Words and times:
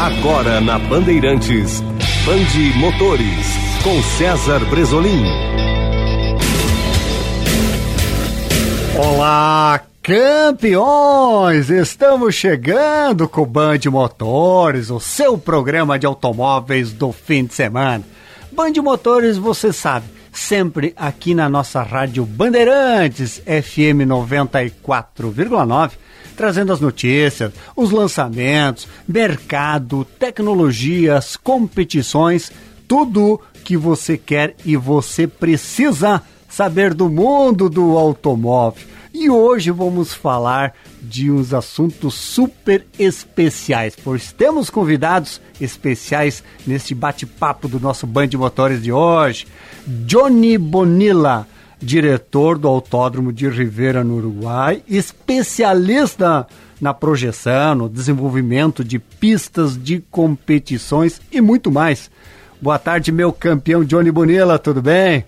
Agora 0.00 0.62
na 0.62 0.78
Bandeirantes, 0.78 1.82
Bande 2.24 2.72
Motores, 2.78 3.46
com 3.84 4.02
César 4.02 4.64
Bresolim. 4.70 5.26
Olá, 8.96 9.82
campeões! 10.02 11.68
Estamos 11.68 12.34
chegando 12.34 13.28
com 13.28 13.42
o 13.42 13.46
Band 13.46 13.80
Motores, 13.90 14.88
o 14.88 14.98
seu 14.98 15.36
programa 15.36 15.98
de 15.98 16.06
automóveis 16.06 16.94
do 16.94 17.12
fim 17.12 17.44
de 17.44 17.52
semana. 17.52 18.02
Band 18.52 18.72
Motores, 18.82 19.36
você 19.36 19.70
sabe, 19.70 20.06
sempre 20.32 20.94
aqui 20.96 21.34
na 21.34 21.46
nossa 21.46 21.82
rádio 21.82 22.24
Bandeirantes 22.24 23.36
FM 23.40 24.08
94,9 24.08 25.90
trazendo 26.36 26.72
as 26.72 26.80
notícias, 26.80 27.52
os 27.76 27.90
lançamentos, 27.90 28.88
mercado, 29.06 30.04
tecnologias, 30.18 31.36
competições, 31.36 32.50
tudo 32.86 33.40
que 33.64 33.76
você 33.76 34.18
quer 34.18 34.54
e 34.64 34.76
você 34.76 35.26
precisa 35.26 36.22
saber 36.48 36.92
do 36.92 37.08
mundo 37.08 37.70
do 37.70 37.96
automóvel. 37.96 38.84
E 39.12 39.28
hoje 39.28 39.70
vamos 39.70 40.14
falar 40.14 40.74
de 41.02 41.30
uns 41.30 41.52
assuntos 41.52 42.14
super 42.14 42.86
especiais, 42.98 43.96
pois 44.02 44.32
temos 44.32 44.70
convidados 44.70 45.40
especiais 45.60 46.44
neste 46.66 46.94
bate-papo 46.94 47.66
do 47.66 47.80
nosso 47.80 48.06
Band 48.06 48.28
Motores 48.34 48.82
de 48.82 48.92
hoje. 48.92 49.46
Johnny 49.86 50.56
Bonilla, 50.56 51.46
diretor 51.80 52.58
do 52.58 52.68
Autódromo 52.68 53.32
de 53.32 53.48
Rivera, 53.48 54.04
no 54.04 54.16
Uruguai, 54.16 54.82
especialista 54.86 56.46
na 56.80 56.94
projeção, 56.94 57.74
no 57.74 57.88
desenvolvimento 57.88 58.84
de 58.84 58.98
pistas 58.98 59.76
de 59.76 60.00
competições 60.10 61.20
e 61.32 61.40
muito 61.40 61.70
mais. 61.70 62.10
Boa 62.60 62.78
tarde, 62.78 63.10
meu 63.10 63.32
campeão 63.32 63.84
Johnny 63.84 64.10
Bonilla, 64.10 64.58
tudo 64.58 64.82
bem? 64.82 65.24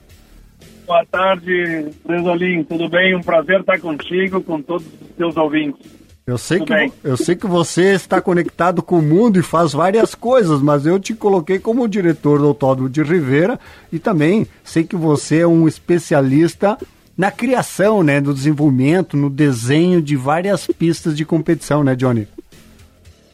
Boa 0.86 1.04
tarde, 1.06 1.90
Bresolim, 2.04 2.64
tudo 2.64 2.88
bem? 2.88 3.14
Um 3.14 3.22
prazer 3.22 3.60
estar 3.60 3.80
contigo, 3.80 4.42
com 4.42 4.60
todos 4.60 4.84
os 4.86 5.16
teus 5.16 5.36
ouvintes. 5.36 6.01
Eu 6.24 6.38
sei, 6.38 6.60
que, 6.60 6.72
eu 7.02 7.16
sei 7.16 7.34
que 7.34 7.48
você 7.48 7.94
está 7.94 8.20
conectado 8.20 8.80
com 8.80 9.00
o 9.00 9.02
mundo 9.02 9.40
e 9.40 9.42
faz 9.42 9.72
várias 9.72 10.14
coisas, 10.14 10.62
mas 10.62 10.86
eu 10.86 11.00
te 11.00 11.14
coloquei 11.14 11.58
como 11.58 11.88
diretor 11.88 12.38
do 12.38 12.46
Autódromo 12.46 12.88
de 12.88 13.02
Rivera 13.02 13.58
e 13.92 13.98
também 13.98 14.46
sei 14.62 14.84
que 14.84 14.94
você 14.94 15.40
é 15.40 15.46
um 15.46 15.66
especialista 15.66 16.78
na 17.18 17.32
criação, 17.32 18.04
né, 18.04 18.20
no 18.20 18.32
desenvolvimento, 18.32 19.16
no 19.16 19.28
desenho 19.28 20.00
de 20.00 20.14
várias 20.14 20.66
pistas 20.66 21.16
de 21.16 21.24
competição, 21.24 21.82
né, 21.82 21.96
Johnny? 21.96 22.28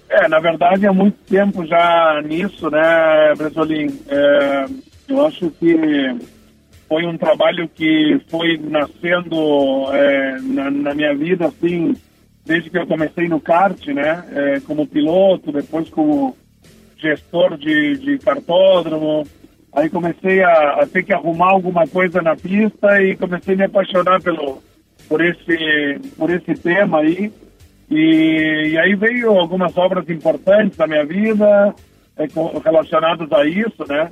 É, 0.08 0.26
na 0.26 0.40
verdade, 0.40 0.86
há 0.86 0.92
muito 0.92 1.18
tempo 1.28 1.66
já 1.66 2.22
nisso, 2.24 2.70
né, 2.70 3.34
Bresolim? 3.36 4.00
É, 4.08 4.64
eu 5.08 5.26
acho 5.26 5.50
que 5.60 6.16
foi 6.88 7.04
um 7.04 7.18
trabalho 7.18 7.68
que 7.74 8.18
foi 8.30 8.56
nascendo 8.56 9.92
é, 9.92 10.38
na, 10.40 10.70
na 10.70 10.94
minha 10.94 11.14
vida, 11.14 11.46
assim, 11.46 11.94
desde 12.48 12.70
que 12.70 12.78
eu 12.78 12.86
comecei 12.86 13.28
no 13.28 13.38
kart, 13.38 13.86
né, 13.88 14.24
é, 14.32 14.60
como 14.60 14.86
piloto, 14.86 15.52
depois 15.52 15.90
como 15.90 16.34
gestor 16.96 17.58
de, 17.58 17.98
de 17.98 18.18
cartódromo. 18.18 19.24
Aí 19.70 19.90
comecei 19.90 20.42
a, 20.42 20.80
a, 20.80 20.86
ter 20.86 21.04
que 21.04 21.12
arrumar 21.12 21.50
alguma 21.50 21.86
coisa 21.86 22.22
na 22.22 22.34
pista 22.34 23.02
e 23.02 23.14
comecei 23.16 23.54
a 23.54 23.58
me 23.58 23.64
apaixonar 23.64 24.22
pelo, 24.22 24.62
por, 25.06 25.22
esse, 25.22 26.00
por 26.16 26.30
esse 26.30 26.54
tema 26.54 27.00
aí. 27.00 27.30
E, 27.90 28.70
e 28.72 28.78
aí 28.78 28.94
veio 28.94 29.30
algumas 29.30 29.76
obras 29.76 30.08
importantes 30.08 30.76
da 30.78 30.86
minha 30.86 31.04
vida 31.04 31.74
é, 32.16 32.26
relacionadas 32.64 33.30
a 33.30 33.44
isso, 33.44 33.84
né? 33.86 34.10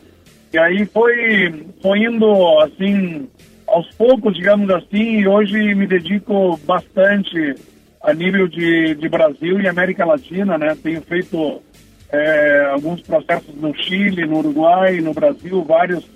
E 0.52 0.58
aí 0.58 0.84
foi, 0.84 1.66
foi 1.82 2.00
indo 2.00 2.60
assim, 2.60 3.28
aos 3.66 3.90
poucos, 3.94 4.34
digamos 4.34 4.70
assim, 4.70 5.20
e 5.20 5.26
hoje 5.26 5.74
me 5.74 5.86
dedico 5.86 6.58
bastante 6.66 7.56
a 8.06 8.14
nível 8.14 8.46
de, 8.46 8.94
de 8.94 9.08
Brasil 9.08 9.60
e 9.60 9.66
América 9.66 10.04
Latina, 10.04 10.56
né? 10.56 10.76
Tenho 10.80 11.02
feito 11.02 11.60
é, 12.12 12.70
alguns 12.72 13.02
processos 13.02 13.52
no 13.56 13.74
Chile, 13.74 14.24
no 14.24 14.38
Uruguai, 14.38 15.00
no 15.00 15.12
Brasil, 15.12 15.64
vários, 15.64 16.08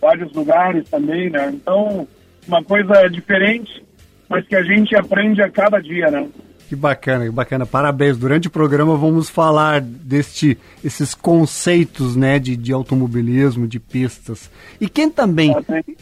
vários 0.00 0.32
lugares 0.32 0.88
também, 0.88 1.28
né? 1.28 1.50
Então, 1.52 2.08
uma 2.48 2.64
coisa 2.64 3.06
diferente, 3.08 3.84
mas 4.26 4.46
que 4.46 4.56
a 4.56 4.62
gente 4.62 4.96
aprende 4.96 5.42
a 5.42 5.50
cada 5.50 5.78
dia, 5.80 6.10
né? 6.10 6.26
Que 6.66 6.74
bacana, 6.74 7.26
que 7.26 7.30
bacana. 7.30 7.66
Parabéns. 7.66 8.16
Durante 8.16 8.48
o 8.48 8.50
programa 8.50 8.96
vamos 8.96 9.28
falar 9.28 9.82
deste, 9.82 10.56
esses 10.82 11.14
conceitos, 11.14 12.16
né, 12.16 12.38
de, 12.38 12.56
de 12.56 12.72
automobilismo, 12.72 13.68
de 13.68 13.78
pistas. 13.78 14.50
E 14.80 14.88
quem 14.88 15.10
também, 15.10 15.54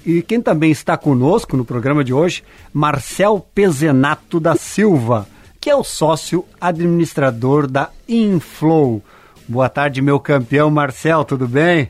e 0.06 0.22
quem 0.22 0.40
também 0.40 0.70
está 0.70 0.96
conosco 0.96 1.56
no 1.56 1.64
programa 1.64 2.04
de 2.04 2.14
hoje, 2.14 2.44
Marcel 2.72 3.44
Pezenato 3.52 4.38
da 4.38 4.54
Silva, 4.54 5.26
que 5.62 5.70
é 5.70 5.76
o 5.76 5.84
sócio 5.84 6.44
administrador 6.60 7.68
da 7.68 7.88
Inflow. 8.08 9.00
Boa 9.46 9.68
tarde, 9.68 10.02
meu 10.02 10.18
campeão 10.18 10.68
Marcel, 10.68 11.24
tudo 11.24 11.46
bem? 11.46 11.88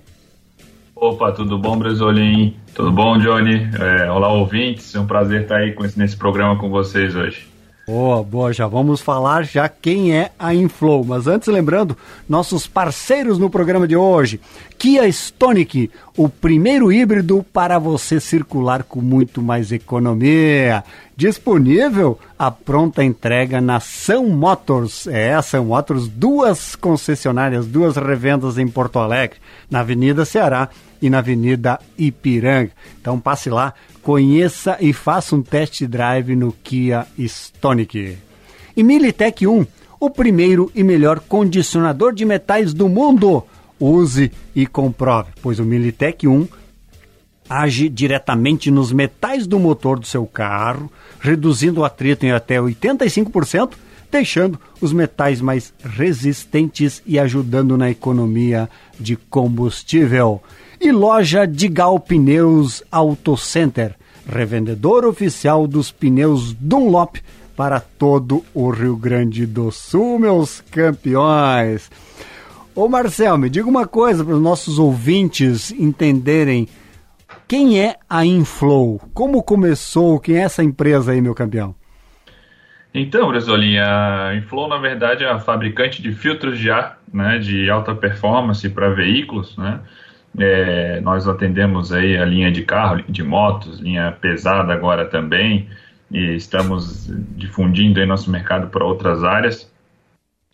Opa, 0.95 1.33
tudo 1.33 1.57
bom, 1.59 1.79
Bresolim? 1.79 2.55
Tudo 2.75 2.93
bom, 2.93 3.17
Johnny? 3.17 3.71
É, 3.81 4.11
olá, 4.11 4.31
ouvintes. 4.31 4.95
É 4.95 5.01
um 5.01 5.07
prazer 5.07 5.45
estar 5.45 5.57
aí 5.57 5.73
com, 5.73 5.85
nesse 5.97 6.15
programa 6.15 6.55
com 6.57 6.69
vocês 6.69 7.17
hoje. 7.17 7.49
Boa, 7.85 8.23
boa, 8.23 8.53
já 8.53 8.69
vamos 8.69 9.01
falar 9.01 9.45
já 9.45 9.69
quem 9.69 10.17
é 10.17 10.31
a 10.39 10.55
Inflow. 10.55 11.05
Mas 11.05 11.27
antes, 11.27 11.49
lembrando, 11.49 11.97
nossos 12.29 12.65
parceiros 12.65 13.39
no 13.41 13.51
programa 13.51 13.89
de 13.89 13.97
hoje. 13.97 14.41
Kia 14.79 15.09
Stonic, 15.09 15.91
o 16.17 16.29
primeiro 16.29 16.93
híbrido 16.93 17.45
para 17.53 17.81
você 17.81 18.21
circular 18.21 18.85
com 18.85 19.01
muito 19.01 19.43
mais 19.43 19.73
economia. 19.73 20.85
Disponível 21.17 22.21
a 22.39 22.53
pronta 22.53 23.03
entrega 23.03 23.61
na 23.61 23.81
São 23.81 24.29
Motors. 24.29 25.09
É, 25.09 25.41
São 25.43 25.65
Motors, 25.65 26.07
duas 26.07 26.77
concessionárias, 26.77 27.67
duas 27.67 27.97
revendas 27.97 28.59
em 28.59 28.69
Porto 28.69 29.01
Alegre, 29.01 29.39
na 29.69 29.81
Avenida 29.81 30.25
Ceará 30.25 30.69
e 31.03 31.11
na 31.11 31.19
Avenida 31.19 31.81
Ipiranga. 31.99 32.71
Então 33.01 33.19
passe 33.19 33.51
lá, 33.51 33.75
conheça 34.01 34.79
e 34.81 34.93
faça 34.93 35.35
um 35.35 35.43
test 35.43 35.85
drive 35.85 36.37
no 36.37 36.53
Kia 36.53 37.07
Stonic. 37.19 38.17
E 38.77 38.83
Militech 38.83 39.47
1, 39.47 39.67
o 40.01 40.09
primeiro 40.09 40.71
e 40.75 40.83
melhor 40.83 41.21
condicionador 41.21 42.15
de 42.15 42.25
metais 42.25 42.73
do 42.73 42.89
mundo. 42.89 43.45
Use 43.79 44.31
e 44.55 44.65
comprove, 44.65 45.33
pois 45.43 45.59
o 45.59 45.65
Militech 45.65 46.27
1 46.29 46.47
age 47.51 47.89
diretamente 47.89 48.71
nos 48.71 48.93
metais 48.93 49.47
do 49.47 49.59
motor 49.59 49.99
do 49.99 50.07
seu 50.07 50.25
carro, 50.25 50.91
reduzindo 51.21 51.81
o 51.81 51.85
atrito 51.85 52.25
em 52.25 52.31
até 52.31 52.57
85%, 52.57 53.73
deixando 54.11 54.59
os 54.81 54.93
metais 54.93 55.41
mais 55.41 55.75
resistentes 55.85 57.03
e 57.05 57.19
ajudando 57.19 57.77
na 57.77 57.91
economia 57.91 58.71
de 58.99 59.17
combustível 59.17 60.41
e 60.85 60.91
loja 60.91 61.47
Digal 61.47 62.01
Pneus 62.01 62.83
Auto 62.91 63.37
Center, 63.37 63.95
revendedor 64.29 65.05
oficial 65.05 65.69
dos 65.69 65.93
pneus 65.93 66.53
Dunlop 66.55 67.19
para 67.57 67.79
todo 67.79 68.45
o 68.53 68.69
Rio 68.69 68.97
Grande 68.97 69.47
do 69.47 69.71
Sul, 69.71 70.19
meus 70.19 70.61
campeões. 70.61 71.89
Ô 72.75 72.89
Marcel, 72.89 73.39
me 73.39 73.49
diga 73.49 73.69
uma 73.69 73.87
coisa 73.87 74.25
para 74.25 74.35
os 74.35 74.43
nossos 74.43 74.81
ouvintes 74.81 75.71
entenderem 75.71 76.67
quem 77.47 77.81
é 77.81 77.97
a 78.11 78.27
Inflow, 78.27 79.01
como 79.15 79.41
começou, 79.41 80.19
quem 80.19 80.37
é 80.37 80.41
essa 80.41 80.65
empresa 80.65 81.13
aí, 81.13 81.21
meu 81.21 81.35
campeão? 81.35 81.77
Então, 82.93 83.29
Bresolinha, 83.29 83.85
a 83.85 84.35
Inflow 84.35 84.69
na 84.69 84.79
verdade 84.79 85.23
é 85.23 85.31
a 85.31 85.39
fabricante 85.39 86.03
de 86.03 86.13
filtros 86.13 86.59
de 86.59 86.73
ar, 86.73 86.99
né, 87.13 87.39
de 87.39 87.71
alta 87.71 87.95
performance 87.95 88.69
para 88.69 88.91
veículos, 88.91 89.57
né? 89.57 89.81
É, 90.39 91.01
nós 91.01 91.29
atendemos 91.29 91.93
aí 91.93 92.17
a 92.17 92.25
linha 92.25 92.51
de 92.51 92.63
carro, 92.63 93.03
de 93.09 93.23
motos, 93.23 93.81
linha 93.81 94.13
pesada 94.13 94.73
agora 94.73 95.05
também, 95.05 95.69
e 96.11 96.35
estamos 96.35 97.07
difundindo 97.37 98.01
aí 98.01 98.07
nosso 98.07 98.31
mercado 98.31 98.69
para 98.69 98.85
outras 98.85 99.23
áreas. 99.25 99.71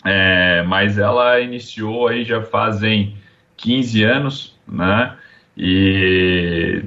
É, 0.04 0.62
mas 0.64 0.98
ela 0.98 1.40
iniciou 1.40 2.08
aí 2.08 2.24
já 2.24 2.42
fazem 2.42 3.16
15 3.56 4.02
anos, 4.04 4.56
né? 4.66 5.16
E 5.56 6.82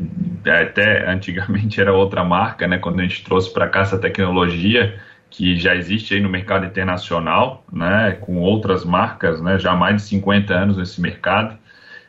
até 0.45 1.09
antigamente 1.09 1.79
era 1.79 1.93
outra 1.93 2.23
marca, 2.23 2.67
né? 2.67 2.77
Quando 2.77 2.99
a 2.99 3.03
gente 3.03 3.23
trouxe 3.23 3.51
para 3.53 3.67
cá 3.67 3.81
essa 3.81 3.97
tecnologia 3.99 4.99
que 5.29 5.55
já 5.57 5.75
existe 5.75 6.13
aí 6.13 6.21
no 6.21 6.29
mercado 6.29 6.65
internacional, 6.65 7.65
né? 7.71 8.17
Com 8.21 8.37
outras 8.37 8.85
marcas, 8.85 9.41
né? 9.41 9.59
Já 9.59 9.71
há 9.73 9.75
mais 9.75 9.97
de 9.97 10.01
50 10.03 10.53
anos 10.53 10.77
nesse 10.77 11.01
mercado 11.01 11.57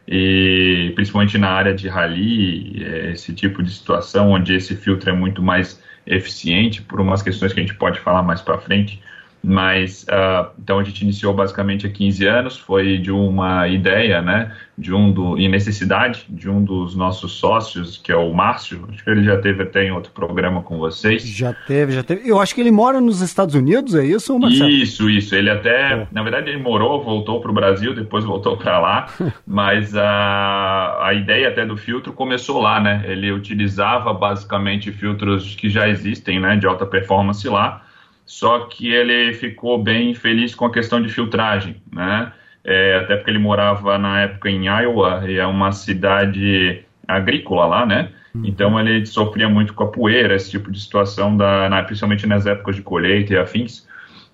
e 0.06 0.92
principalmente 0.94 1.38
na 1.38 1.50
área 1.50 1.74
de 1.74 1.88
rally, 1.88 2.82
é, 2.84 3.12
esse 3.12 3.32
tipo 3.32 3.62
de 3.62 3.70
situação 3.70 4.30
onde 4.30 4.54
esse 4.54 4.74
filtro 4.76 5.10
é 5.10 5.12
muito 5.12 5.42
mais 5.42 5.82
eficiente 6.06 6.82
por 6.82 7.00
umas 7.00 7.22
questões 7.22 7.52
que 7.52 7.60
a 7.60 7.62
gente 7.62 7.76
pode 7.76 8.00
falar 8.00 8.22
mais 8.22 8.40
para 8.40 8.58
frente, 8.58 9.00
Mas, 9.42 10.04
uh, 10.04 10.50
então 10.62 10.78
a 10.78 10.84
gente 10.84 11.02
iniciou 11.02 11.34
basicamente 11.34 11.84
há 11.84 11.90
15 11.90 12.26
anos, 12.26 12.58
foi 12.58 12.98
de 12.98 13.10
uma 13.10 13.66
ideia, 13.66 14.22
né, 14.22 14.54
de 14.78 14.94
um 14.94 15.10
do, 15.10 15.36
e 15.36 15.48
necessidade 15.48 16.24
de 16.28 16.48
um 16.48 16.62
dos 16.62 16.94
nossos 16.94 17.32
sócios, 17.32 17.98
que 17.98 18.12
é 18.12 18.16
o 18.16 18.32
Márcio, 18.32 18.86
acho 18.88 19.02
que 19.02 19.10
ele 19.10 19.24
já 19.24 19.36
teve 19.38 19.64
até 19.64 19.84
em 19.84 19.90
outro 19.90 20.12
programa 20.12 20.62
com 20.62 20.78
vocês. 20.78 21.26
Já 21.26 21.52
teve, 21.52 21.92
já 21.92 22.04
teve. 22.04 22.28
Eu 22.28 22.40
acho 22.40 22.54
que 22.54 22.60
ele 22.60 22.70
mora 22.70 23.00
nos 23.00 23.20
Estados 23.20 23.54
Unidos, 23.56 23.96
é 23.96 24.04
isso, 24.04 24.38
Marcelo? 24.38 24.70
Isso, 24.70 25.10
isso. 25.10 25.34
Ele 25.34 25.50
até, 25.50 25.92
é. 25.92 26.08
na 26.12 26.22
verdade, 26.22 26.48
ele 26.48 26.62
morou, 26.62 27.02
voltou 27.02 27.40
para 27.40 27.50
o 27.50 27.54
Brasil, 27.54 27.94
depois 27.94 28.24
voltou 28.24 28.56
para 28.56 28.78
lá, 28.78 29.06
mas 29.44 29.94
a, 29.96 30.98
a 31.06 31.14
ideia 31.14 31.48
até 31.48 31.66
do 31.66 31.76
filtro 31.76 32.12
começou 32.12 32.60
lá, 32.60 32.80
né? 32.80 33.04
Ele 33.06 33.32
utilizava 33.32 34.14
basicamente 34.14 34.92
filtros 34.92 35.56
que 35.56 35.68
já 35.68 35.88
existem, 35.88 36.38
né, 36.38 36.56
de 36.56 36.66
alta 36.66 36.86
performance 36.86 37.46
lá, 37.48 37.82
só 38.24 38.60
que 38.66 38.92
ele 38.92 39.34
ficou 39.34 39.82
bem 39.82 40.14
feliz 40.14 40.54
com 40.54 40.66
a 40.66 40.72
questão 40.72 41.02
de 41.02 41.08
filtragem, 41.08 41.76
né? 41.92 42.32
É, 42.64 42.96
até 42.96 43.16
porque 43.16 43.30
ele 43.30 43.38
morava 43.38 43.98
na 43.98 44.20
época 44.20 44.48
em 44.48 44.66
Iowa, 44.66 45.24
e 45.28 45.36
é 45.38 45.46
uma 45.46 45.72
cidade 45.72 46.84
agrícola 47.06 47.66
lá, 47.66 47.86
né? 47.86 48.10
Uhum. 48.34 48.42
Então 48.46 48.80
ele 48.80 49.04
sofria 49.04 49.48
muito 49.48 49.74
com 49.74 49.84
a 49.84 49.88
poeira, 49.88 50.34
esse 50.34 50.50
tipo 50.50 50.70
de 50.70 50.80
situação, 50.80 51.36
da, 51.36 51.68
na, 51.68 51.82
principalmente 51.82 52.26
nas 52.26 52.46
épocas 52.46 52.76
de 52.76 52.82
colheita 52.82 53.34
e 53.34 53.38
afins. 53.38 53.86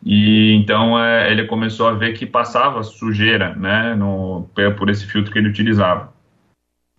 E 0.05 0.53
então 0.55 1.03
é, 1.03 1.31
ele 1.31 1.47
começou 1.47 1.89
a 1.89 1.93
ver 1.93 2.13
que 2.13 2.25
passava 2.27 2.83
sujeira, 2.83 3.55
né, 3.55 3.95
no, 3.95 4.49
por 4.77 4.89
esse 4.91 5.07
filtro 5.07 5.33
que 5.33 5.39
ele 5.39 5.49
utilizava. 5.49 6.13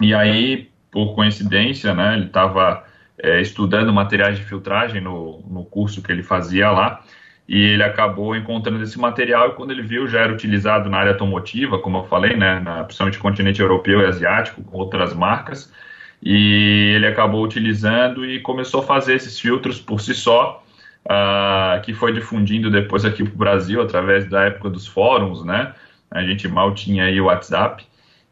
E 0.02 0.14
aí, 0.14 0.70
por 0.92 1.14
coincidência, 1.14 1.94
né, 1.94 2.16
ele 2.16 2.26
estava 2.26 2.84
é, 3.22 3.42
estudando 3.42 3.94
materiais 3.94 4.38
de 4.38 4.44
filtragem 4.44 5.02
no, 5.02 5.42
no 5.48 5.66
curso 5.66 6.02
que 6.02 6.12
ele 6.12 6.24
fazia 6.24 6.72
lá, 6.72 7.04
e 7.48 7.60
ele 7.60 7.84
acabou 7.84 8.36
encontrando 8.36 8.84
esse 8.84 9.00
material 9.00 9.50
e 9.50 9.54
quando 9.54 9.72
ele 9.72 9.82
viu 9.82 10.08
já 10.08 10.20
era 10.20 10.32
utilizado 10.32 10.88
na 10.88 10.98
área 10.98 11.14
automotiva, 11.14 11.80
como 11.80 11.98
eu 11.98 12.04
falei, 12.04 12.36
né, 12.38 12.60
na, 12.60 12.84
principalmente 12.84 13.18
continente 13.18 13.60
europeu 13.60 14.02
e 14.02 14.06
asiático, 14.06 14.64
com 14.64 14.78
outras 14.78 15.16
marcas, 15.16 15.74
e 16.22 16.94
ele 16.96 17.08
acabou 17.08 17.44
utilizando 17.44 18.24
e 18.24 18.40
começou 18.40 18.82
a 18.82 18.86
fazer 18.86 19.16
esses 19.16 19.40
filtros 19.40 19.80
por 19.80 20.00
si 20.00 20.14
só, 20.14 20.64
uh, 21.06 21.82
que 21.82 21.92
foi 21.92 22.14
difundindo 22.14 22.70
depois 22.70 23.04
aqui 23.04 23.24
para 23.24 23.34
o 23.34 23.38
Brasil 23.38 23.82
através 23.82 24.30
da 24.30 24.44
época 24.46 24.70
dos 24.70 24.86
fóruns, 24.86 25.44
né, 25.44 25.74
a 26.12 26.22
gente 26.24 26.48
mal 26.48 26.74
tinha 26.76 27.06
aí 27.06 27.20
o 27.20 27.26
WhatsApp, 27.26 27.84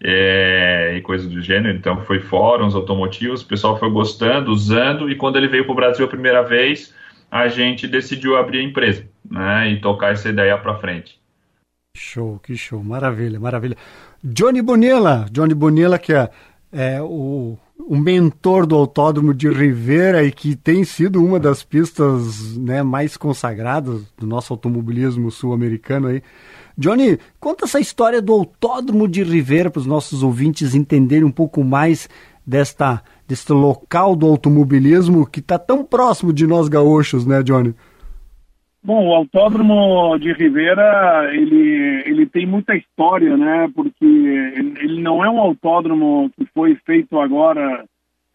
é, 0.04 0.96
e 0.98 1.02
coisas 1.02 1.28
do 1.28 1.42
gênero. 1.42 1.76
Então, 1.76 2.02
foi 2.06 2.20
fóruns 2.20 2.76
automotivos, 2.76 3.42
o 3.42 3.48
pessoal 3.48 3.78
foi 3.78 3.90
gostando, 3.90 4.52
usando, 4.52 5.10
e 5.10 5.16
quando 5.16 5.38
ele 5.38 5.48
veio 5.48 5.66
para 5.66 5.74
o 5.74 5.76
Brasil 5.76 6.06
a 6.06 6.10
primeira 6.10 6.42
vez, 6.44 6.94
a 7.30 7.48
gente 7.48 7.88
decidiu 7.88 8.38
abrir 8.38 8.60
a 8.60 8.64
empresa 8.64 9.06
né, 9.30 9.72
e 9.72 9.82
tocar 9.82 10.14
essa 10.14 10.30
ideia 10.30 10.58
para 10.58 10.76
frente. 10.76 11.20
Show, 11.96 12.40
que 12.40 12.56
show, 12.56 12.84
maravilha, 12.84 13.40
maravilha. 13.40 13.76
Johnny 14.24 14.62
Bonilla, 14.62 15.26
Johnny 15.32 15.54
Bonilla, 15.54 15.98
que 15.98 16.14
é, 16.14 16.30
é 16.72 17.02
o, 17.02 17.58
o 17.80 17.96
mentor 17.96 18.66
do 18.66 18.76
Autódromo 18.76 19.34
de 19.34 19.50
Rivera 19.50 20.24
e 20.24 20.32
que 20.32 20.56
tem 20.56 20.84
sido 20.84 21.24
uma 21.24 21.40
das 21.40 21.64
pistas 21.64 22.58
né, 22.58 22.84
mais 22.84 23.16
consagradas 23.16 24.02
do 24.18 24.28
nosso 24.28 24.54
automobilismo 24.54 25.32
sul-americano 25.32 26.08
aí. 26.08 26.22
Johnny, 26.78 27.18
conta 27.40 27.66
essa 27.66 27.80
história 27.80 28.22
do 28.22 28.34
Autódromo 28.34 29.08
de 29.08 29.24
Rivera 29.24 29.72
para 29.72 29.80
os 29.80 29.86
nossos 29.86 30.22
ouvintes 30.22 30.76
entenderem 30.76 31.24
um 31.24 31.32
pouco 31.32 31.64
mais 31.64 32.08
desta, 32.46 33.02
deste 33.28 33.52
local 33.52 34.16
do 34.16 34.28
automobilismo 34.28 35.26
que 35.26 35.40
está 35.40 35.58
tão 35.58 35.84
próximo 35.84 36.32
de 36.32 36.46
nós 36.46 36.68
gaúchos, 36.68 37.26
né, 37.26 37.42
Johnny? 37.42 37.74
Bom, 38.84 39.08
o 39.08 39.14
Autódromo 39.14 40.18
de 40.18 40.32
Rivera, 40.32 41.30
ele, 41.34 42.04
ele 42.06 42.26
tem 42.26 42.46
muita 42.46 42.76
história, 42.76 43.36
né, 43.36 43.70
porque 43.76 44.06
ele 44.06 45.02
não 45.02 45.24
é 45.26 45.30
um 45.30 45.40
autódromo 45.40 46.32
que 46.38 46.46
foi 46.54 46.76
feito 46.86 47.20
agora, 47.20 47.84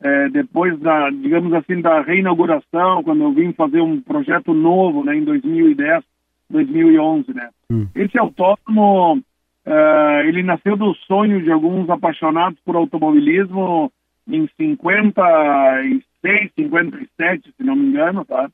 é, 0.03 0.29
depois 0.29 0.79
da, 0.81 1.09
digamos 1.11 1.53
assim, 1.55 1.81
da 1.81 2.03
reinauguração, 2.03 3.03
quando 3.03 3.23
eu 3.23 3.33
vim 3.33 3.53
fazer 3.53 3.81
um 3.81 4.01
projeto 4.01 4.53
novo, 4.53 5.05
né, 5.05 5.17
em 5.17 5.25
2010, 5.25 6.05
2011, 6.51 7.33
né. 7.33 7.49
Hum. 7.71 7.87
Esse 7.95 8.19
autódromo, 8.19 9.15
uh, 9.15 10.21
ele 10.27 10.43
nasceu 10.43 10.77
do 10.77 10.95
sonho 11.07 11.43
de 11.43 11.51
alguns 11.51 11.89
apaixonados 11.89 12.59
por 12.65 12.77
automobilismo 12.77 13.91
em 14.29 14.47
56, 14.57 16.51
57, 16.55 17.55
se 17.57 17.65
não 17.65 17.75
me 17.75 17.87
engano, 17.87 18.25
tá? 18.25 18.51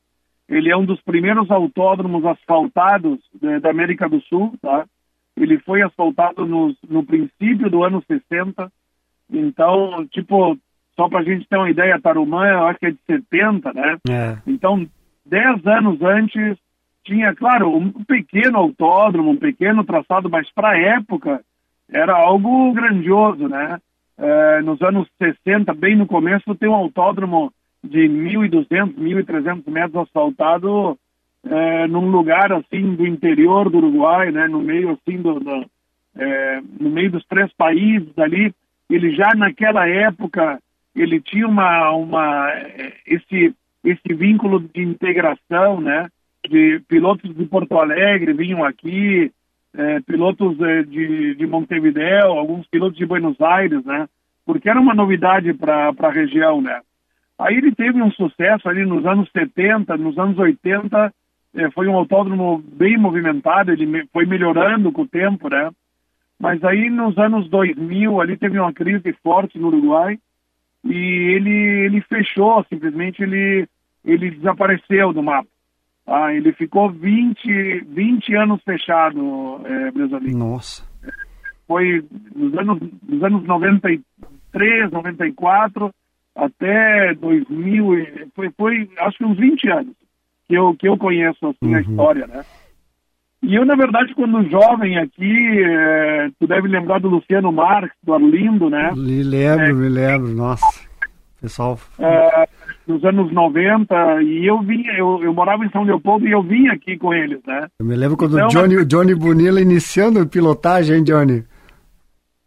Ele 0.49 0.71
é 0.71 0.75
um 0.75 0.85
dos 0.85 0.99
primeiros 1.01 1.49
autódromos 1.51 2.25
asfaltados 2.25 3.19
de, 3.39 3.59
da 3.59 3.69
América 3.69 4.09
do 4.09 4.19
Sul, 4.21 4.53
tá? 4.61 4.85
Ele 5.37 5.59
foi 5.59 5.81
asfaltado 5.81 6.45
no, 6.45 6.75
no 6.89 7.05
princípio 7.05 7.69
do 7.69 7.83
ano 7.83 8.03
60. 8.05 8.71
Então, 9.31 10.07
tipo, 10.07 10.57
só 10.95 11.07
para 11.07 11.19
a 11.19 11.23
gente 11.23 11.47
ter 11.47 11.55
uma 11.55 11.69
ideia, 11.69 12.01
Tarumã, 12.01 12.45
eu 12.47 12.65
acho 12.65 12.79
que 12.79 12.87
é 12.87 12.91
de 12.91 12.99
70, 13.05 13.73
né? 13.73 13.97
É. 14.09 14.37
Então, 14.47 14.85
10 15.25 15.65
anos 15.67 16.01
antes, 16.01 16.57
tinha, 17.05 17.33
claro, 17.35 17.73
um 17.75 17.91
pequeno 18.03 18.57
autódromo, 18.57 19.31
um 19.31 19.37
pequeno 19.37 19.83
traçado, 19.83 20.29
mas 20.29 20.51
para 20.51 20.71
a 20.71 20.77
época 20.77 21.41
era 21.91 22.13
algo 22.13 22.73
grandioso, 22.73 23.47
né? 23.47 23.79
É, 24.17 24.61
nos 24.61 24.81
anos 24.81 25.07
60, 25.17 25.73
bem 25.73 25.95
no 25.95 26.05
começo, 26.05 26.53
tem 26.55 26.67
um 26.67 26.75
autódromo 26.75 27.53
de 27.83 28.07
1.200, 28.07 28.95
1.300 28.95 29.69
metros 29.69 30.03
asfaltado 30.03 30.97
é, 31.43 31.87
num 31.87 32.09
lugar 32.09 32.51
assim 32.51 32.95
do 32.95 33.05
interior 33.05 33.69
do 33.69 33.77
Uruguai, 33.77 34.31
né? 34.31 34.47
No 34.47 34.59
meio 34.59 34.91
assim 34.91 35.21
do, 35.21 35.39
do 35.39 35.65
é, 36.15 36.61
no 36.79 36.89
meio 36.89 37.11
dos 37.11 37.25
três 37.25 37.51
países 37.53 38.17
ali. 38.17 38.53
Ele 38.89 39.15
já 39.15 39.33
naquela 39.35 39.87
época 39.87 40.59
ele 40.95 41.21
tinha 41.21 41.47
uma, 41.47 41.91
uma 41.91 42.51
esse 43.05 43.53
esse 43.83 44.13
vínculo 44.13 44.59
de 44.59 44.81
integração, 44.81 45.79
né? 45.79 46.09
de 46.47 46.79
pilotos 46.87 47.35
de 47.35 47.45
Porto 47.45 47.77
Alegre 47.77 48.33
vinham 48.33 48.63
aqui, 48.63 49.31
é, 49.75 49.99
pilotos 50.01 50.59
é, 50.61 50.83
de, 50.83 51.35
de 51.35 51.47
Montevideo, 51.47 52.31
alguns 52.31 52.67
pilotos 52.67 52.97
de 52.97 53.05
Buenos 53.05 53.39
Aires, 53.41 53.83
né? 53.83 54.07
Porque 54.45 54.69
era 54.69 54.79
uma 54.79 54.95
novidade 54.95 55.53
para 55.53 55.93
a 55.97 56.11
região, 56.11 56.61
né? 56.61 56.81
Aí 57.39 57.55
ele 57.55 57.73
teve 57.73 58.01
um 58.01 58.11
sucesso 58.11 58.67
ali 58.67 58.85
nos 58.85 59.05
anos 59.05 59.29
70, 59.31 59.95
nos 59.95 60.17
anos 60.19 60.37
80, 60.37 61.13
é, 61.55 61.71
foi 61.71 61.87
um 61.87 61.95
autódromo 61.95 62.61
bem 62.73 62.97
movimentado, 62.97 63.71
ele 63.71 64.05
foi 64.11 64.25
melhorando 64.25 64.91
com 64.91 65.03
o 65.03 65.07
tempo, 65.07 65.49
né? 65.49 65.71
Mas 66.37 66.61
aí 66.65 66.89
nos 66.89 67.17
anos 67.17 67.49
2000 67.49 68.19
ali 68.19 68.35
teve 68.37 68.59
uma 68.59 68.73
crise 68.73 69.13
forte 69.23 69.57
no 69.57 69.67
Uruguai 69.67 70.19
e 70.83 70.93
ele 70.93 71.85
ele 71.85 72.01
fechou, 72.01 72.65
simplesmente 72.69 73.23
ele 73.23 73.67
ele 74.03 74.31
desapareceu 74.31 75.13
do 75.13 75.23
mapa. 75.23 75.47
Ah, 76.05 76.33
ele 76.33 76.51
ficou 76.53 76.89
20, 76.89 77.85
20 77.87 78.35
anos 78.35 78.61
fechado, 78.63 79.61
é, 79.63 79.91
Bresolim. 79.91 80.35
Nossa. 80.35 80.83
Foi 81.67 82.03
nos 82.35 82.53
anos, 82.57 82.79
nos 83.07 83.23
anos 83.23 83.43
93, 83.45 84.91
94 84.91 85.93
até 86.35 87.13
2000, 87.15 88.29
foi, 88.35 88.49
foi 88.57 88.89
acho 88.99 89.17
que 89.17 89.25
uns 89.25 89.37
20 89.37 89.69
anos 89.69 89.95
que 90.47 90.55
eu, 90.55 90.75
que 90.75 90.87
eu 90.87 90.97
conheço 90.97 91.45
assim, 91.45 91.71
uhum. 91.71 91.75
a 91.75 91.81
história, 91.81 92.27
né? 92.27 92.43
E 93.41 93.55
eu, 93.55 93.65
na 93.65 93.75
verdade, 93.75 94.13
quando 94.15 94.49
jovem 94.49 94.97
aqui, 94.97 95.63
é, 95.63 96.29
tu 96.39 96.45
deve 96.45 96.67
lembrar 96.67 96.99
do 96.99 97.07
Luciano 97.07 97.51
Marques, 97.51 97.95
do 98.03 98.13
Arlindo, 98.13 98.69
né? 98.69 98.91
Me 98.93 99.23
lembro, 99.23 99.65
é, 99.65 99.73
me 99.73 99.87
lembro, 99.87 100.27
nossa. 100.29 100.65
Pessoal. 101.39 101.79
É, 101.97 102.49
nos 102.85 103.01
anos 103.05 103.31
90, 103.31 104.23
e 104.23 104.45
eu 104.45 104.59
vinha, 104.61 104.91
eu, 104.91 105.23
eu 105.23 105.33
morava 105.33 105.63
em 105.63 105.69
São 105.69 105.83
Leopoldo 105.83 106.27
e 106.27 106.31
eu 106.31 106.43
vinha 106.43 106.73
aqui 106.73 106.97
com 106.97 107.13
eles, 107.13 107.39
né? 107.47 107.67
Eu 107.79 107.85
me 107.85 107.95
lembro 107.95 108.17
quando 108.17 108.33
então, 108.33 108.47
o 108.47 108.49
Johnny, 108.49 108.85
Johnny 108.85 109.15
Bonilla 109.15 109.61
iniciando 109.61 110.19
a 110.19 110.25
pilotagem, 110.25 110.97
hein, 110.97 111.03
Johnny? 111.03 111.45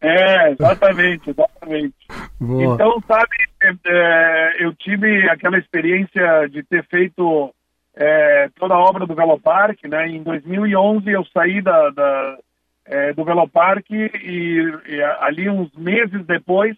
É, 0.03 0.51
exatamente, 0.51 1.31
exatamente. 1.31 1.95
Boa. 2.41 2.75
Então, 2.75 3.01
sabe, 3.07 3.37
é, 3.63 3.73
é, 3.87 4.65
eu 4.65 4.75
tive 4.75 5.29
aquela 5.31 5.57
experiência 5.59 6.49
de 6.49 6.63
ter 6.65 6.85
feito 6.87 7.55
é, 7.95 8.51
toda 8.59 8.75
a 8.75 8.81
obra 8.81 9.07
do 9.07 9.15
Velopark, 9.15 9.79
né? 9.85 10.09
Em 10.09 10.23
2011 10.23 11.09
eu 11.09 11.25
saí 11.33 11.63
da, 11.63 11.91
da 11.91 12.39
é, 12.85 13.13
do 13.13 13.25
Velopark 13.25 13.89
e, 13.91 14.73
e 14.89 15.03
ali 15.21 15.49
uns 15.49 15.73
meses 15.77 16.27
depois 16.27 16.77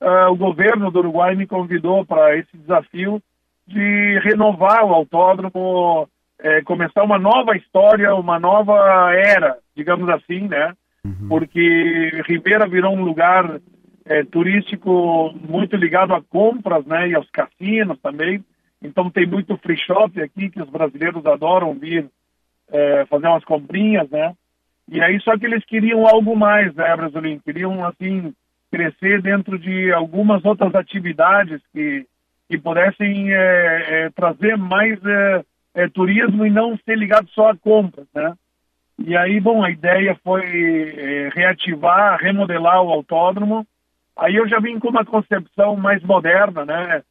uh, 0.00 0.30
o 0.30 0.36
governo 0.36 0.90
do 0.90 1.00
Uruguai 1.00 1.34
me 1.34 1.46
convidou 1.46 2.04
para 2.04 2.36
esse 2.36 2.56
desafio 2.56 3.22
de 3.66 4.18
renovar 4.24 4.84
o 4.84 4.92
autódromo, 4.92 6.08
é, 6.38 6.62
começar 6.62 7.04
uma 7.04 7.18
nova 7.18 7.56
história, 7.56 8.14
uma 8.14 8.38
nova 8.38 8.74
era, 9.14 9.58
digamos 9.76 10.08
assim, 10.08 10.48
né? 10.48 10.72
Uhum. 11.04 11.28
Porque 11.28 12.22
Ribeira 12.26 12.68
virou 12.68 12.94
um 12.94 13.02
lugar 13.02 13.60
é, 14.04 14.24
turístico 14.24 15.32
muito 15.48 15.76
ligado 15.76 16.14
a 16.14 16.22
compras, 16.22 16.84
né? 16.86 17.08
E 17.08 17.14
aos 17.14 17.28
cassinos 17.30 17.98
também. 18.00 18.44
Então 18.82 19.10
tem 19.10 19.26
muito 19.26 19.56
free 19.58 19.76
shop 19.76 20.20
aqui 20.20 20.50
que 20.50 20.60
os 20.60 20.68
brasileiros 20.68 21.24
adoram 21.26 21.74
vir 21.74 22.08
é, 22.70 23.04
fazer 23.06 23.26
umas 23.26 23.44
comprinhas, 23.44 24.08
né? 24.10 24.34
E 24.88 25.00
aí 25.00 25.20
só 25.20 25.36
que 25.38 25.46
eles 25.46 25.64
queriam 25.64 26.06
algo 26.06 26.36
mais, 26.36 26.74
né, 26.74 26.96
Brasilinho? 26.96 27.40
Queriam, 27.40 27.84
assim, 27.86 28.34
crescer 28.70 29.22
dentro 29.22 29.58
de 29.58 29.92
algumas 29.92 30.44
outras 30.44 30.74
atividades 30.74 31.60
que, 31.72 32.06
que 32.48 32.58
pudessem 32.58 33.32
é, 33.32 33.36
é, 33.88 34.10
trazer 34.10 34.56
mais 34.56 34.98
é, 35.04 35.44
é 35.74 35.88
turismo 35.88 36.44
e 36.44 36.50
não 36.50 36.76
ser 36.78 36.96
ligado 36.96 37.28
só 37.30 37.50
a 37.50 37.56
compras, 37.56 38.06
né? 38.14 38.34
E 39.04 39.16
aí, 39.16 39.40
bom, 39.40 39.64
a 39.64 39.70
ideia 39.70 40.18
foi 40.22 40.44
é, 40.44 41.30
reativar, 41.34 42.18
remodelar 42.20 42.82
o 42.82 42.90
autódromo. 42.90 43.66
Aí 44.16 44.36
eu 44.36 44.46
já 44.46 44.60
vim 44.60 44.78
com 44.78 44.88
uma 44.88 45.04
concepção 45.04 45.76
mais 45.76 46.02
moderna, 46.02 46.64
né? 46.64 47.02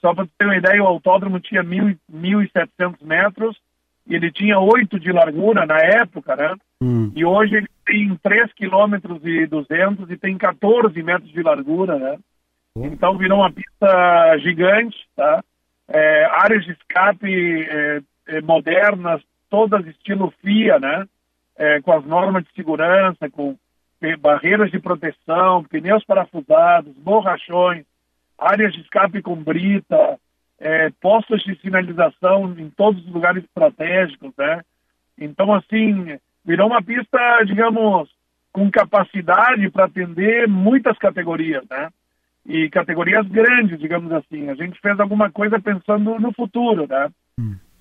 Só 0.00 0.14
para 0.14 0.26
ter 0.38 0.44
uma 0.44 0.56
ideia, 0.56 0.82
o 0.82 0.86
autódromo 0.86 1.38
tinha 1.40 1.62
1.700 1.62 2.96
metros 3.02 3.56
e 4.06 4.14
ele 4.14 4.30
tinha 4.30 4.58
8 4.58 4.98
de 4.98 5.12
largura 5.12 5.64
na 5.64 5.78
época, 5.78 6.34
né? 6.36 6.54
Hum. 6.82 7.12
E 7.14 7.24
hoje 7.24 7.56
ele 7.56 7.68
tem 7.84 8.14
3 8.16 8.52
km 8.52 8.94
e 9.24 9.46
200 9.46 10.10
e 10.10 10.16
tem 10.16 10.36
14 10.36 11.00
metros 11.02 11.30
de 11.30 11.42
largura, 11.42 11.98
né? 11.98 12.18
Então 12.76 13.16
virou 13.16 13.38
uma 13.38 13.52
pista 13.52 14.38
gigante, 14.38 14.96
tá? 15.14 15.42
É, 15.88 16.24
áreas 16.26 16.64
de 16.64 16.72
escape 16.72 17.62
é, 17.68 18.00
é, 18.26 18.40
modernas, 18.42 19.22
todas 19.48 19.86
estilo 19.86 20.32
FIA, 20.42 20.78
né? 20.78 21.06
É, 21.56 21.80
com 21.80 21.92
as 21.92 22.04
normas 22.04 22.44
de 22.44 22.52
segurança, 22.54 23.30
com 23.30 23.56
barreiras 24.20 24.70
de 24.70 24.78
proteção, 24.78 25.64
pneus 25.64 26.04
parafusados, 26.04 26.92
borrachões, 26.98 27.84
áreas 28.38 28.72
de 28.72 28.80
escape 28.80 29.22
com 29.22 29.34
brita, 29.34 30.18
é, 30.58 30.90
postos 31.00 31.42
de 31.42 31.58
sinalização 31.60 32.54
em 32.58 32.70
todos 32.70 33.04
os 33.04 33.12
lugares 33.12 33.44
estratégicos, 33.44 34.32
né? 34.36 34.62
Então, 35.18 35.52
assim, 35.54 36.18
virou 36.44 36.68
uma 36.68 36.82
pista, 36.82 37.42
digamos, 37.44 38.08
com 38.52 38.70
capacidade 38.70 39.70
para 39.70 39.86
atender 39.86 40.46
muitas 40.48 40.96
categorias, 40.98 41.64
né? 41.70 41.90
E 42.44 42.70
categorias 42.70 43.26
grandes, 43.26 43.78
digamos 43.78 44.12
assim. 44.12 44.48
A 44.48 44.54
gente 44.54 44.80
fez 44.80 44.98
alguma 45.00 45.30
coisa 45.30 45.60
pensando 45.60 46.18
no 46.18 46.32
futuro, 46.32 46.86
né? 46.88 47.10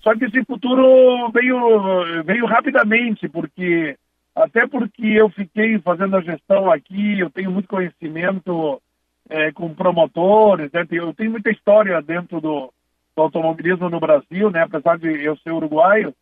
Só 0.06 0.16
que 0.16 0.26
esse 0.26 0.46
futuro 0.46 1.32
veio, 1.32 2.24
veio 2.24 2.46
rapidamente, 2.46 3.28
porque 3.28 3.98
até 4.36 4.68
porque 4.68 5.04
eu 5.04 5.30
fiquei 5.30 5.80
fazendo 5.80 6.16
a 6.16 6.22
gestão 6.22 6.72
aqui, 6.72 7.20
eu 7.20 7.32
tenho 7.32 7.50
muito 7.50 7.68
conhecimento 7.68 8.80
é, 9.28 9.52
com 9.52 9.74
promotores, 9.74 10.72
né? 10.72 10.86
eu 10.92 11.12
tenho 11.16 11.32
muita 11.32 11.50
história 11.50 12.00
dentro 12.04 12.40
do, 12.40 12.72
do, 13.16 13.22
automobilismo 13.22 13.90
no 13.90 14.00
Brasil, 14.00 14.52
né? 14.52 14.62
apesar 14.62 15.00
de 15.00 15.08
eu 15.08 15.36
ser 15.38 15.52
uruguaio. 15.52 16.14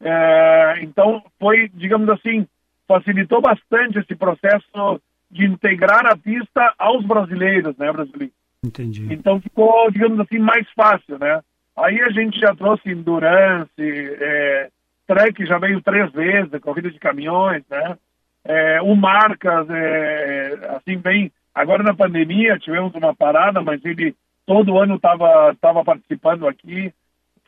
É, 0.00 0.78
então 0.80 1.22
foi, 1.38 1.68
digamos 1.74 2.08
assim, 2.08 2.46
facilitou 2.86 3.42
bastante 3.42 3.98
esse 3.98 4.16
processo 4.16 5.02
de 5.30 5.44
integrar 5.44 6.06
a 6.06 6.16
pista 6.16 6.72
aos 6.78 7.04
brasileiros, 7.04 7.76
né, 7.76 7.92
brasileiros. 7.92 8.34
Entendi. 8.64 9.06
Então 9.12 9.38
ficou, 9.38 9.90
digamos 9.90 10.18
assim, 10.20 10.38
mais 10.38 10.66
fácil, 10.70 11.18
né? 11.18 11.42
Aí 11.78 12.00
a 12.02 12.10
gente 12.10 12.38
já 12.38 12.54
trouxe 12.54 12.90
endurance, 12.90 13.70
é, 13.78 14.68
trek 15.06 15.46
já 15.46 15.58
veio 15.58 15.80
três 15.80 16.10
vezes, 16.12 16.60
corrida 16.60 16.90
de 16.90 16.98
caminhões, 16.98 17.62
né? 17.70 17.96
É, 18.44 18.82
o 18.82 18.94
Marcas, 18.96 19.68
é, 19.70 20.76
assim, 20.76 20.98
bem... 20.98 21.30
Agora 21.54 21.82
na 21.82 21.94
pandemia 21.94 22.58
tivemos 22.58 22.94
uma 22.94 23.14
parada, 23.14 23.60
mas 23.60 23.84
ele 23.84 24.14
todo 24.46 24.78
ano 24.78 24.94
estava 24.94 25.54
tava 25.60 25.84
participando 25.84 26.46
aqui. 26.46 26.92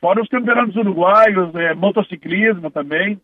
Fora 0.00 0.20
os 0.20 0.28
campeonatos 0.28 0.74
uruguaios, 0.76 1.54
é, 1.54 1.74
motociclismo 1.74 2.70
também. 2.70 3.20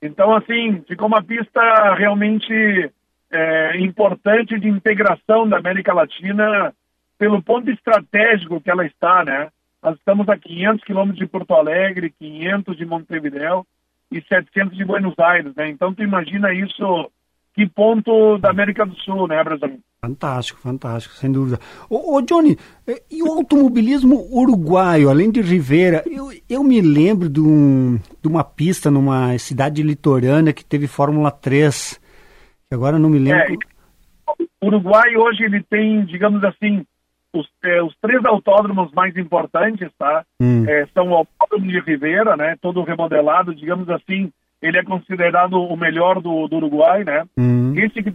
Então, 0.00 0.34
assim, 0.34 0.82
ficou 0.86 1.08
uma 1.08 1.22
pista 1.22 1.94
realmente 1.94 2.90
é, 3.30 3.78
importante 3.78 4.58
de 4.58 4.68
integração 4.68 5.48
da 5.48 5.58
América 5.58 5.92
Latina 5.92 6.72
pelo 7.18 7.42
ponto 7.42 7.70
estratégico 7.70 8.60
que 8.60 8.70
ela 8.70 8.86
está, 8.86 9.24
né? 9.24 9.48
Nós 9.82 9.96
estamos 9.96 10.28
a 10.28 10.36
500 10.36 10.84
quilômetros 10.84 11.18
de 11.18 11.26
Porto 11.26 11.54
Alegre, 11.54 12.14
500 12.18 12.76
de 12.76 12.84
Montevideo 12.84 13.64
e 14.10 14.20
700 14.22 14.76
de 14.76 14.84
Buenos 14.84 15.18
Aires, 15.18 15.54
né? 15.54 15.68
Então, 15.68 15.94
tu 15.94 16.02
imagina 16.02 16.52
isso, 16.52 17.10
que 17.54 17.66
ponto 17.66 18.38
da 18.38 18.50
América 18.50 18.84
do 18.84 18.94
Sul, 18.96 19.28
né, 19.28 19.42
Brasil? 19.44 19.78
Fantástico, 20.00 20.60
fantástico, 20.60 21.14
sem 21.14 21.30
dúvida. 21.30 21.58
Ô, 21.90 22.16
ô, 22.16 22.22
Johnny, 22.22 22.56
e 23.10 23.22
o 23.22 23.32
automobilismo 23.32 24.26
uruguaio, 24.30 25.10
além 25.10 25.30
de 25.30 25.40
Rivera, 25.40 26.02
eu, 26.06 26.30
eu 26.48 26.62
me 26.62 26.80
lembro 26.80 27.28
de, 27.28 27.40
um, 27.40 27.98
de 28.22 28.28
uma 28.28 28.44
pista 28.44 28.90
numa 28.90 29.36
cidade 29.38 29.82
litorânea 29.82 30.52
que 30.52 30.64
teve 30.64 30.86
Fórmula 30.86 31.30
3, 31.30 32.00
que 32.68 32.74
agora 32.74 32.98
não 32.98 33.10
me 33.10 33.18
lembro. 33.18 33.54
É, 33.54 34.44
o 34.60 34.66
Uruguai 34.66 35.16
hoje 35.16 35.44
ele 35.44 35.62
tem, 35.62 36.04
digamos 36.04 36.42
assim, 36.44 36.84
os, 37.32 37.46
é, 37.64 37.82
os 37.82 37.94
três 38.00 38.24
autódromos 38.24 38.92
mais 38.92 39.16
importantes, 39.16 39.88
tá? 39.98 40.24
Hum. 40.40 40.64
É, 40.68 40.86
são 40.94 41.10
o 41.10 41.14
Autódromo 41.14 41.70
de 41.70 41.80
Rivera, 41.80 42.36
né? 42.36 42.56
Todo 42.60 42.82
remodelado, 42.82 43.54
digamos 43.54 43.88
assim, 43.90 44.30
ele 44.60 44.78
é 44.78 44.82
considerado 44.82 45.54
o 45.54 45.76
melhor 45.76 46.20
do, 46.20 46.48
do 46.48 46.56
Uruguai, 46.56 47.04
né? 47.04 47.24
Hum. 47.36 47.74
Esse 47.76 48.02
que 48.02 48.12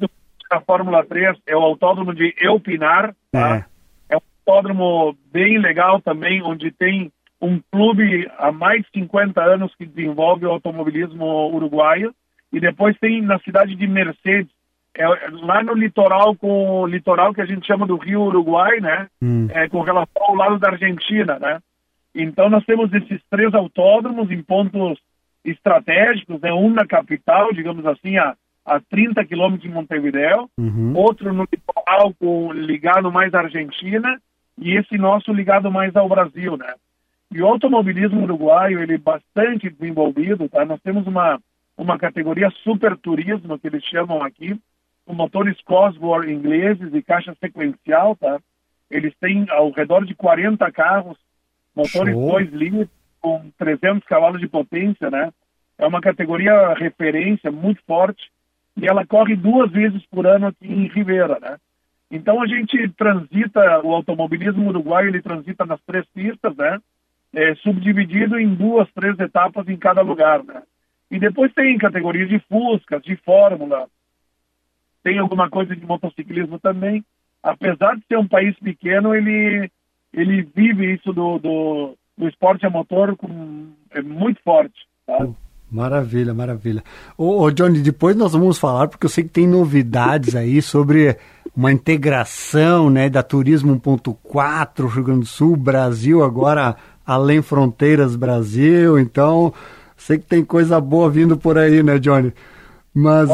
a 0.52 0.60
Fórmula 0.62 1.06
3 1.06 1.38
é 1.48 1.56
o 1.56 1.62
Autódromo 1.62 2.14
de 2.14 2.34
Elpinar, 2.40 3.16
tá? 3.32 3.66
É. 4.10 4.16
é 4.16 4.18
um 4.18 4.22
autódromo 4.46 5.16
bem 5.32 5.58
legal 5.58 6.02
também, 6.02 6.42
onde 6.42 6.72
tem 6.72 7.12
um 7.42 7.60
clube 7.72 8.30
há 8.38 8.52
mais 8.52 8.84
de 8.84 9.02
50 9.02 9.42
anos 9.42 9.74
que 9.76 9.86
desenvolve 9.86 10.46
o 10.46 10.52
automobilismo 10.52 11.26
uruguaio. 11.54 12.14
E 12.52 12.60
depois 12.60 12.98
tem 13.00 13.22
na 13.22 13.40
cidade 13.40 13.76
de 13.76 13.88
Mercedes, 13.88 14.53
é, 14.96 15.08
lá 15.32 15.64
no 15.64 15.74
litoral, 15.74 16.36
com 16.36 16.82
o 16.82 16.88
litoral 16.88 17.34
que 17.34 17.42
a 17.42 17.46
gente 17.46 17.66
chama 17.66 17.88
do 17.88 17.98
Rio 17.98 18.22
Uruguai, 18.22 18.80
né? 18.80 19.08
Hum. 19.22 19.48
É, 19.52 19.68
com 19.68 19.82
relação 19.82 20.22
ao 20.22 20.36
lado 20.36 20.60
da 20.60 20.70
Argentina, 20.70 21.40
né? 21.40 21.60
Então 22.14 22.50
nós 22.50 22.64
temos 22.66 22.94
esses 22.94 23.20
três 23.30 23.54
autódromos 23.54 24.30
em 24.30 24.42
pontos 24.44 25.00
estratégicos, 25.44 26.40
né? 26.42 26.54
Um 26.54 26.70
na 26.70 26.86
capital, 26.86 27.52
digamos 27.54 27.86
assim, 27.86 28.18
a, 28.18 28.36
a 28.66 28.80
30 28.80 29.26
quilômetros 29.26 29.64
de 29.64 29.70
Montevideo, 29.70 30.50
uhum. 30.58 30.94
outro 30.96 31.34
no 31.34 31.48
litoral 31.52 32.14
com, 32.20 32.54
ligado 32.54 33.12
mais 33.12 33.34
à 33.34 33.40
Argentina 33.40 34.20
e 34.58 34.78
esse 34.78 34.98
nosso 34.98 35.34
ligado 35.34 35.72
mais 35.72 35.96
ao 35.96 36.08
Brasil, 36.08 36.56
né? 36.56 36.74
E 37.32 37.42
o 37.42 37.48
automobilismo 37.48 38.22
uruguaio, 38.22 38.80
ele 38.80 38.94
é 38.94 38.98
bastante 39.00 39.68
desenvolvido, 39.70 40.48
tá? 40.48 40.64
Nós 40.64 40.80
temos 40.82 41.08
uma, 41.08 41.40
uma 41.76 41.98
categoria 41.98 42.52
super 42.64 42.96
turismo, 42.96 43.58
que 43.58 43.66
eles 43.66 43.84
chamam 43.84 44.22
aqui, 44.22 44.56
com 45.06 45.14
motores 45.14 45.60
Cosworth 45.62 46.30
ingleses 46.30 46.94
e 46.94 47.02
caixa 47.02 47.36
sequencial, 47.40 48.16
tá? 48.16 48.40
Eles 48.90 49.14
têm 49.20 49.46
ao 49.50 49.72
redor 49.72 50.06
de 50.06 50.16
40 50.16 50.72
carros, 50.72 51.18
motores 51.76 52.16
2 52.16 52.52
litros, 52.52 52.90
com 53.20 53.50
300 53.58 54.04
cavalos 54.08 54.40
de 54.40 54.48
potência, 54.48 55.10
né? 55.10 55.32
É 55.78 55.88
uma 55.88 56.02
categoria 56.02 56.74
referência 56.74 57.52
muito 57.52 57.82
forte 57.88 58.30
e 58.78 58.88
ela 58.88 59.06
corre 59.06 59.36
duas 59.36 59.72
vezes 59.72 60.06
por 60.08 60.28
ano 60.28 60.48
aqui 60.48 60.68
em 60.68 60.88
Ribeira, 60.88 61.40
né? 61.40 61.58
Então 62.12 62.42
a 62.42 62.48
gente 62.48 62.90
transita, 62.90 63.82
o 63.84 63.94
automobilismo 63.94 64.68
uruguaio, 64.70 65.08
ele 65.08 65.22
transita 65.22 65.66
nas 65.66 65.82
três 65.82 66.06
pistas, 66.14 66.56
né? 66.56 66.80
É, 67.34 67.56
subdividido 67.56 68.38
em 68.38 68.54
duas, 68.54 68.88
três 68.94 69.18
etapas 69.20 69.68
em 69.68 69.78
cada 69.78 70.02
lugar, 70.02 70.44
né? 70.44 70.62
E 71.10 71.18
depois 71.18 71.52
tem 71.54 71.78
categorias 71.78 72.30
de 72.30 72.40
Fuscas, 72.48 73.02
de 73.02 73.16
Fórmula, 73.18 73.88
tem 75.04 75.20
alguma 75.20 75.50
coisa 75.50 75.76
de 75.76 75.86
motociclismo 75.86 76.58
também. 76.60 77.04
Apesar 77.42 77.96
de 77.96 78.04
ser 78.08 78.18
um 78.18 78.28
país 78.28 78.58
pequeno, 78.60 79.14
ele, 79.14 79.70
ele 80.14 80.48
vive 80.56 80.94
isso 80.94 81.12
do, 81.12 81.38
do, 81.38 81.98
do 82.18 82.28
esporte 82.28 82.66
a 82.66 82.70
motor 82.70 83.16
com, 83.18 83.68
é 83.92 84.02
muito 84.02 84.42
forte. 84.42 84.88
Tá? 85.06 85.28
Maravilha, 85.70 86.34
maravilha. 86.34 86.84
Ô, 87.18 87.42
ô, 87.42 87.52
Johnny, 87.52 87.80
depois 87.80 88.16
nós 88.16 88.32
vamos 88.32 88.58
falar, 88.58 88.88
porque 88.88 89.06
eu 89.06 89.10
sei 89.10 89.24
que 89.24 89.32
tem 89.32 89.48
novidades 89.48 90.36
aí 90.36 90.62
sobre 90.62 91.18
uma 91.56 91.72
integração 91.72 92.90
né, 92.90 93.10
da 93.10 93.22
Turismo 93.22 93.80
1.4, 93.80 94.88
Rio 94.88 95.04
Grande 95.04 95.20
do 95.22 95.26
Sul, 95.26 95.58
Brasil, 95.58 96.24
agora 96.24 96.76
além 97.06 97.42
fronteiras 97.42 98.16
Brasil. 98.16 98.98
Então, 98.98 99.54
sei 99.98 100.18
que 100.18 100.26
tem 100.26 100.46
coisa 100.46 100.80
boa 100.80 101.10
vindo 101.10 101.36
por 101.38 101.58
aí, 101.58 101.84
né, 101.84 102.00
Johnny? 102.00 102.32
Mas, 102.94 103.28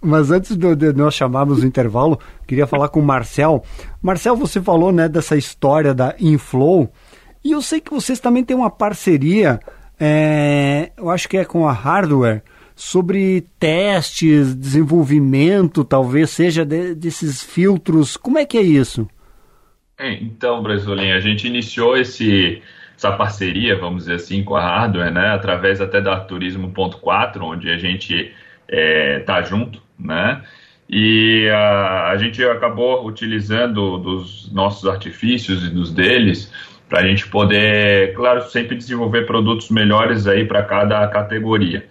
mas 0.00 0.30
antes 0.30 0.56
de, 0.56 0.74
de, 0.74 0.92
nós 0.94 1.14
chamarmos 1.14 1.62
o 1.62 1.66
intervalo, 1.66 2.18
queria 2.46 2.66
falar 2.66 2.88
com 2.88 3.00
o 3.00 3.04
Marcel. 3.04 3.62
Marcel, 4.00 4.34
você 4.34 4.60
falou 4.60 4.90
né, 4.90 5.06
dessa 5.06 5.36
história 5.36 5.92
da 5.92 6.14
Inflow, 6.18 6.90
e 7.44 7.52
eu 7.52 7.60
sei 7.60 7.80
que 7.80 7.90
vocês 7.90 8.18
também 8.18 8.42
têm 8.42 8.56
uma 8.56 8.70
parceria, 8.70 9.60
é, 10.00 10.92
eu 10.96 11.10
acho 11.10 11.28
que 11.28 11.36
é 11.36 11.44
com 11.44 11.68
a 11.68 11.72
Hardware, 11.72 12.42
sobre 12.74 13.46
testes, 13.58 14.54
desenvolvimento, 14.54 15.84
talvez 15.84 16.30
seja 16.30 16.64
de, 16.64 16.94
desses 16.94 17.42
filtros. 17.42 18.16
Como 18.16 18.38
é 18.38 18.46
que 18.46 18.56
é 18.56 18.62
isso? 18.62 19.08
É, 19.98 20.12
então, 20.14 20.62
Brasolinha, 20.62 21.16
a 21.16 21.20
gente 21.20 21.46
iniciou 21.46 21.96
esse 21.96 22.62
essa 22.96 23.12
parceria, 23.12 23.78
vamos 23.78 24.04
dizer 24.04 24.14
assim, 24.14 24.42
com 24.42 24.56
a 24.56 24.62
hardware, 24.62 25.12
né, 25.12 25.28
através 25.28 25.82
até 25.82 26.00
da 26.00 26.18
Turismo.4, 26.18 27.42
onde 27.42 27.70
a 27.70 27.76
gente 27.76 28.32
é, 28.68 29.24
junto, 29.44 29.82
né, 29.98 30.42
e 30.88 31.48
a, 31.48 32.10
a 32.10 32.16
gente 32.16 32.42
acabou 32.44 33.06
utilizando 33.06 33.98
dos 33.98 34.50
nossos 34.52 34.88
artifícios 34.88 35.66
e 35.66 35.70
dos 35.70 35.92
deles 35.92 36.52
para 36.88 37.00
a 37.00 37.06
gente 37.06 37.26
poder, 37.28 38.14
claro, 38.14 38.42
sempre 38.42 38.76
desenvolver 38.76 39.26
produtos 39.26 39.70
melhores 39.70 40.26
aí 40.26 40.44
para 40.44 40.62
cada 40.62 41.06
categoria. 41.08 41.86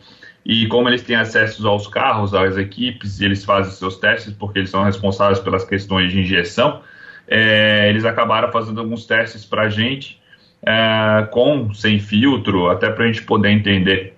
E 0.46 0.67
como 0.67 0.88
eles 0.88 1.01
têm 1.01 1.15
acesso 1.15 1.67
aos 1.67 1.88
carros, 1.88 2.34
às 2.34 2.55
equipes, 2.55 3.20
eles 3.20 3.44
fazem 3.44 3.74
seus 3.74 3.98
testes 3.98 4.32
porque 4.34 4.60
eles 4.60 4.70
são 4.70 4.84
responsáveis 4.84 5.39
pelas 5.39 5.65
questões 5.65 6.12
de 6.12 6.20
injeção, 6.20 6.82
é, 7.27 7.89
eles 7.89 8.05
acabaram 8.05 8.51
fazendo 8.51 8.79
alguns 8.79 9.05
testes 9.05 9.44
para 9.44 9.63
a 9.63 9.70
gente 9.70 10.22
é, 10.62 11.27
com, 11.32 11.74
sem 11.74 12.00
filtro, 12.00 12.70
até 12.70 12.89
para 12.89 13.03
a 13.03 13.08
gente 13.08 13.24
poder 13.24 13.50
entender 13.50 14.15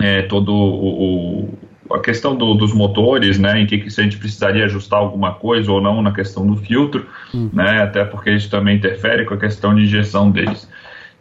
é, 0.00 0.22
todo 0.22 0.52
o 0.54 1.58
a 1.90 2.00
questão 2.00 2.36
do, 2.36 2.54
dos 2.54 2.72
motores, 2.72 3.38
né, 3.38 3.60
em 3.60 3.66
que, 3.66 3.78
que 3.78 3.88
a 3.88 4.02
gente 4.02 4.18
precisaria 4.18 4.64
ajustar 4.64 4.98
alguma 4.98 5.34
coisa 5.34 5.70
ou 5.70 5.80
não 5.80 6.02
na 6.02 6.12
questão 6.12 6.46
do 6.46 6.56
filtro, 6.56 7.06
uhum. 7.32 7.50
né, 7.52 7.82
até 7.82 8.04
porque 8.04 8.30
isso 8.30 8.50
também 8.50 8.76
interfere 8.76 9.24
com 9.24 9.34
a 9.34 9.38
questão 9.38 9.74
de 9.74 9.82
injeção 9.82 10.30
deles. 10.30 10.68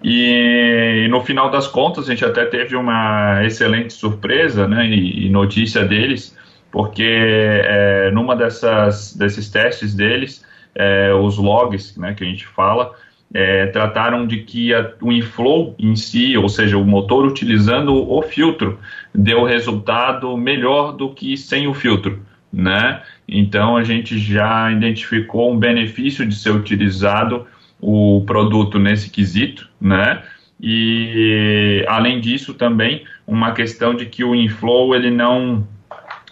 E, 0.04 1.06
e, 1.06 1.08
no 1.08 1.22
final 1.22 1.50
das 1.50 1.68
contas 1.68 2.06
a 2.06 2.12
gente 2.12 2.24
até 2.24 2.46
teve 2.46 2.76
uma 2.76 3.44
excelente 3.44 3.94
surpresa, 3.94 4.68
né, 4.68 4.88
e, 4.88 5.26
e 5.26 5.30
notícia 5.30 5.84
deles, 5.84 6.36
porque 6.72 7.04
é, 7.04 8.12
numa 8.12 8.36
dessas 8.36 9.16
desses 9.16 9.50
testes 9.50 9.96
deles, 9.96 10.46
é, 10.76 11.12
os 11.14 11.38
logs, 11.38 11.98
né, 11.98 12.14
que 12.14 12.24
a 12.24 12.28
gente 12.28 12.46
fala, 12.46 12.94
é, 13.34 13.68
trataram 13.68 14.26
de 14.26 14.38
que 14.38 14.74
a, 14.74 14.92
o 15.02 15.12
inflow 15.12 15.76
em 15.78 15.96
si, 15.96 16.38
ou 16.38 16.48
seja, 16.48 16.78
o 16.78 16.86
motor 16.86 17.26
utilizando 17.26 17.94
o 17.94 18.22
filtro, 18.22 18.80
deu 19.14 19.44
resultado 19.44 20.36
melhor 20.38 20.94
do 20.94 21.14
que 21.14 21.38
sem 21.38 21.68
o 21.68 21.74
filtro, 21.74 22.22
né? 22.52 23.02
Então 23.28 23.76
a 23.76 23.84
gente 23.84 24.18
já 24.18 24.72
identificou 24.72 25.52
um 25.52 25.58
benefício 25.58 26.26
de 26.26 26.36
ser 26.36 26.52
utilizado 26.52 27.46
o 27.80 28.24
produto 28.26 28.80
nesse 28.80 29.10
quesito, 29.10 29.70
né? 29.80 30.24
E 30.60 31.86
além 31.88 32.20
disso 32.20 32.54
também 32.54 33.04
uma 33.28 33.52
questão 33.52 33.94
de 33.94 34.06
que 34.06 34.24
o 34.24 34.34
inflow 34.34 34.96
ele 34.96 35.12
não 35.12 35.68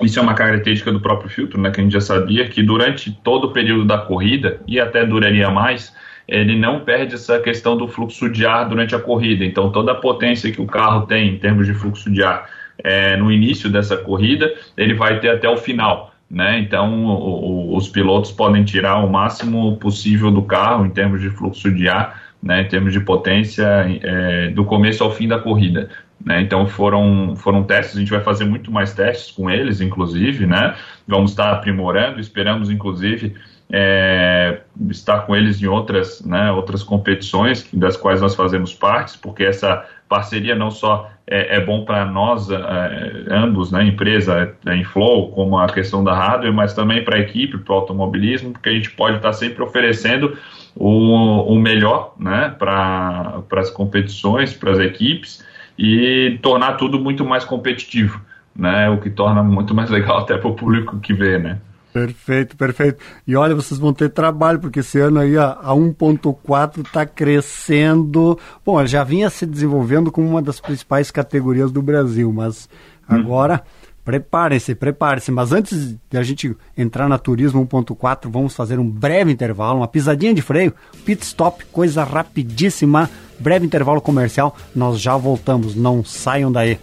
isso 0.01 0.19
é 0.19 0.21
uma 0.21 0.33
característica 0.33 0.91
do 0.91 0.99
próprio 0.99 1.29
filtro, 1.29 1.59
né, 1.59 1.71
que 1.71 1.79
a 1.79 1.83
gente 1.83 1.93
já 1.93 2.01
sabia 2.01 2.47
que 2.49 2.61
durante 2.61 3.11
todo 3.23 3.45
o 3.45 3.51
período 3.53 3.85
da 3.85 3.97
corrida 3.97 4.59
e 4.67 4.77
até 4.77 5.05
duraria 5.05 5.49
mais, 5.49 5.95
ele 6.27 6.58
não 6.58 6.82
perde 6.82 7.15
essa 7.15 7.39
questão 7.39 7.77
do 7.77 7.88
fluxo 7.88 8.29
de 8.29 8.46
ar 8.46 8.67
durante 8.67 8.96
a 8.96 9.00
corrida. 9.00 9.46
Então, 9.46 9.72
toda 9.72 9.91
a 9.91 9.96
potência 9.96 10.51
que 10.51 10.62
o 10.62 10.65
carro 10.65 11.05
tem 11.05 11.36
em 11.36 11.38
termos 11.38 11.67
de 11.67 11.74
fluxo 11.74 12.12
de 12.12 12.24
ar 12.24 12.50
é, 12.84 13.15
no 13.15 13.32
início 13.32 13.70
dessa 13.70 13.96
corrida, 13.98 14.53
ele 14.75 14.94
vai 14.94 15.20
ter 15.20 15.29
até 15.29 15.48
o 15.48 15.58
final. 15.58 16.13
Né? 16.29 16.60
Então, 16.60 17.05
o, 17.05 17.74
o, 17.74 17.77
os 17.77 17.88
pilotos 17.88 18.32
podem 18.32 18.63
tirar 18.63 18.98
o 18.98 19.10
máximo 19.10 19.77
possível 19.77 20.32
do 20.32 20.41
carro 20.41 20.86
em 20.86 20.89
termos 20.89 21.22
de 21.22 21.29
fluxo 21.29 21.72
de 21.72 21.88
ar, 21.88 22.24
né, 22.41 22.62
em 22.62 22.67
termos 22.67 22.94
de 22.94 23.00
potência, 23.00 23.65
é, 24.03 24.50
do 24.50 24.65
começo 24.65 25.03
ao 25.03 25.12
fim 25.12 25.27
da 25.27 25.39
corrida. 25.39 25.89
Né? 26.24 26.41
Então, 26.41 26.67
foram, 26.67 27.36
foram 27.36 27.63
testes, 27.63 27.96
a 27.96 28.00
gente 28.00 28.12
vai 28.12 28.22
fazer 28.22 28.46
muito 28.46 28.72
mais 28.72 28.94
testes 28.94 29.32
com 29.32 29.50
eles, 29.50 29.82
inclusive, 29.82 30.46
né? 30.46 30.75
vamos 31.08 31.32
estar 31.32 31.51
aprimorando, 31.51 32.20
esperamos, 32.20 32.70
inclusive, 32.70 33.36
é, 33.72 34.62
estar 34.89 35.22
com 35.22 35.36
eles 35.36 35.62
em 35.62 35.67
outras, 35.67 36.24
né, 36.24 36.51
outras 36.51 36.84
competições 36.84 37.67
das 37.74 37.98
quais 37.98 38.22
nós 38.22 38.36
fazemos 38.36 38.74
parte, 38.74 39.17
porque 39.17 39.43
essa 39.43 39.86
parceria 40.07 40.55
não 40.55 40.69
só 40.69 41.10
é, 41.27 41.57
é 41.57 41.60
bom 41.60 41.84
para 41.84 42.05
nós 42.05 42.50
é, 42.51 43.25
ambos, 43.29 43.72
né, 43.72 43.84
empresa 43.84 44.55
é, 44.65 44.75
em 44.75 44.84
Flow, 44.84 45.31
como 45.31 45.57
a 45.57 45.67
questão 45.67 46.03
da 46.03 46.13
hardware, 46.13 46.53
mas 46.53 46.74
também 46.74 47.03
para 47.03 47.15
a 47.15 47.19
equipe, 47.19 47.57
para 47.57 47.74
o 47.74 47.77
automobilismo, 47.77 48.51
porque 48.51 48.69
a 48.69 48.74
gente 48.74 48.91
pode 48.91 49.17
estar 49.17 49.34
sempre 49.34 49.63
oferecendo 49.63 50.38
o, 50.75 51.54
o 51.54 51.60
melhor 51.60 52.13
né, 52.19 52.54
para 52.60 53.43
as 53.58 53.69
competições, 53.71 54.54
para 54.54 54.71
as 54.71 54.80
equipes 54.80 55.43
e 55.78 56.38
tornar 56.41 56.73
tudo 56.73 56.99
muito 56.99 57.25
mais 57.25 57.43
competitivo, 57.43 58.21
né, 58.56 58.89
o 58.89 58.99
que 58.99 59.10
torna 59.10 59.41
muito 59.41 59.73
mais 59.73 59.89
legal 59.91 60.19
até 60.19 60.38
para 60.38 60.49
o 60.49 60.54
público 60.54 60.99
que 60.99 61.13
vê, 61.13 61.39
né. 61.39 61.58
Perfeito, 61.95 62.58
perfeito. 62.58 63.01
E 63.25 63.38
olha, 63.38 63.55
vocês 63.55 63.79
vão 63.79 63.93
ter 63.93 64.10
trabalho, 64.10 64.60
porque 64.60 64.81
esse 64.81 64.99
ano 64.99 65.17
aí 65.17 65.38
a, 65.38 65.51
a 65.51 65.73
1.4 65.73 66.86
está 66.86 67.05
crescendo. 67.05 68.38
Bom, 68.65 68.77
ela 68.77 68.86
já 68.86 69.01
vinha 69.01 69.29
se 69.29 69.45
desenvolvendo 69.45 70.12
como 70.12 70.27
uma 70.27 70.41
das 70.41 70.60
principais 70.60 71.10
categorias 71.10 71.71
do 71.71 71.81
Brasil, 71.81 72.34
mas 72.34 72.67
hum. 73.10 73.15
agora 73.15 73.63
preparem-se, 74.03 74.75
preparem-se. 74.75 75.31
Mas 75.31 75.53
antes 75.53 75.95
de 76.12 76.17
a 76.17 76.21
gente 76.21 76.53
entrar 76.77 77.08
na 77.08 77.17
Turismo 77.17 77.65
1.4, 77.65 78.29
vamos 78.29 78.53
fazer 78.53 78.77
um 78.77 78.89
breve 78.89 79.31
intervalo, 79.31 79.79
uma 79.79 79.88
pisadinha 79.88 80.34
de 80.34 80.41
freio, 80.41 80.73
pit 81.05 81.23
stop, 81.23 81.63
coisa 81.67 82.03
rapidíssima, 82.03 83.10
breve 83.39 83.65
intervalo 83.65 84.01
comercial. 84.01 84.53
Nós 84.75 84.99
já 84.99 85.15
voltamos, 85.15 85.75
não 85.75 86.03
saiam 86.03 86.51
daí. 86.51 86.77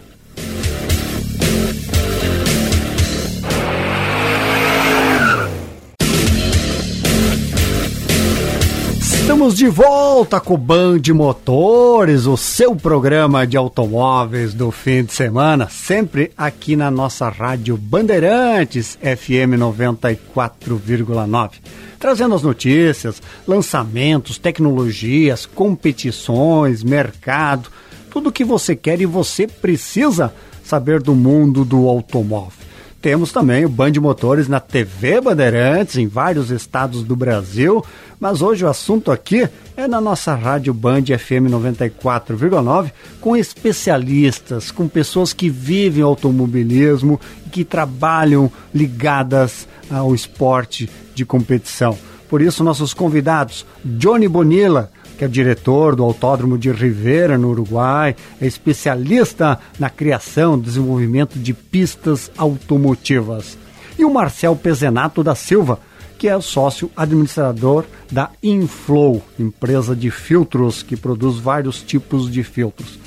Estamos 9.43 9.59
de 9.59 9.67
volta 9.67 10.39
com 10.39 10.53
o 10.53 10.57
Band 10.57 11.01
Motores, 11.13 12.25
o 12.25 12.37
seu 12.37 12.73
programa 12.73 13.45
de 13.45 13.57
automóveis 13.57 14.53
do 14.53 14.71
fim 14.71 15.03
de 15.03 15.11
semana, 15.11 15.67
sempre 15.67 16.31
aqui 16.37 16.77
na 16.77 16.89
nossa 16.89 17.27
rádio 17.27 17.75
Bandeirantes 17.75 18.97
FM 19.01 19.59
94,9. 19.59 21.51
Trazendo 21.99 22.35
as 22.35 22.41
notícias, 22.41 23.21
lançamentos, 23.45 24.37
tecnologias, 24.37 25.45
competições, 25.45 26.81
mercado, 26.81 27.69
tudo 28.09 28.29
o 28.29 28.31
que 28.31 28.45
você 28.45 28.77
quer 28.77 29.01
e 29.01 29.05
você 29.05 29.45
precisa 29.45 30.33
saber 30.63 31.01
do 31.01 31.13
mundo 31.13 31.65
do 31.65 31.89
automóvel. 31.89 32.63
Temos 33.03 33.33
também 33.33 33.65
o 33.65 33.69
Band 33.69 33.91
Motores 33.99 34.47
na 34.47 34.61
TV 34.61 35.19
Bandeirantes, 35.19 35.97
em 35.97 36.07
vários 36.07 36.49
estados 36.49 37.03
do 37.03 37.17
Brasil, 37.17 37.83
mas 38.17 38.41
hoje 38.41 38.63
o 38.63 38.69
assunto 38.69 39.11
aqui 39.11 39.45
é 39.75 39.89
na 39.89 39.99
nossa 39.99 40.33
rádio 40.33 40.73
Band 40.73 41.03
FM 41.07 41.51
94,9, 41.51 42.93
com 43.19 43.35
especialistas, 43.35 44.71
com 44.71 44.87
pessoas 44.87 45.33
que 45.33 45.49
vivem 45.49 46.01
automobilismo 46.01 47.19
e 47.45 47.49
que 47.49 47.65
trabalham 47.65 48.49
ligadas 48.73 49.67
ao 49.91 50.15
esporte 50.15 50.89
de 51.13 51.25
competição. 51.25 51.97
Por 52.29 52.41
isso, 52.41 52.63
nossos 52.63 52.93
convidados, 52.93 53.65
Johnny 53.83 54.29
Bonilla, 54.29 54.89
que 55.17 55.25
é 55.25 55.27
diretor 55.27 55.95
do 55.95 56.03
Autódromo 56.03 56.57
de 56.57 56.71
Rivera, 56.71 57.37
no 57.37 57.49
Uruguai, 57.49 58.15
é 58.41 58.45
especialista 58.45 59.59
na 59.79 59.89
criação 59.89 60.57
e 60.57 60.61
desenvolvimento 60.61 61.37
de 61.37 61.53
pistas 61.53 62.31
automotivas. 62.37 63.57
E 63.97 64.03
o 64.03 64.13
Marcel 64.13 64.55
Pezenato 64.55 65.23
da 65.23 65.35
Silva, 65.35 65.79
que 66.17 66.27
é 66.27 66.39
sócio 66.41 66.89
administrador 66.95 67.85
da 68.11 68.29
Inflow, 68.41 69.21
empresa 69.39 69.95
de 69.95 70.09
filtros 70.09 70.81
que 70.81 70.95
produz 70.95 71.37
vários 71.37 71.81
tipos 71.81 72.31
de 72.31 72.43
filtros. 72.43 72.99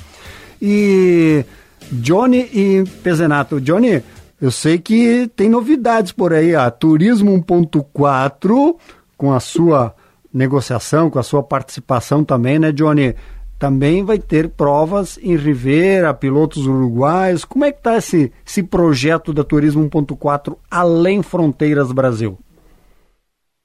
E 0.61 1.43
Johnny 1.91 2.49
e 2.53 2.83
Pezenato, 3.03 3.59
Johnny, 3.59 4.03
eu 4.39 4.51
sei 4.51 4.77
que 4.77 5.29
tem 5.35 5.49
novidades 5.49 6.11
por 6.11 6.31
aí, 6.31 6.55
a 6.55 6.69
Turismo 6.69 7.31
1.4 7.41 8.75
com 9.17 9.33
a 9.33 9.39
sua 9.39 9.95
negociação, 10.37 11.09
com 11.09 11.19
a 11.19 11.23
sua 11.23 11.43
participação 11.43 12.23
também, 12.23 12.59
né, 12.59 12.71
Johnny? 12.71 13.13
Também 13.59 14.05
vai 14.05 14.19
ter 14.19 14.49
provas 14.49 15.17
em 15.17 15.35
Rivera, 15.35 16.13
pilotos 16.13 16.67
uruguaios. 16.67 17.43
Como 17.43 17.65
é 17.65 17.71
que 17.71 17.79
está 17.79 17.97
esse, 17.97 18.31
esse 18.45 18.63
projeto 18.63 19.33
da 19.33 19.43
Turismo 19.43 19.89
1.4 19.89 20.55
além 20.69 21.23
fronteiras 21.23 21.91
Brasil? 21.91 22.37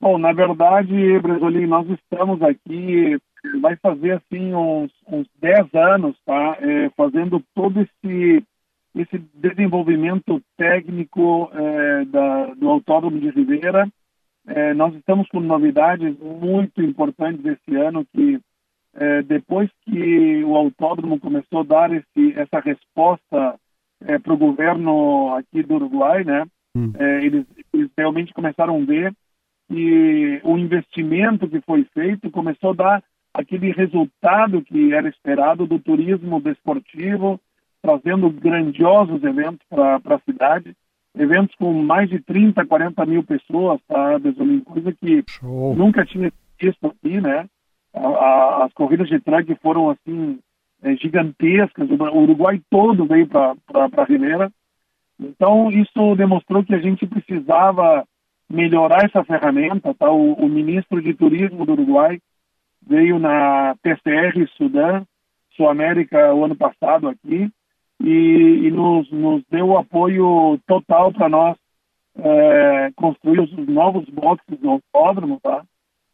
Bom, 0.01 0.19
na 0.19 0.33
verdade, 0.33 1.19
Brasolim, 1.21 1.67
nós 1.67 1.87
estamos 1.91 2.43
aqui, 2.43 3.19
vai 3.61 3.77
fazer 3.77 4.13
assim 4.13 4.55
uns, 4.55 4.91
uns 5.07 5.27
10 5.41 5.75
anos, 5.75 6.17
tá? 6.25 6.57
É, 6.59 6.91
fazendo 6.97 7.41
todo 7.55 7.81
esse, 7.81 8.43
esse 8.97 9.23
desenvolvimento 9.35 10.41
técnico 10.57 11.51
é, 11.53 12.05
da, 12.07 12.47
do 12.55 12.69
Autódromo 12.71 13.21
de 13.21 13.29
Rivera 13.29 13.87
é, 14.47 14.75
nós 14.75 14.95
estamos 14.95 15.29
com 15.29 15.41
novidades 15.41 16.19
muito 16.19 16.83
importantes 16.83 17.45
esse 17.45 17.77
ano 17.77 18.05
que 18.13 18.41
é, 18.95 19.23
depois 19.23 19.71
que 19.85 20.45
o 20.45 20.57
autódromo 20.57 21.19
começou 21.19 21.61
a 21.61 21.65
dar 21.65 21.93
esse, 21.93 22.39
essa 22.39 22.61
resposta 22.61 23.59
é, 24.05 24.19
para 24.19 24.33
o 24.33 24.37
governo 24.39 25.35
aqui 25.35 25.63
do 25.63 25.75
Uruguai, 25.75 26.25
né, 26.25 26.45
hum. 26.77 26.93
É, 26.99 27.25
eles, 27.25 27.47
eles, 27.73 27.91
realmente 27.97 28.35
começaram 28.35 28.77
a 28.77 28.85
ver 28.85 29.15
que 29.69 30.41
o 30.45 30.59
investimento 30.59 31.49
que 31.49 31.61
foi 31.63 31.85
feito 31.95 32.31
começou 32.31 32.71
a 32.71 32.75
dar 32.75 33.05
aquele 33.33 33.73
resultado 33.73 34.61
que 34.63 34.93
era 34.93 35.09
esperado 35.09 35.67
do 35.67 35.79
turismo 35.79 36.41
desportivo, 36.41 37.41
trazendo 37.81 38.29
grandiosos 38.29 39.23
eventos 39.25 39.67
para 39.71 39.97
a 39.97 40.21
cidade, 40.21 40.77
eventos 41.15 41.55
com 41.57 41.73
mais 41.73 42.09
de 42.09 42.21
30, 42.21 42.65
40 42.65 43.07
mil 43.07 43.23
pessoas, 43.23 43.81
tá, 43.87 44.19
Besolim? 44.19 44.61
Coisa 44.61 44.93
que 44.93 45.23
Show. 45.29 45.75
nunca 45.75 46.05
tinha 46.05 46.33
visto 46.61 46.87
aqui, 46.87 47.21
né? 47.21 47.47
A, 47.95 48.09
a, 48.09 48.65
as 48.65 48.73
corridas 48.73 49.09
de 49.09 49.21
truck 49.21 49.55
foram, 49.57 49.91
assim, 49.91 50.39
é, 50.83 50.97
gigantescas, 50.97 51.89
o 51.91 52.19
Uruguai 52.19 52.61
todo 52.71 53.07
veio 53.07 53.27
para 53.27 53.55
a 53.73 54.05
Ribeira. 54.05 54.51
Então, 55.21 55.71
isso 55.71 56.17
demonstrou 56.17 56.65
que 56.65 56.75
a 56.75 56.81
gente 56.81 57.07
precisava 57.07 58.05
melhorar 58.49 59.05
essa 59.05 59.25
ferramenta, 59.25 59.95
tá? 59.95 60.11
O, 60.11 60.33
o 60.33 60.49
ministro 60.49 61.01
de 61.01 61.15
Turismo 61.15 61.65
do 61.65 61.73
Uruguai 61.73 62.19
veio 62.87 63.19
na 63.19 63.77
PCR 63.83 64.47
Sudã, 64.57 65.05
Sul 65.57 65.69
América, 65.69 66.35
o 66.35 66.45
ano 66.45 66.57
passado 66.57 67.09
aqui, 67.09 67.51
e, 68.03 68.67
e 68.67 68.71
nos, 68.71 69.11
nos, 69.11 69.43
deu 69.51 69.79
apoio 69.79 70.59
total 70.67 71.13
para 71.13 71.29
nós 71.29 71.57
é, 72.19 72.91
construir 72.97 73.41
os 73.41 73.53
novos 73.69 74.05
boxes 74.09 74.59
do 74.59 74.71
autódromo, 74.71 75.39
tá? 75.41 75.63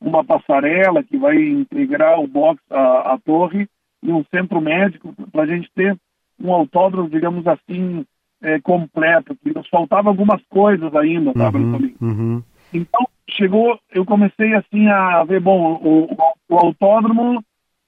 Uma 0.01 0.23
passarela 0.23 1.03
que 1.03 1.17
vai 1.17 1.37
integrar 1.37 2.21
o 2.21 2.29
box 2.29 2.63
à, 2.71 3.15
à 3.15 3.19
torre 3.19 3.67
e 4.03 4.13
um 4.13 4.25
centro 4.31 4.61
médico 4.61 5.15
para 5.33 5.43
a 5.43 5.47
gente 5.47 5.69
ter 5.75 5.97
um 6.41 6.53
autódromo, 6.53 7.09
digamos 7.09 7.45
assim, 7.47 8.05
é, 8.43 8.61
completo. 8.61 9.35
Que 9.43 9.53
nos 9.53 9.69
faltavam 9.69 10.13
algumas 10.13 10.41
coisas 10.49 10.95
ainda, 10.95 11.33
tá, 11.33 11.51
uhum, 11.51 11.95
uhum. 12.01 12.43
Então 12.73 13.09
chegou, 13.31 13.79
eu 13.93 14.05
comecei 14.05 14.55
assim 14.55 14.87
a 14.89 15.25
ver, 15.25 15.41
bom, 15.41 15.81
o, 15.83 16.17
o 16.49 16.57
autódromo 16.57 17.43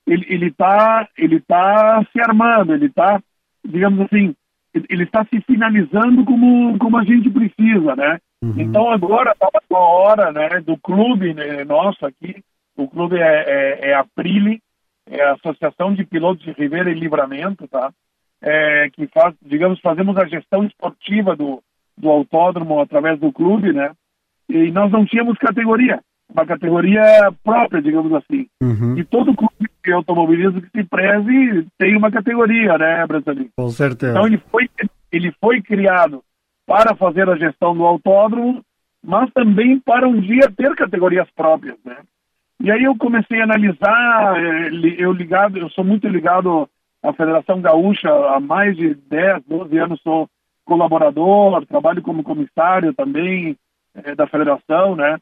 ele 0.06 0.26
ele 0.28 0.46
está 0.46 1.06
ele 1.16 1.40
tá 1.40 2.04
se 2.10 2.20
armando, 2.20 2.74
ele 2.74 2.86
está 2.86 3.22
digamos 3.66 4.00
assim, 4.00 4.34
ele 4.88 5.04
está 5.04 5.24
se 5.24 5.40
finalizando 5.42 6.24
como, 6.24 6.78
como 6.78 6.96
a 6.96 7.04
gente 7.04 7.28
precisa, 7.30 7.96
né? 7.96 8.18
Uhum. 8.42 8.54
Então 8.56 8.90
agora 8.90 9.32
estava 9.32 9.60
a 9.70 9.78
hora 9.78 10.32
né, 10.32 10.60
do 10.60 10.76
clube 10.78 11.34
né, 11.34 11.64
nosso 11.64 12.06
aqui, 12.06 12.42
o 12.76 12.88
clube 12.88 13.16
é, 13.18 13.20
é, 13.22 13.90
é 13.90 13.94
a 13.94 14.04
Prile, 14.04 14.60
é 15.06 15.22
a 15.22 15.32
Associação 15.32 15.92
de 15.92 16.04
Pilotos 16.04 16.44
de 16.44 16.52
Ribeira 16.52 16.90
e 16.90 16.94
Livramento, 16.94 17.66
tá? 17.68 17.92
É, 18.42 18.88
que 18.90 19.06
faz, 19.08 19.34
digamos, 19.42 19.78
fazemos 19.80 20.16
a 20.16 20.26
gestão 20.26 20.64
esportiva 20.64 21.36
do, 21.36 21.62
do 21.98 22.08
autódromo 22.08 22.80
através 22.80 23.18
do 23.18 23.30
clube, 23.30 23.72
né? 23.72 23.92
E 24.48 24.70
nós 24.70 24.90
não 24.90 25.04
tínhamos 25.04 25.36
categoria 25.36 26.00
uma 26.32 26.46
categoria 26.46 27.32
própria, 27.44 27.82
digamos 27.82 28.12
assim. 28.14 28.46
Uhum. 28.62 28.96
E 28.96 29.04
todo 29.04 29.34
clube 29.34 29.70
de 29.84 29.92
automobilismo 29.92 30.60
que 30.60 30.70
se 30.70 30.84
preze 30.84 31.66
tem 31.78 31.96
uma 31.96 32.10
categoria, 32.10 32.76
né, 32.78 33.06
Brasil? 33.06 33.50
Com 33.56 33.68
certeza. 33.70 34.12
Então 34.12 34.26
ele 34.26 34.40
foi, 34.50 34.68
ele 35.10 35.32
foi 35.40 35.62
criado 35.62 36.22
para 36.66 36.94
fazer 36.94 37.28
a 37.28 37.36
gestão 37.36 37.76
do 37.76 37.84
autódromo, 37.84 38.62
mas 39.04 39.30
também 39.32 39.80
para 39.80 40.08
um 40.08 40.20
dia 40.20 40.50
ter 40.56 40.74
categorias 40.76 41.28
próprias, 41.34 41.76
né? 41.84 41.96
E 42.62 42.70
aí 42.70 42.84
eu 42.84 42.94
comecei 42.94 43.40
a 43.40 43.44
analisar, 43.44 44.36
eh, 44.36 44.68
eu 44.98 45.12
ligado, 45.12 45.56
eu 45.56 45.70
sou 45.70 45.82
muito 45.82 46.06
ligado 46.06 46.68
à 47.02 47.12
Federação 47.12 47.60
Gaúcha 47.60 48.10
há 48.10 48.38
mais 48.38 48.76
de 48.76 48.94
10, 48.94 49.44
12 49.48 49.78
anos, 49.78 50.00
sou 50.02 50.28
colaborador, 50.66 51.64
trabalho 51.66 52.02
como 52.02 52.22
comissário 52.22 52.92
também 52.94 53.56
é, 53.94 54.14
da 54.14 54.26
federação, 54.26 54.94
né? 54.94 55.16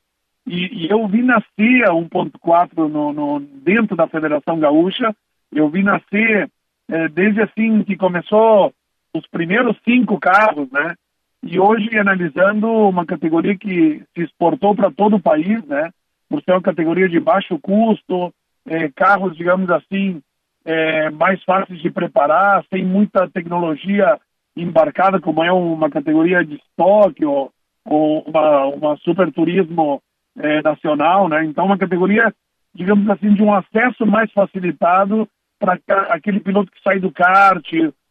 E, 0.49 0.85
e 0.85 0.91
eu 0.91 1.07
vi 1.07 1.23
nascer 1.23 1.85
a 1.85 1.93
1.4 1.93 2.89
no, 2.89 3.13
no, 3.13 3.41
dentro 3.41 3.95
da 3.95 4.09
Federação 4.09 4.59
Gaúcha, 4.59 5.15
eu 5.53 5.69
vi 5.69 5.83
nascer 5.83 6.51
é, 6.91 7.09
desde 7.09 7.43
assim 7.43 7.83
que 7.85 7.97
começou 7.97 8.73
os 9.15 9.27
primeiros 9.27 9.77
cinco 9.85 10.19
carros, 10.19 10.71
né? 10.71 10.95
E 11.43 11.61
hoje 11.61 11.97
analisando 11.99 12.67
uma 12.67 13.05
categoria 13.05 13.57
que 13.57 14.03
se 14.15 14.23
exportou 14.23 14.75
para 14.75 14.91
todo 14.91 15.17
o 15.17 15.23
país, 15.23 15.63
né? 15.67 15.91
Por 16.29 16.43
ser 16.43 16.53
uma 16.53 16.63
categoria 16.63 17.09
de 17.09 17.21
baixo 17.21 17.59
custo, 17.59 18.33
é, 18.67 18.89
carros, 18.89 19.37
digamos 19.37 19.71
assim, 19.71 20.21
é, 20.65 21.11
mais 21.11 21.43
fáceis 21.45 21.81
de 21.81 21.91
preparar, 21.91 22.65
sem 22.71 22.85
muita 22.85 23.29
tecnologia 23.29 24.19
embarcada, 24.57 25.21
como 25.21 25.45
é 25.45 25.53
uma 25.53 25.89
categoria 25.91 26.45
de 26.45 26.57
estoque 26.57 27.25
ou, 27.25 27.51
ou 27.85 28.23
uma, 28.23 28.67
uma 28.67 28.97
super 28.99 29.31
turismo 29.33 30.03
é, 30.39 30.63
nacional, 30.63 31.29
né? 31.29 31.45
Então, 31.45 31.67
uma 31.67 31.79
categoria, 31.79 32.33
digamos 32.75 33.09
assim, 33.11 33.35
de 33.35 33.43
um 33.43 33.53
acesso 33.53 34.07
mais 34.07 34.31
facilitado 34.33 35.29
para 35.59 35.79
aquele 36.11 36.41
piloto 36.41 36.71
que 36.71 36.83
sai 36.83 37.01
do 37.01 37.11
kart, 37.11 37.67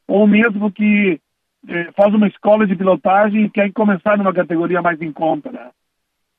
ou 0.08 0.28
mesmo 0.28 0.72
que 0.72 1.20
é, 1.68 1.92
faz 1.94 2.14
uma 2.14 2.28
escola 2.28 2.68
de 2.68 2.76
pilotagem 2.76 3.46
e 3.46 3.50
quer 3.50 3.72
começar 3.72 4.18
numa 4.18 4.34
categoria 4.34 4.82
mais 4.82 5.02
em 5.02 5.12
conta, 5.12 5.52
né? 5.52 5.70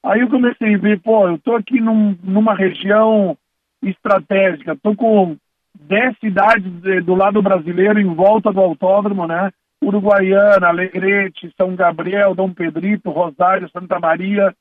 Aí 0.03 0.21
eu 0.21 0.29
comecei 0.29 0.75
a 0.75 0.79
ver, 0.79 1.01
pô, 1.01 1.27
eu 1.27 1.35
estou 1.35 1.57
aqui 1.57 1.81
num, 1.81 2.17
numa 2.23 2.55
região 2.55 3.37
estratégica, 3.83 4.73
estou 4.73 4.95
com 4.95 5.37
10 5.75 6.19
cidades 6.19 6.73
do 7.05 7.15
lado 7.15 7.43
brasileiro 7.43 7.99
em 7.99 8.15
volta 8.15 8.53
do 8.53 8.61
autódromo, 8.61 9.27
né? 9.27 9.51
Uruguaiana, 9.83 10.69
Alegrete, 10.69 11.53
São 11.57 11.75
Gabriel, 11.75 12.35
Dom 12.35 12.53
Pedrito, 12.53 13.11
Rosário, 13.11 13.71
Santa 13.71 13.99
Maria, 13.99 14.55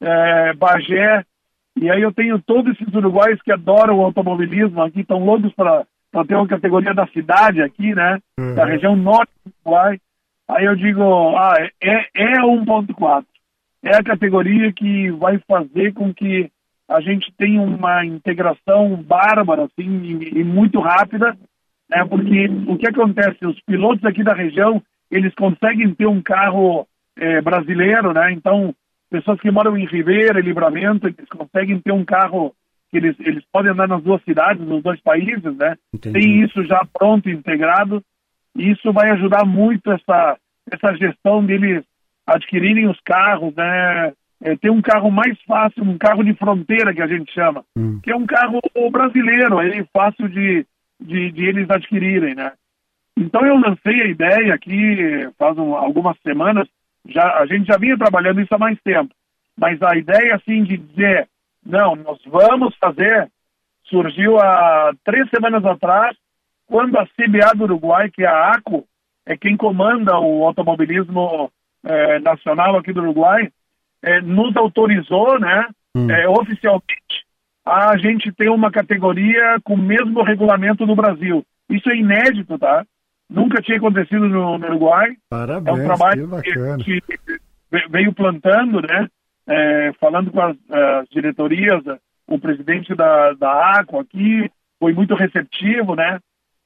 é, 0.00 0.52
Bagé, 0.54 1.24
e 1.76 1.90
aí 1.90 2.02
eu 2.02 2.12
tenho 2.12 2.40
todos 2.40 2.72
esses 2.74 2.94
uruguaios 2.94 3.40
que 3.42 3.52
adoram 3.52 3.98
o 3.98 4.04
automobilismo 4.04 4.82
aqui, 4.82 5.00
estão 5.00 5.24
loucos 5.24 5.52
para 5.54 5.84
ter 6.26 6.34
uma 6.34 6.48
categoria 6.48 6.92
da 6.92 7.06
cidade 7.08 7.62
aqui, 7.62 7.94
né? 7.94 8.18
Uhum. 8.38 8.54
Da 8.54 8.64
região 8.64 8.96
norte 8.96 9.32
do 9.44 9.52
Uruguai. 9.64 9.98
Aí 10.48 10.64
eu 10.64 10.74
digo, 10.74 11.02
ah, 11.36 11.54
é, 11.80 12.06
é 12.14 12.32
1.4. 12.40 13.24
É 13.82 13.96
a 13.96 14.02
categoria 14.02 14.72
que 14.72 15.10
vai 15.12 15.38
fazer 15.46 15.94
com 15.94 16.12
que 16.12 16.50
a 16.88 17.00
gente 17.00 17.32
tenha 17.38 17.62
uma 17.62 18.04
integração 18.04 18.96
bárbara, 18.96 19.64
assim, 19.64 20.02
e, 20.02 20.40
e 20.40 20.44
muito 20.44 20.80
rápida, 20.80 21.36
né? 21.88 22.04
Porque 22.04 22.48
o 22.66 22.76
que 22.76 22.88
acontece? 22.88 23.46
Os 23.46 23.60
pilotos 23.60 24.04
aqui 24.04 24.24
da 24.24 24.34
região, 24.34 24.82
eles 25.10 25.34
conseguem 25.34 25.94
ter 25.94 26.06
um 26.06 26.20
carro 26.20 26.86
é, 27.16 27.40
brasileiro, 27.40 28.12
né? 28.12 28.32
Então, 28.32 28.74
pessoas 29.10 29.40
que 29.40 29.50
moram 29.50 29.76
em 29.76 29.86
Ribeira 29.86 30.38
e 30.38 30.42
Livramento, 30.42 31.08
eles 31.08 31.28
conseguem 31.28 31.80
ter 31.80 31.92
um 31.92 32.04
carro 32.04 32.54
que 32.90 32.96
eles, 32.96 33.16
eles 33.20 33.44
podem 33.52 33.72
andar 33.72 33.88
nas 33.88 34.02
duas 34.02 34.22
cidades, 34.22 34.66
nos 34.66 34.82
dois 34.82 35.00
países, 35.00 35.56
né? 35.56 35.76
Entendi. 35.94 36.18
Tem 36.18 36.42
isso 36.42 36.64
já 36.64 36.84
pronto, 36.92 37.28
integrado, 37.28 38.02
e 38.56 38.70
isso 38.70 38.92
vai 38.92 39.10
ajudar 39.10 39.44
muito 39.44 39.90
essa, 39.92 40.36
essa 40.70 40.94
gestão 40.96 41.44
deles 41.44 41.84
adquirirem 42.26 42.88
os 42.88 42.98
carros, 43.04 43.54
né? 43.54 44.12
É, 44.42 44.56
ter 44.56 44.70
um 44.70 44.80
carro 44.80 45.10
mais 45.10 45.38
fácil, 45.42 45.84
um 45.84 45.98
carro 45.98 46.24
de 46.24 46.32
fronteira 46.32 46.94
que 46.94 47.02
a 47.02 47.06
gente 47.06 47.30
chama, 47.30 47.62
hum. 47.76 48.00
que 48.02 48.10
é 48.10 48.16
um 48.16 48.24
carro 48.24 48.58
brasileiro, 48.90 49.60
é 49.60 49.84
fácil 49.92 50.30
de, 50.30 50.66
de, 50.98 51.30
de, 51.30 51.44
eles 51.44 51.68
adquirirem, 51.68 52.34
né? 52.34 52.52
Então 53.18 53.44
eu 53.44 53.56
lancei 53.56 54.00
a 54.00 54.06
ideia 54.06 54.54
aqui 54.54 55.28
faz 55.38 55.58
um, 55.58 55.74
algumas 55.74 56.16
semanas 56.22 56.66
já, 57.10 57.38
a 57.38 57.46
gente 57.46 57.66
já 57.66 57.76
vinha 57.76 57.98
trabalhando 57.98 58.40
isso 58.40 58.54
há 58.54 58.58
mais 58.58 58.78
tempo. 58.82 59.12
Mas 59.56 59.80
a 59.82 59.96
ideia, 59.96 60.36
assim, 60.36 60.62
de 60.62 60.76
dizer, 60.76 61.28
não, 61.64 61.94
nós 61.96 62.18
vamos 62.26 62.74
fazer, 62.76 63.30
surgiu 63.84 64.38
há 64.38 64.92
três 65.04 65.28
semanas 65.28 65.64
atrás, 65.64 66.16
quando 66.66 66.96
a 66.96 67.06
CBA 67.06 67.54
do 67.56 67.64
Uruguai, 67.64 68.10
que 68.10 68.22
é 68.22 68.28
a 68.28 68.52
ACO, 68.52 68.86
é 69.26 69.36
quem 69.36 69.56
comanda 69.56 70.18
o 70.18 70.46
automobilismo 70.46 71.50
é, 71.84 72.18
nacional 72.20 72.76
aqui 72.76 72.92
do 72.92 73.00
Uruguai, 73.00 73.50
é, 74.02 74.20
nos 74.20 74.56
autorizou, 74.56 75.38
né, 75.38 75.66
hum. 75.94 76.10
é, 76.10 76.28
oficialmente, 76.28 77.26
a 77.64 77.96
gente 77.96 78.32
ter 78.32 78.48
uma 78.48 78.70
categoria 78.70 79.58
com 79.62 79.74
o 79.74 79.78
mesmo 79.78 80.22
regulamento 80.22 80.86
do 80.86 80.94
Brasil. 80.94 81.44
Isso 81.68 81.90
é 81.90 81.96
inédito, 81.96 82.58
tá? 82.58 82.84
Nunca 83.30 83.62
tinha 83.62 83.78
acontecido 83.78 84.28
no, 84.28 84.58
no 84.58 84.66
Uruguai. 84.66 85.16
Parabéns, 85.28 85.78
é 85.78 85.82
um 85.82 85.84
trabalho 85.84 86.28
que, 86.82 87.00
que, 87.00 87.88
veio 87.88 88.12
plantando, 88.12 88.82
né? 88.82 89.08
É, 89.46 89.92
falando 90.00 90.32
com 90.32 90.40
as, 90.40 90.56
as, 90.68 91.08
diretorias, 91.08 91.82
o 92.26 92.38
presidente 92.38 92.94
da, 92.94 93.32
da 93.34 93.80
ACO 93.80 94.00
aqui 94.00 94.50
foi 94.80 94.92
muito 94.92 95.14
receptivo, 95.14 95.94
né? 95.94 96.18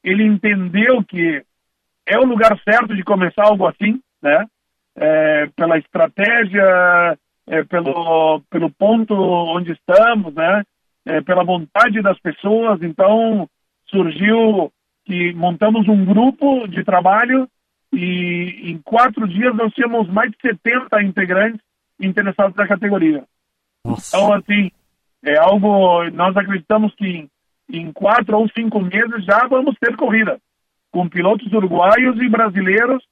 Ele 0.03 0.23
entendeu 0.23 1.03
que 1.03 1.43
é 2.07 2.17
o 2.17 2.25
lugar 2.25 2.59
certo 2.63 2.95
de 2.95 3.03
começar 3.03 3.43
algo 3.43 3.67
assim, 3.67 4.01
né? 4.21 4.45
É, 4.95 5.47
pela 5.55 5.77
estratégia, 5.77 7.17
é, 7.47 7.63
pelo, 7.63 8.41
pelo 8.49 8.71
ponto 8.71 9.13
onde 9.13 9.71
estamos, 9.71 10.33
né? 10.33 10.63
É, 11.05 11.21
pela 11.21 11.43
vontade 11.43 12.01
das 12.01 12.19
pessoas. 12.19 12.81
Então, 12.81 13.47
surgiu 13.87 14.71
que 15.05 15.33
montamos 15.33 15.87
um 15.87 16.03
grupo 16.03 16.67
de 16.67 16.83
trabalho 16.83 17.47
e 17.93 18.71
em 18.71 18.77
quatro 18.79 19.27
dias 19.27 19.55
nós 19.55 19.71
tínhamos 19.73 20.09
mais 20.09 20.31
de 20.31 20.37
70 20.41 21.01
integrantes 21.03 21.61
interessados 21.99 22.55
na 22.55 22.67
categoria. 22.67 23.23
Nossa. 23.85 24.17
Então, 24.17 24.33
assim, 24.33 24.71
é 25.23 25.37
algo, 25.37 26.09
nós 26.11 26.35
acreditamos 26.35 26.93
que 26.95 27.29
em 27.69 27.91
quatro 27.91 28.37
ou 28.37 28.49
cinco 28.49 28.79
meses 28.81 29.23
já 29.23 29.47
vamos 29.47 29.75
ter 29.79 29.95
corrida, 29.95 30.39
com 30.91 31.07
pilotos 31.07 31.51
uruguaios 31.51 32.19
e 32.21 32.29
brasileiros 32.29 33.03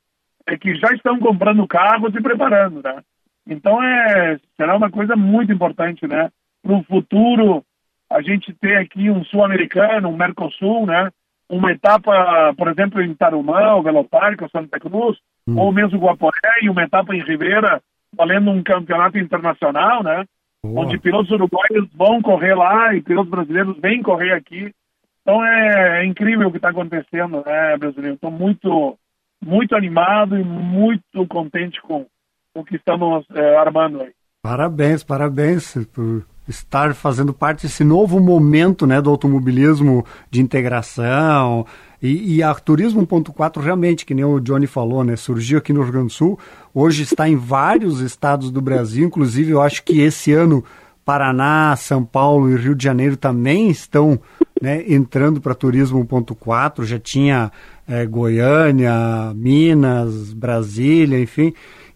é, 0.45 0.57
que 0.57 0.75
já 0.75 0.91
estão 0.93 1.19
comprando 1.19 1.67
carros 1.67 2.13
e 2.15 2.21
preparando, 2.21 2.81
né? 2.83 3.01
Então 3.47 3.81
é, 3.83 4.39
será 4.55 4.75
uma 4.75 4.89
coisa 4.89 5.15
muito 5.15 5.51
importante, 5.51 6.07
né? 6.07 6.29
Para 6.61 6.75
o 6.75 6.83
futuro, 6.83 7.63
a 8.09 8.21
gente 8.21 8.53
ter 8.53 8.77
aqui 8.77 9.09
um 9.09 9.23
sul-americano, 9.25 10.09
um 10.09 10.17
Mercosul, 10.17 10.85
né? 10.85 11.09
Uma 11.53 11.71
etapa, 11.71 12.53
por 12.57 12.67
exemplo, 12.67 13.01
em 13.01 13.13
Tarumã, 13.13 13.75
o 13.75 13.83
Veloparque, 13.83 14.43
o 14.43 14.49
Santa 14.49 14.79
Cruz, 14.79 15.17
hum. 15.47 15.57
ou 15.57 15.71
mesmo 15.71 15.99
Guaporé, 15.99 16.59
e 16.63 16.69
uma 16.69 16.83
etapa 16.83 17.15
em 17.15 17.23
Ribeira, 17.23 17.81
valendo 18.15 18.49
um 18.49 18.63
campeonato 18.63 19.17
internacional, 19.17 20.03
né? 20.03 20.25
Boa. 20.65 20.85
Onde 20.85 20.97
pilotos 20.97 21.29
uruguaios 21.29 21.89
vão 21.93 22.21
correr 22.21 22.55
lá 22.55 22.95
e 22.95 23.01
pilotos 23.01 23.29
brasileiros 23.29 23.77
vêm 23.79 24.01
correr 24.01 24.33
aqui. 24.33 24.73
Então 25.21 25.45
é, 25.45 26.01
é 26.01 26.05
incrível 26.05 26.47
o 26.47 26.51
que 26.51 26.57
está 26.57 26.69
acontecendo, 26.69 27.43
né, 27.45 27.77
brasileiro? 27.77 28.15
Estou 28.15 28.31
muito, 28.31 28.97
muito 29.43 29.75
animado 29.75 30.37
e 30.37 30.43
muito 30.43 31.27
contente 31.27 31.81
com 31.81 32.05
o 32.55 32.63
que 32.63 32.77
estamos 32.77 33.25
é, 33.31 33.57
armando 33.57 34.01
aí. 34.01 34.11
Parabéns, 34.41 35.03
parabéns 35.03 35.75
por 35.93 36.25
estar 36.47 36.93
fazendo 36.93 37.33
parte 37.33 37.63
desse 37.67 37.83
novo 37.83 38.19
momento 38.19 38.85
né, 38.85 39.01
do 39.01 39.09
automobilismo 39.09 40.05
de 40.29 40.41
integração. 40.41 41.65
E, 42.01 42.35
e 42.35 42.43
a 42.43 42.53
Turismo 42.53 43.05
1.4 43.07 43.61
realmente, 43.61 44.05
que 44.05 44.13
nem 44.13 44.25
o 44.25 44.39
Johnny 44.39 44.67
falou, 44.67 45.03
né, 45.03 45.15
surgiu 45.15 45.57
aqui 45.57 45.71
no 45.71 45.81
Rio 45.83 45.91
Grande 45.91 46.07
do 46.07 46.13
Sul, 46.13 46.37
hoje 46.73 47.03
está 47.03 47.29
em 47.29 47.37
vários 47.37 48.01
estados 48.01 48.51
do 48.51 48.61
Brasil, 48.61 49.05
inclusive 49.05 49.51
eu 49.51 49.61
acho 49.61 49.83
que 49.83 50.01
esse 50.01 50.33
ano 50.33 50.63
Paraná, 51.05 51.75
São 51.75 52.03
Paulo 52.03 52.49
e 52.49 52.57
Rio 52.57 52.75
de 52.75 52.83
Janeiro 52.83 53.17
também 53.17 53.69
estão 53.69 54.19
né, 54.61 54.83
entrando 54.87 55.41
para 55.41 55.53
Turismo 55.53 56.05
1.4, 56.05 56.83
já 56.83 56.99
tinha 56.99 57.51
é, 57.87 58.05
Goiânia, 58.05 59.33
Minas, 59.35 60.33
Brasília, 60.33 61.19
enfim. 61.19 61.53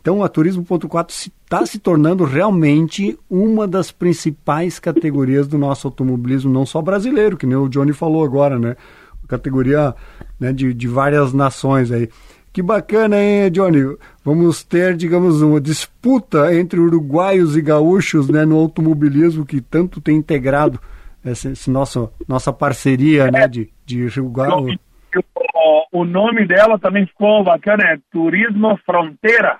Então, 0.08 0.24
a 0.24 0.30
Turismo.4 0.30 1.10
está 1.10 1.66
se 1.66 1.80
tornando 1.80 2.24
realmente 2.24 3.20
uma 3.30 3.68
das 3.68 3.92
principais 3.92 4.80
categorias 4.80 5.50
do 5.50 5.58
nosso 5.58 5.86
automobilismo, 5.86 6.50
não 6.50 6.66
só 6.66 6.82
brasileiro, 6.82 7.36
que 7.36 7.46
nem 7.46 7.58
o 7.58 7.68
Johnny 7.68 7.92
falou 7.92 8.24
agora, 8.24 8.58
né? 8.58 8.78
Categoria 9.28 9.94
né, 10.40 10.54
de, 10.54 10.74
de 10.74 10.88
várias 10.88 11.34
nações 11.34 11.92
aí. 11.92 12.08
Que 12.54 12.62
bacana, 12.62 13.22
hein, 13.22 13.52
Johnny? 13.52 13.98
Vamos 14.24 14.64
ter, 14.64 14.96
digamos, 14.96 15.42
uma 15.42 15.60
disputa 15.60 16.56
entre 16.56 16.80
uruguaios 16.80 17.58
e 17.58 17.62
gaúchos 17.62 18.30
né, 18.30 18.46
no 18.46 18.56
automobilismo 18.56 19.46
que 19.46 19.60
tanto 19.60 20.00
tem 20.00 20.16
integrado 20.16 20.80
essa 21.22 21.50
esse 21.50 21.70
nosso, 21.70 22.10
nossa 22.26 22.54
parceria 22.54 23.30
né, 23.30 23.46
de, 23.46 23.70
de 23.86 24.08
Rio 24.08 24.30
Galo. 24.30 24.74
O 25.92 26.06
nome 26.06 26.48
dela 26.48 26.80
também 26.80 27.06
ficou 27.06 27.44
bacana, 27.44 27.84
é 27.84 27.98
Turismo 28.10 28.80
Fronteira. 28.86 29.60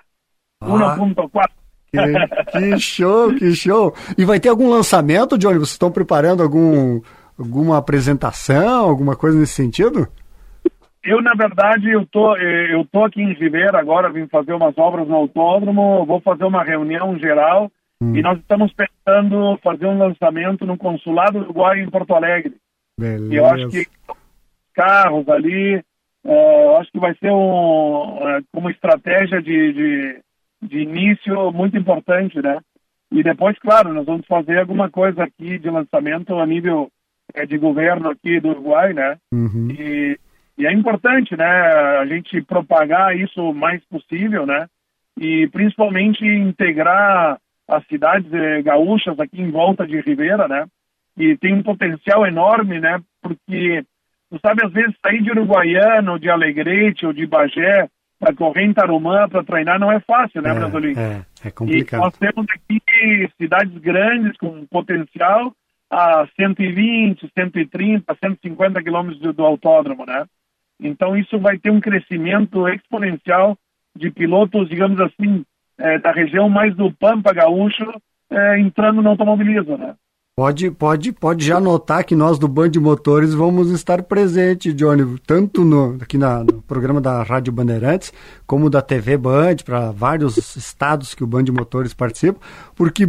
1.4. 0.62 1.30
Ah, 1.40 1.48
que, 1.90 2.60
que, 2.60 2.78
show, 2.78 3.34
que 3.34 3.54
show. 3.54 3.94
E 4.16 4.24
vai 4.24 4.38
ter 4.38 4.48
algum 4.48 4.68
lançamento, 4.68 5.38
Johnny? 5.38 5.58
Vocês 5.58 5.70
estão 5.70 5.90
preparando 5.90 6.42
algum, 6.42 7.00
alguma 7.38 7.78
apresentação, 7.78 8.88
alguma 8.88 9.16
coisa 9.16 9.38
nesse 9.38 9.54
sentido? 9.54 10.06
Eu, 11.02 11.22
na 11.22 11.32
verdade, 11.32 11.90
eu 11.90 12.04
tô, 12.06 12.36
eu 12.36 12.84
tô 12.92 13.04
aqui 13.04 13.22
em 13.22 13.32
Ribeira 13.32 13.78
agora, 13.78 14.10
vim 14.10 14.26
fazer 14.26 14.52
umas 14.52 14.76
obras 14.76 15.08
no 15.08 15.14
autódromo, 15.14 16.04
vou 16.04 16.20
fazer 16.20 16.44
uma 16.44 16.62
reunião 16.62 17.18
geral 17.18 17.70
hum. 18.02 18.14
e 18.14 18.20
nós 18.20 18.38
estamos 18.38 18.72
pensando 18.74 19.58
fazer 19.62 19.86
um 19.86 19.96
lançamento 19.96 20.66
no 20.66 20.76
Consulado 20.76 21.38
Uruguai 21.38 21.80
em 21.80 21.88
Porto 21.88 22.14
Alegre. 22.14 22.54
Beleza. 22.98 23.32
E 23.32 23.36
eu 23.36 23.46
acho 23.46 23.68
que 23.68 23.86
carros 24.74 25.26
ali, 25.28 25.76
uh, 25.76 26.30
eu 26.30 26.76
acho 26.76 26.92
que 26.92 27.00
vai 27.00 27.14
ser 27.14 27.30
um, 27.30 28.18
uh, 28.18 28.44
uma 28.54 28.70
estratégia 28.70 29.40
de, 29.40 29.72
de 29.72 30.20
de 30.62 30.80
início 30.80 31.52
muito 31.52 31.76
importante, 31.76 32.40
né? 32.40 32.58
E 33.10 33.22
depois, 33.22 33.58
claro, 33.58 33.92
nós 33.92 34.04
vamos 34.04 34.26
fazer 34.26 34.58
alguma 34.58 34.90
coisa 34.90 35.24
aqui 35.24 35.58
de 35.58 35.70
lançamento 35.70 36.34
a 36.38 36.46
nível 36.46 36.90
é, 37.34 37.46
de 37.46 37.56
governo 37.56 38.10
aqui 38.10 38.38
do 38.40 38.50
Uruguai, 38.50 38.92
né? 38.92 39.16
Uhum. 39.32 39.68
E, 39.70 40.18
e, 40.58 40.66
é 40.66 40.72
importante, 40.72 41.36
né, 41.36 41.46
a 41.46 42.06
gente 42.06 42.42
propagar 42.42 43.16
isso 43.16 43.40
o 43.40 43.54
mais 43.54 43.82
possível, 43.86 44.44
né? 44.44 44.66
E 45.18 45.48
principalmente 45.48 46.24
integrar 46.24 47.38
as 47.66 47.86
cidades 47.86 48.32
eh, 48.32 48.62
gaúchas 48.62 49.18
aqui 49.20 49.42
em 49.42 49.50
volta 49.50 49.86
de 49.86 50.00
Ribeira, 50.00 50.48
né? 50.48 50.66
E 51.16 51.36
tem 51.36 51.54
um 51.54 51.62
potencial 51.62 52.26
enorme, 52.26 52.80
né? 52.80 53.00
Porque, 53.20 53.84
tu 54.30 54.38
sabe, 54.40 54.64
às 54.64 54.72
vezes 54.72 54.94
sair 55.04 55.22
de 55.22 55.30
Uruguaiano, 55.30 56.18
de 56.18 56.30
Alegrete 56.30 57.04
ou 57.04 57.12
de 57.12 57.26
Bagé 57.26 57.88
para 58.18 58.34
correr 58.34 58.64
em 58.64 58.72
Tarumã, 58.72 59.28
para 59.28 59.44
treinar, 59.44 59.78
não 59.78 59.92
é 59.92 60.00
fácil, 60.00 60.42
né, 60.42 60.50
é, 60.50 60.54
Brasolim? 60.54 60.94
É, 60.96 61.24
é 61.46 61.50
complicado. 61.50 62.00
E 62.00 62.04
nós 62.04 62.16
temos 62.16 62.46
aqui 62.50 63.30
cidades 63.40 63.78
grandes 63.78 64.36
com 64.36 64.66
potencial 64.66 65.52
a 65.90 66.26
120, 66.36 67.30
130, 67.32 68.16
150 68.22 68.82
quilômetros 68.82 69.20
do, 69.20 69.32
do 69.32 69.44
autódromo, 69.44 70.04
né? 70.04 70.26
Então 70.80 71.16
isso 71.16 71.38
vai 71.38 71.58
ter 71.58 71.70
um 71.70 71.80
crescimento 71.80 72.68
exponencial 72.68 73.56
de 73.96 74.10
pilotos, 74.10 74.68
digamos 74.68 75.00
assim, 75.00 75.44
é, 75.78 75.98
da 75.98 76.12
região 76.12 76.48
mais 76.48 76.74
do 76.76 76.92
Pampa 76.92 77.32
Gaúcho, 77.32 77.90
é, 78.30 78.58
entrando 78.58 79.00
no 79.00 79.10
automobilismo, 79.10 79.78
né? 79.78 79.94
Pode, 80.38 80.70
pode, 80.70 81.10
pode 81.10 81.44
já 81.44 81.58
notar 81.58 82.04
que 82.04 82.14
nós 82.14 82.38
do 82.38 82.46
Band 82.46 82.70
Motores 82.76 83.34
vamos 83.34 83.72
estar 83.72 84.04
presentes, 84.04 84.72
Johnny, 84.72 85.18
tanto 85.26 85.64
no, 85.64 85.98
aqui 86.00 86.16
na, 86.16 86.44
no 86.44 86.62
programa 86.62 87.00
da 87.00 87.24
Rádio 87.24 87.52
Bandeirantes, 87.52 88.12
como 88.46 88.70
da 88.70 88.80
TV 88.80 89.16
Band, 89.16 89.56
para 89.64 89.90
vários 89.90 90.36
estados 90.54 91.12
que 91.12 91.24
o 91.24 91.26
Band 91.26 91.46
Motores 91.50 91.92
participa, 91.92 92.38
porque, 92.76 93.08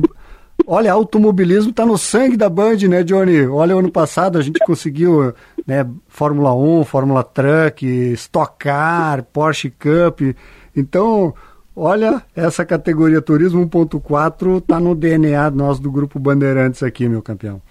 olha, 0.65 0.91
automobilismo 0.91 1.69
está 1.69 1.85
no 1.85 1.99
sangue 1.99 2.35
da 2.35 2.49
Band, 2.49 2.77
né, 2.89 3.03
Johnny? 3.03 3.45
Olha, 3.45 3.75
ano 3.75 3.91
passado 3.91 4.39
a 4.39 4.41
gente 4.41 4.57
conseguiu 4.65 5.31
né, 5.67 5.85
Fórmula 6.07 6.55
1, 6.55 6.83
Fórmula 6.83 7.23
Truck, 7.23 7.85
Stock 8.13 8.55
Car, 8.57 9.21
Porsche 9.21 9.69
Cup, 9.69 10.35
então 10.75 11.35
Olha, 11.75 12.21
essa 12.35 12.65
categoria 12.65 13.21
Turismo 13.21 13.67
1.4 13.67 14.57
está 14.57 14.79
no 14.79 14.95
DNA 14.95 15.49
nós 15.51 15.79
do 15.79 15.91
Grupo 15.91 16.19
Bandeirantes 16.19 16.83
aqui, 16.83 17.07
meu 17.07 17.21
campeão. 17.21 17.61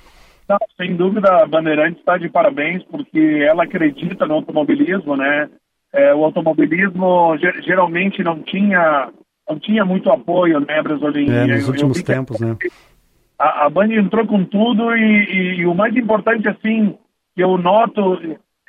Não, 0.49 0.59
sem 0.77 0.97
dúvida, 0.97 1.43
a 1.43 1.47
Bandeirantes 1.47 1.99
está 1.99 2.17
de 2.17 2.29
parabéns 2.29 2.83
porque 2.85 3.47
ela 3.47 3.65
acredita 3.65 4.27
no 4.27 4.35
automobilismo, 4.35 5.15
né? 5.15 5.49
É, 5.93 6.15
o 6.15 6.25
automobilismo 6.25 7.37
geralmente 7.65 8.23
não 8.23 8.43
tinha 8.43 9.11
não 9.49 9.59
tinha 9.59 9.85
muito 9.85 10.11
apoio, 10.11 10.61
né, 10.61 10.83
Brasolim? 10.83 11.31
É, 11.31 11.47
nos 11.47 11.63
eu, 11.63 11.69
últimos 11.69 11.99
eu 11.99 12.05
tempos, 12.05 12.41
né? 12.41 12.57
A, 13.39 13.67
a 13.67 13.71
Band 13.71 13.93
entrou 13.93 14.27
com 14.27 14.45
tudo 14.45 14.95
e, 14.97 15.01
e, 15.01 15.61
e, 15.61 15.67
o 15.67 15.75
mais 15.75 15.95
importante, 15.97 16.49
assim, 16.49 16.97
que 17.35 17.43
eu 17.43 17.57
noto 17.57 18.21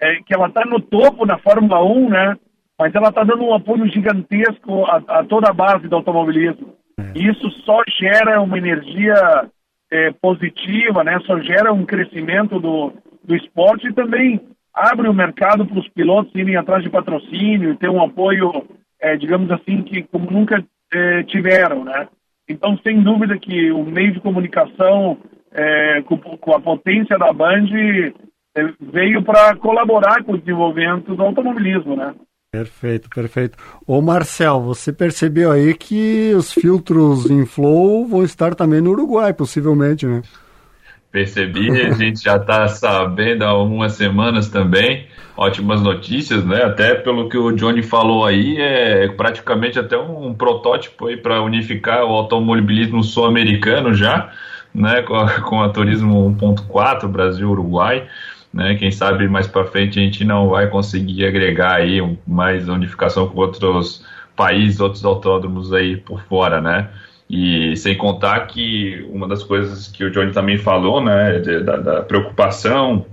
é 0.02 0.16
que 0.26 0.34
ela 0.34 0.48
está 0.48 0.64
no 0.66 0.80
topo 0.80 1.26
na 1.26 1.38
Fórmula 1.38 1.84
1, 1.84 2.10
né? 2.10 2.38
Mas 2.80 2.96
ela 2.96 3.10
está 3.10 3.26
dando 3.26 3.44
um 3.44 3.54
apoio 3.54 3.86
gigantesco 3.88 4.86
a, 4.86 5.04
a, 5.20 5.24
toda 5.26 5.50
a 5.50 5.54
base 5.54 5.90
do 5.90 5.98
automobilismo. 5.98 6.74
É. 6.98 7.20
E 7.20 7.28
isso 7.28 7.52
só 7.66 7.84
gera 8.00 8.42
uma 8.42 8.58
energia 8.58 9.50
é, 9.92 10.12
positiva, 10.22 11.04
né? 11.04 11.20
só 11.26 11.38
gera 11.42 11.74
um 11.74 11.86
crescimento 11.86 12.58
do, 12.58 12.94
do 13.22 13.36
esporte 13.36 13.88
e 13.88 13.94
também 13.94 14.40
abre 14.74 15.10
o 15.10 15.14
mercado 15.14 15.66
para 15.66 15.80
os 15.80 15.90
pilotos 15.90 16.34
irem 16.34 16.56
atrás 16.56 16.82
de 16.82 16.90
patrocínio 16.90 17.72
e 17.74 17.76
ter 17.76 17.90
um 17.90 18.02
apoio, 18.02 18.66
é, 19.02 19.18
digamos 19.18 19.52
assim, 19.52 19.82
que 19.82 20.04
como 20.04 20.32
nunca 20.32 20.64
é, 20.94 21.24
tiveram. 21.24 21.84
Né? 21.84 22.08
Então, 22.48 22.78
sem 22.78 23.02
dúvida 23.02 23.38
que 23.38 23.72
o 23.72 23.84
meio 23.84 24.14
de 24.14 24.22
comunicação 24.22 25.18
é, 25.52 26.02
com, 26.04 26.18
com, 26.18 26.56
a 26.56 26.62
potência 26.62 27.18
da 27.18 27.34
Band 27.34 27.68
é, 28.56 28.74
veio 28.80 29.22
para 29.22 29.54
colaborar 29.58 30.24
com 30.24 30.34
o 30.34 30.38
desenvolvimento 30.38 31.14
do 31.14 31.24
automobilismo, 31.24 31.96
né? 31.98 32.14
Perfeito, 32.52 33.10
perfeito. 33.12 33.60
Ô 33.86 34.02
Marcel, 34.02 34.60
você 34.60 34.92
percebeu 34.92 35.52
aí 35.52 35.72
que 35.76 36.34
os 36.34 36.52
filtros 36.52 37.30
em 37.30 37.46
flow 37.46 38.08
vão 38.08 38.24
estar 38.24 38.56
também 38.56 38.82
no 38.82 38.90
Uruguai, 38.90 39.32
possivelmente, 39.34 40.08
né? 40.08 40.24
Percebi, 41.12 41.70
a 41.86 41.92
gente 41.94 42.24
já 42.24 42.38
está 42.38 42.68
sabendo 42.68 43.44
há 43.44 43.50
algumas 43.50 43.94
semanas 43.94 44.50
também. 44.50 45.06
Ótimas 45.38 45.80
notícias, 45.82 46.44
né? 46.44 46.64
Até 46.64 46.96
pelo 46.96 47.30
que 47.30 47.38
o 47.38 47.52
Johnny 47.52 47.84
falou 47.84 48.26
aí, 48.26 48.58
é 48.58 49.08
praticamente 49.10 49.78
até 49.78 49.96
um 49.96 50.34
protótipo 50.34 51.06
aí 51.06 51.18
para 51.18 51.44
unificar 51.44 52.04
o 52.04 52.10
automobilismo 52.10 53.04
sul-americano 53.04 53.94
já, 53.94 54.32
né? 54.74 55.04
Com 55.04 55.24
com 55.44 55.62
a 55.62 55.70
Turismo 55.70 56.36
1.4, 56.40 57.08
Brasil-Uruguai 57.08 58.08
né? 58.54 58.76
Quem 58.76 58.92
sabe 58.92 59.28
mais 59.28 59.48
para 59.48 59.66
frente 59.66 60.00
a 60.00 60.02
gente 60.02 60.24
não 60.24 60.50
vai 60.50 60.68
conseguir 60.68 61.26
agregar 61.26 61.76
aí 61.76 62.00
mais 62.26 62.68
unificação 62.68 63.28
com 63.28 63.40
outros 63.40 64.06
países, 64.36 64.80
outros 64.80 65.04
autódromos 65.06 65.74
aí 65.74 65.98
por 65.98 66.22
fora, 66.24 66.62
né? 66.62 66.90
E 67.30 67.76
sem 67.78 67.96
contar 67.96 68.48
que 68.48 69.06
uma 69.12 69.28
das 69.28 69.44
coisas 69.44 69.88
que 69.88 70.04
o 70.04 70.10
Johnny 70.10 70.32
também 70.32 70.58
falou, 70.58 71.04
né, 71.04 71.38
de, 71.38 71.62
da, 71.62 71.78
da, 71.78 72.02
preocupação 72.02 73.06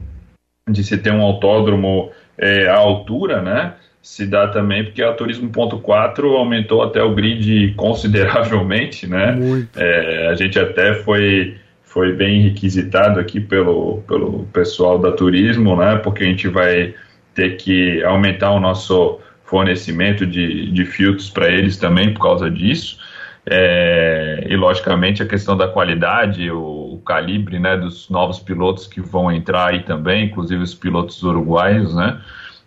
de 0.70 0.82
se 0.82 0.96
ter 0.96 1.12
um 1.12 1.20
autódromo 1.20 2.10
é, 2.38 2.66
à 2.68 2.76
altura, 2.76 3.42
né? 3.42 3.74
Se 4.00 4.24
dá 4.24 4.48
também 4.48 4.84
porque 4.84 5.02
a 5.02 5.12
Turismo.4 5.12 6.34
aumentou 6.34 6.82
até 6.82 7.02
o 7.02 7.14
grid 7.14 7.74
consideravelmente, 7.76 9.06
né? 9.06 9.36
É, 9.76 10.28
a 10.28 10.34
gente 10.34 10.58
até 10.58 10.94
foi 10.94 11.58
foi 11.96 12.12
bem 12.12 12.42
requisitado 12.42 13.18
aqui 13.18 13.40
pelo, 13.40 14.02
pelo 14.06 14.44
pessoal 14.52 14.98
da 14.98 15.12
Turismo, 15.12 15.74
né? 15.76 15.96
Porque 15.96 16.24
a 16.24 16.26
gente 16.26 16.46
vai 16.46 16.94
ter 17.34 17.56
que 17.56 18.04
aumentar 18.04 18.50
o 18.50 18.60
nosso 18.60 19.18
fornecimento 19.44 20.26
de, 20.26 20.70
de 20.72 20.84
filtros 20.84 21.30
para 21.30 21.48
eles 21.48 21.78
também 21.78 22.12
por 22.12 22.20
causa 22.20 22.50
disso. 22.50 22.98
É, 23.46 24.46
e 24.46 24.54
logicamente 24.56 25.22
a 25.22 25.26
questão 25.26 25.56
da 25.56 25.68
qualidade, 25.68 26.50
o, 26.50 26.96
o, 26.96 27.02
calibre 27.02 27.58
né, 27.58 27.78
dos 27.78 28.10
novos 28.10 28.40
pilotos 28.40 28.86
que 28.86 29.00
vão 29.00 29.32
entrar 29.32 29.68
aí 29.68 29.82
também, 29.82 30.26
inclusive 30.26 30.62
os 30.62 30.74
pilotos 30.74 31.22
uruguaios, 31.22 31.94
né? 31.94 32.20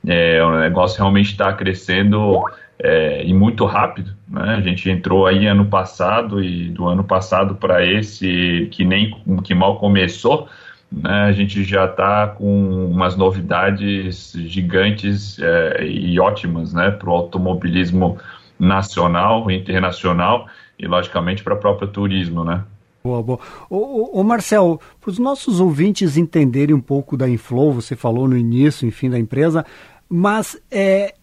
É, 0.07 0.43
o 0.43 0.59
negócio 0.59 0.97
realmente 0.97 1.33
está 1.33 1.53
crescendo 1.53 2.43
é, 2.81 3.25
e 3.25 3.33
muito 3.33 3.65
rápido. 3.65 4.13
Né? 4.27 4.55
A 4.57 4.61
gente 4.61 4.89
entrou 4.89 5.27
aí 5.27 5.45
ano 5.45 5.65
passado 5.65 6.43
e 6.43 6.69
do 6.69 6.87
ano 6.87 7.03
passado 7.03 7.55
para 7.55 7.85
esse 7.85 8.67
que 8.71 8.85
nem 8.85 9.15
que 9.43 9.53
mal 9.53 9.77
começou, 9.77 10.47
né, 10.91 11.25
a 11.25 11.31
gente 11.31 11.63
já 11.63 11.85
está 11.85 12.27
com 12.27 12.85
umas 12.85 13.15
novidades 13.15 14.33
gigantes 14.35 15.37
é, 15.39 15.85
e 15.85 16.19
ótimas 16.19 16.73
né, 16.73 16.89
para 16.89 17.09
o 17.09 17.13
automobilismo 17.13 18.17
nacional 18.57 19.49
internacional 19.51 20.47
e, 20.77 20.87
logicamente, 20.87 21.43
para 21.43 21.53
o 21.53 21.57
próprio 21.57 21.87
turismo. 21.87 22.43
Né? 22.43 22.63
Boa, 23.03 23.21
boa. 23.21 23.39
Ô, 23.69 24.19
ô, 24.19 24.23
Marcel, 24.23 24.81
para 24.99 25.11
os 25.11 25.19
nossos 25.19 25.59
ouvintes 25.59 26.17
entenderem 26.17 26.75
um 26.75 26.81
pouco 26.81 27.15
da 27.15 27.29
Inflow, 27.29 27.71
você 27.71 27.95
falou 27.95 28.27
no 28.27 28.37
início, 28.37 28.87
enfim, 28.87 29.09
da 29.09 29.19
empresa, 29.19 29.65
mas 30.09 30.59
é, 30.71 31.13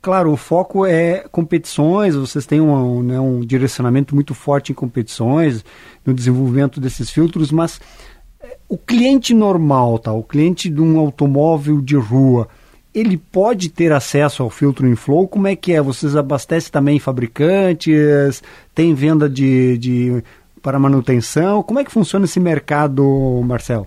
claro, 0.00 0.32
o 0.32 0.36
foco 0.36 0.84
é 0.86 1.24
competições, 1.30 2.14
vocês 2.14 2.46
têm 2.46 2.60
um, 2.60 3.02
né, 3.02 3.18
um 3.20 3.40
direcionamento 3.40 4.14
muito 4.14 4.34
forte 4.34 4.72
em 4.72 4.74
competições, 4.74 5.64
no 6.04 6.14
desenvolvimento 6.14 6.80
desses 6.80 7.10
filtros, 7.10 7.50
mas 7.50 7.80
o 8.68 8.76
cliente 8.76 9.34
normal, 9.34 9.98
tá? 9.98 10.12
O 10.12 10.22
cliente 10.22 10.68
de 10.68 10.80
um 10.80 10.98
automóvel 10.98 11.80
de 11.80 11.96
rua, 11.96 12.48
ele 12.94 13.16
pode 13.16 13.68
ter 13.68 13.92
acesso 13.92 14.42
ao 14.42 14.50
filtro 14.50 14.86
Inflow? 14.88 15.26
Como 15.26 15.46
é 15.46 15.56
que 15.56 15.72
é? 15.72 15.80
Vocês 15.80 16.16
abastecem 16.16 16.70
também 16.70 16.98
fabricantes? 16.98 18.42
Tem 18.74 18.94
venda 18.94 19.28
de, 19.28 19.78
de 19.78 20.22
para 20.62 20.78
manutenção? 20.78 21.62
Como 21.62 21.78
é 21.78 21.84
que 21.84 21.90
funciona 21.90 22.24
esse 22.24 22.40
mercado, 22.40 23.04
Marcel? 23.44 23.86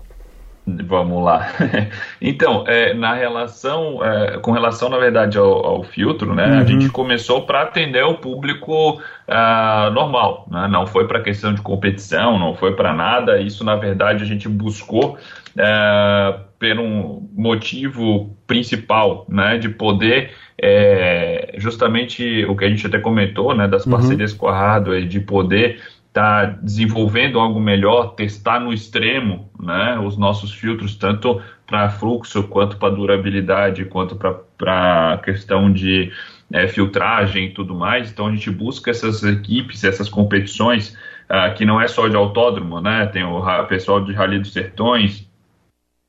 Vamos 0.64 1.24
lá. 1.24 1.48
então, 2.22 2.64
é, 2.68 2.94
na 2.94 3.14
relação, 3.14 3.98
é, 4.04 4.38
com 4.38 4.52
relação, 4.52 4.88
na 4.88 4.96
verdade, 4.96 5.36
ao, 5.36 5.66
ao 5.66 5.82
filtro, 5.82 6.34
né, 6.34 6.46
uhum. 6.46 6.58
a 6.60 6.64
gente 6.64 6.88
começou 6.88 7.42
para 7.42 7.62
atender 7.62 8.04
o 8.04 8.14
público 8.14 8.92
uh, 8.92 9.90
normal, 9.92 10.46
né, 10.48 10.68
não 10.68 10.86
foi 10.86 11.08
para 11.08 11.20
questão 11.20 11.52
de 11.52 11.60
competição, 11.60 12.38
não 12.38 12.54
foi 12.54 12.76
para 12.76 12.92
nada. 12.92 13.40
Isso, 13.40 13.64
na 13.64 13.74
verdade, 13.74 14.22
a 14.22 14.26
gente 14.26 14.48
buscou 14.48 15.18
uh, 15.56 16.40
por 16.60 16.78
um 16.78 17.28
motivo 17.34 18.36
principal, 18.46 19.26
né, 19.28 19.58
de 19.58 19.68
poder 19.68 20.30
é, 20.56 21.54
justamente 21.58 22.44
o 22.48 22.54
que 22.54 22.64
a 22.64 22.68
gente 22.68 22.86
até 22.86 23.00
comentou, 23.00 23.52
né, 23.52 23.66
das 23.66 23.84
uhum. 23.84 23.92
parcerias 23.92 24.30
uhum. 24.30 24.38
com 24.38 24.46
a 24.46 24.56
hardware, 24.56 25.08
de 25.08 25.18
poder 25.18 25.80
está 26.12 26.44
desenvolvendo 26.44 27.40
algo 27.40 27.58
melhor, 27.58 28.14
testar 28.14 28.60
no 28.60 28.70
extremo 28.70 29.50
né, 29.58 29.98
os 29.98 30.18
nossos 30.18 30.52
filtros, 30.52 30.94
tanto 30.94 31.40
para 31.66 31.88
fluxo, 31.88 32.42
quanto 32.48 32.76
para 32.76 32.94
durabilidade, 32.94 33.86
quanto 33.86 34.14
para 34.14 35.14
a 35.14 35.16
questão 35.16 35.72
de 35.72 36.12
é, 36.52 36.68
filtragem 36.68 37.46
e 37.46 37.50
tudo 37.54 37.74
mais. 37.74 38.12
Então 38.12 38.26
a 38.26 38.30
gente 38.30 38.50
busca 38.50 38.90
essas 38.90 39.24
equipes, 39.24 39.84
essas 39.84 40.10
competições, 40.10 40.94
uh, 41.30 41.54
que 41.56 41.64
não 41.64 41.80
é 41.80 41.88
só 41.88 42.06
de 42.08 42.14
autódromo, 42.14 42.78
né? 42.78 43.06
Tem 43.06 43.24
o 43.24 43.42
pessoal 43.64 44.04
de 44.04 44.12
Rally 44.12 44.38
dos 44.38 44.52
Sertões, 44.52 45.26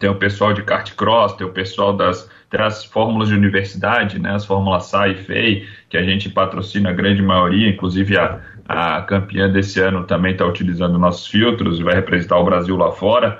tem 0.03 0.09
o 0.09 0.15
pessoal 0.15 0.51
de 0.51 0.61
kart 0.63 0.93
cross, 0.95 1.31
tem 1.31 1.47
o 1.47 1.51
pessoal 1.51 1.95
das, 1.95 2.29
das 2.51 2.83
fórmulas 2.83 3.29
de 3.29 3.35
universidade, 3.35 4.19
né, 4.19 4.35
as 4.35 4.43
fórmulas 4.43 4.87
SAI 4.87 5.11
e 5.11 5.15
FEI, 5.15 5.67
que 5.87 5.95
a 5.95 6.03
gente 6.03 6.29
patrocina 6.29 6.89
a 6.89 6.91
grande 6.93 7.21
maioria, 7.21 7.69
inclusive 7.69 8.17
a, 8.17 8.41
a 8.67 9.01
campeã 9.03 9.49
desse 9.49 9.79
ano 9.79 10.03
também 10.03 10.33
está 10.33 10.45
utilizando 10.45 10.99
nossos 10.99 11.25
filtros 11.27 11.79
e 11.79 11.83
vai 11.83 11.95
representar 11.95 12.37
o 12.37 12.43
Brasil 12.43 12.75
lá 12.75 12.91
fora. 12.91 13.39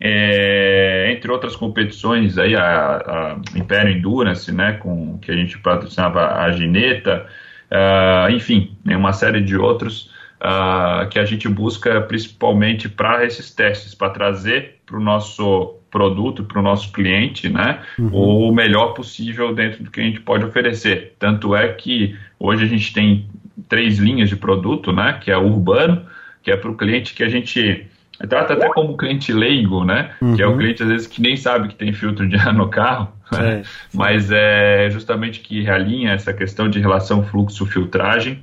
É, 0.00 1.12
entre 1.12 1.30
outras 1.30 1.54
competições, 1.54 2.38
aí 2.38 2.56
a, 2.56 2.96
a, 2.96 3.36
Império 3.56 3.92
Endurance, 3.92 4.50
né, 4.50 4.72
com, 4.72 5.16
que 5.18 5.30
a 5.30 5.36
gente 5.36 5.60
patrocinava 5.60 6.40
a 6.40 6.50
Gineta, 6.50 7.24
uh, 7.70 8.32
enfim, 8.32 8.76
uma 8.84 9.12
série 9.12 9.40
de 9.42 9.56
outros 9.56 10.10
uh, 10.40 11.08
que 11.08 11.20
a 11.20 11.24
gente 11.24 11.48
busca 11.48 12.00
principalmente 12.00 12.88
para 12.88 13.24
esses 13.24 13.54
testes, 13.54 13.94
para 13.94 14.10
trazer 14.10 14.79
para 14.90 14.98
o 14.98 15.02
nosso 15.02 15.76
produto, 15.88 16.42
para 16.44 16.58
o 16.58 16.62
nosso 16.62 16.90
cliente, 16.92 17.48
né, 17.48 17.80
uhum. 17.98 18.48
o 18.48 18.52
melhor 18.52 18.88
possível 18.88 19.54
dentro 19.54 19.84
do 19.84 19.90
que 19.90 20.00
a 20.00 20.04
gente 20.04 20.20
pode 20.20 20.44
oferecer. 20.44 21.14
Tanto 21.18 21.54
é 21.54 21.68
que 21.68 22.16
hoje 22.38 22.64
a 22.64 22.66
gente 22.66 22.92
tem 22.92 23.28
três 23.68 23.98
linhas 23.98 24.28
de 24.28 24.36
produto, 24.36 24.92
né? 24.92 25.18
Que 25.20 25.30
é 25.30 25.36
o 25.36 25.46
urbano, 25.46 26.04
que 26.42 26.50
é 26.50 26.56
para 26.56 26.70
o 26.70 26.76
cliente 26.76 27.14
que 27.14 27.22
a 27.22 27.28
gente 27.28 27.86
trata 28.28 28.54
até 28.54 28.68
como 28.68 28.96
cliente 28.96 29.32
leigo, 29.32 29.84
né? 29.84 30.10
Uhum. 30.20 30.34
Que 30.34 30.42
é 30.42 30.46
o 30.46 30.56
cliente 30.56 30.82
às 30.82 30.88
vezes 30.88 31.06
que 31.06 31.22
nem 31.22 31.36
sabe 31.36 31.68
que 31.68 31.74
tem 31.74 31.92
filtro 31.92 32.28
de 32.28 32.36
ar 32.36 32.52
no 32.52 32.68
carro, 32.68 33.12
né? 33.32 33.62
mas 33.94 34.30
é 34.30 34.90
justamente 34.90 35.40
que 35.40 35.62
realinha 35.62 36.12
essa 36.12 36.32
questão 36.32 36.68
de 36.68 36.80
relação 36.80 37.22
fluxo-filtragem 37.22 38.42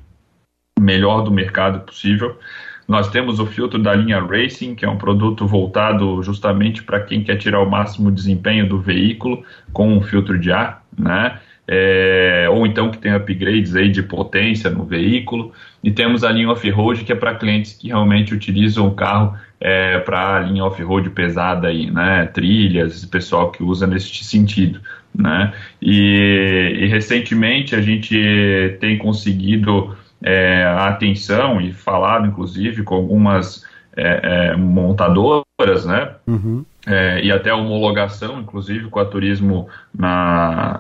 melhor 0.80 1.22
do 1.22 1.32
mercado 1.32 1.82
possível. 1.82 2.40
Nós 2.88 3.10
temos 3.10 3.40
o 3.40 3.46
filtro 3.46 3.78
da 3.78 3.94
linha 3.94 4.20
Racing, 4.20 4.76
que 4.76 4.86
é 4.86 4.90
um 4.90 4.98
produto 4.98 5.46
voltado 5.46 6.24
justamente 6.24 6.82
para 6.84 7.02
quem 7.02 7.24
quer 7.24 7.38
tirar 7.38 7.62
o 7.62 7.70
máximo 7.70 8.12
desempenho 8.12 8.68
do 8.68 8.80
veículo 8.80 9.44
com 9.74 9.92
um 9.92 10.02
filtro 10.02 10.40
de 10.40 10.52
ar, 10.52 10.84
né? 10.98 11.40
é, 11.68 12.48
ou 12.50 12.66
então 12.66 12.90
que 12.90 12.98
tem 12.98 13.14
upgrades 13.14 13.76
aí 13.76 13.90
de 13.90 14.02
potência 14.02 14.70
no 14.70 14.86
veículo. 14.86 15.52
E 15.84 15.92
temos 15.92 16.24
a 16.24 16.32
linha 16.32 16.50
off-road, 16.50 17.04
que 17.04 17.12
é 17.12 17.16
para 17.16 17.36
clientes 17.36 17.74
que 17.74 17.88
realmente 17.88 18.34
utilizam 18.34 18.88
o 18.88 18.96
carro 18.96 19.38
é, 19.60 20.00
para 20.00 20.38
a 20.38 20.40
linha 20.40 20.64
off-road 20.64 21.10
pesada 21.10 21.68
aí, 21.68 21.92
né? 21.92 22.26
Trilhas, 22.28 23.04
pessoal 23.06 23.52
que 23.52 23.62
usa 23.62 23.86
nesse 23.86 24.24
sentido. 24.24 24.80
Né? 25.14 25.52
E, 25.82 26.78
e 26.80 26.86
recentemente 26.86 27.76
a 27.76 27.82
gente 27.82 28.78
tem 28.80 28.98
conseguido 28.98 29.96
é, 30.22 30.64
a 30.64 30.88
atenção 30.88 31.62
e 31.62 31.72
falado, 31.74 32.26
inclusive, 32.26 32.84
com 32.84 32.96
algumas 32.96 33.66
é, 33.96 34.52
é, 34.52 34.56
montadoras, 34.56 35.86
né? 35.86 36.12
Uhum 36.26 36.64
é, 36.88 37.22
e 37.22 37.32
até 37.32 37.50
a 37.50 37.56
homologação, 37.56 38.40
inclusive 38.40 38.88
com 38.90 39.00
a 39.00 39.06
Turismo 39.06 39.68
na 39.94 40.80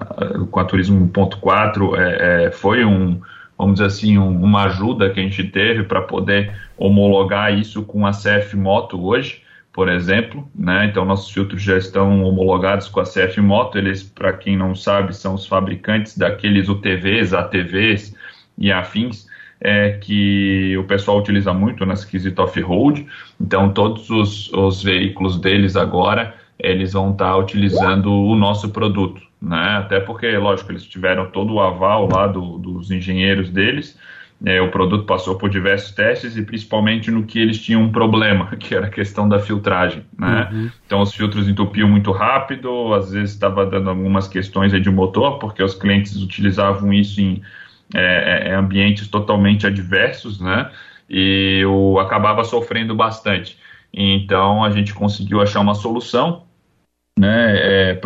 com 0.49 0.59
a 0.59 0.63
Turismo.4 0.63 1.97
é, 1.97 2.45
é, 2.45 2.51
foi 2.51 2.85
um 2.85 3.19
vamos 3.57 3.75
dizer 3.75 3.87
assim 3.87 4.17
um, 4.17 4.41
uma 4.41 4.63
ajuda 4.65 5.09
que 5.09 5.19
a 5.19 5.23
gente 5.23 5.43
teve 5.43 5.83
para 5.83 6.01
poder 6.01 6.55
homologar 6.77 7.53
isso 7.53 7.83
com 7.83 8.07
a 8.07 8.11
CF 8.11 8.55
Moto 8.55 9.03
hoje, 9.05 9.43
por 9.73 9.89
exemplo, 9.89 10.49
né? 10.55 10.85
Então 10.85 11.03
nossos 11.03 11.29
filtros 11.29 11.61
já 11.61 11.75
estão 11.77 12.23
homologados 12.23 12.87
com 12.87 13.01
a 13.01 13.03
CF 13.03 13.41
Moto. 13.41 13.77
Eles, 13.77 14.01
para 14.01 14.31
quem 14.31 14.55
não 14.55 14.73
sabe, 14.73 15.13
são 15.13 15.33
os 15.33 15.45
fabricantes 15.45 16.17
daqueles 16.17 16.69
UTVs, 16.69 17.33
ATVs 17.33 18.15
e 18.57 18.71
afins 18.71 19.27
é, 19.59 19.91
que 19.91 20.77
o 20.77 20.83
pessoal 20.83 21.19
utiliza 21.19 21.53
muito 21.53 21.85
na 21.85 21.95
quesito 21.95 22.41
off-road. 22.41 23.05
Então, 23.39 23.71
todos 23.71 24.09
os, 24.09 24.51
os, 24.53 24.83
veículos 24.83 25.39
deles 25.39 25.75
agora, 25.75 26.35
eles 26.59 26.93
vão 26.93 27.11
estar 27.11 27.31
tá 27.31 27.37
utilizando 27.37 28.11
o 28.11 28.35
nosso 28.35 28.69
produto, 28.69 29.21
né? 29.41 29.77
Até 29.79 29.99
porque, 29.99 30.37
lógico, 30.37 30.71
eles 30.71 30.85
tiveram 30.85 31.29
todo 31.31 31.53
o 31.53 31.59
aval 31.59 32.07
lá 32.11 32.27
do, 32.27 32.57
dos 32.57 32.91
engenheiros 32.91 33.49
deles, 33.49 33.97
é, 34.45 34.61
o 34.61 34.69
produto 34.69 35.05
passou 35.05 35.35
por 35.35 35.49
diversos 35.49 35.91
testes 35.91 36.37
e 36.37 36.43
principalmente 36.43 37.09
no 37.09 37.23
que 37.23 37.39
eles 37.39 37.59
tinham 37.59 37.81
um 37.81 37.91
problema, 37.91 38.45
que 38.57 38.75
era 38.75 38.85
a 38.85 38.89
questão 38.89 39.27
da 39.27 39.39
filtragem, 39.39 40.05
né? 40.17 40.49
Uhum. 40.51 40.71
Então 40.85 41.01
os 41.01 41.13
filtros 41.13 41.47
entupiam 41.47 41.89
muito 41.89 42.11
rápido, 42.11 42.93
às 42.93 43.11
vezes 43.11 43.31
estava 43.31 43.65
dando 43.65 43.89
algumas 43.89 44.27
questões 44.27 44.71
de 44.71 44.89
motor, 44.91 45.39
porque 45.39 45.63
os 45.63 45.73
clientes 45.73 46.15
utilizavam 46.17 46.93
isso 46.93 47.19
em 47.19 47.41
é, 47.93 48.47
é, 48.47 48.49
é, 48.49 48.55
ambientes 48.55 49.07
totalmente 49.07 49.65
adversos, 49.65 50.39
né? 50.39 50.71
E 51.09 51.59
eu 51.61 51.99
acabava 51.99 52.43
sofrendo 52.43 52.95
bastante. 52.95 53.57
Então 53.93 54.63
a 54.63 54.69
gente 54.69 54.93
conseguiu 54.93 55.41
achar 55.41 55.61
uma 55.61 55.75
solução, 55.75 56.45
né? 57.17 57.91
É, 57.91 58.01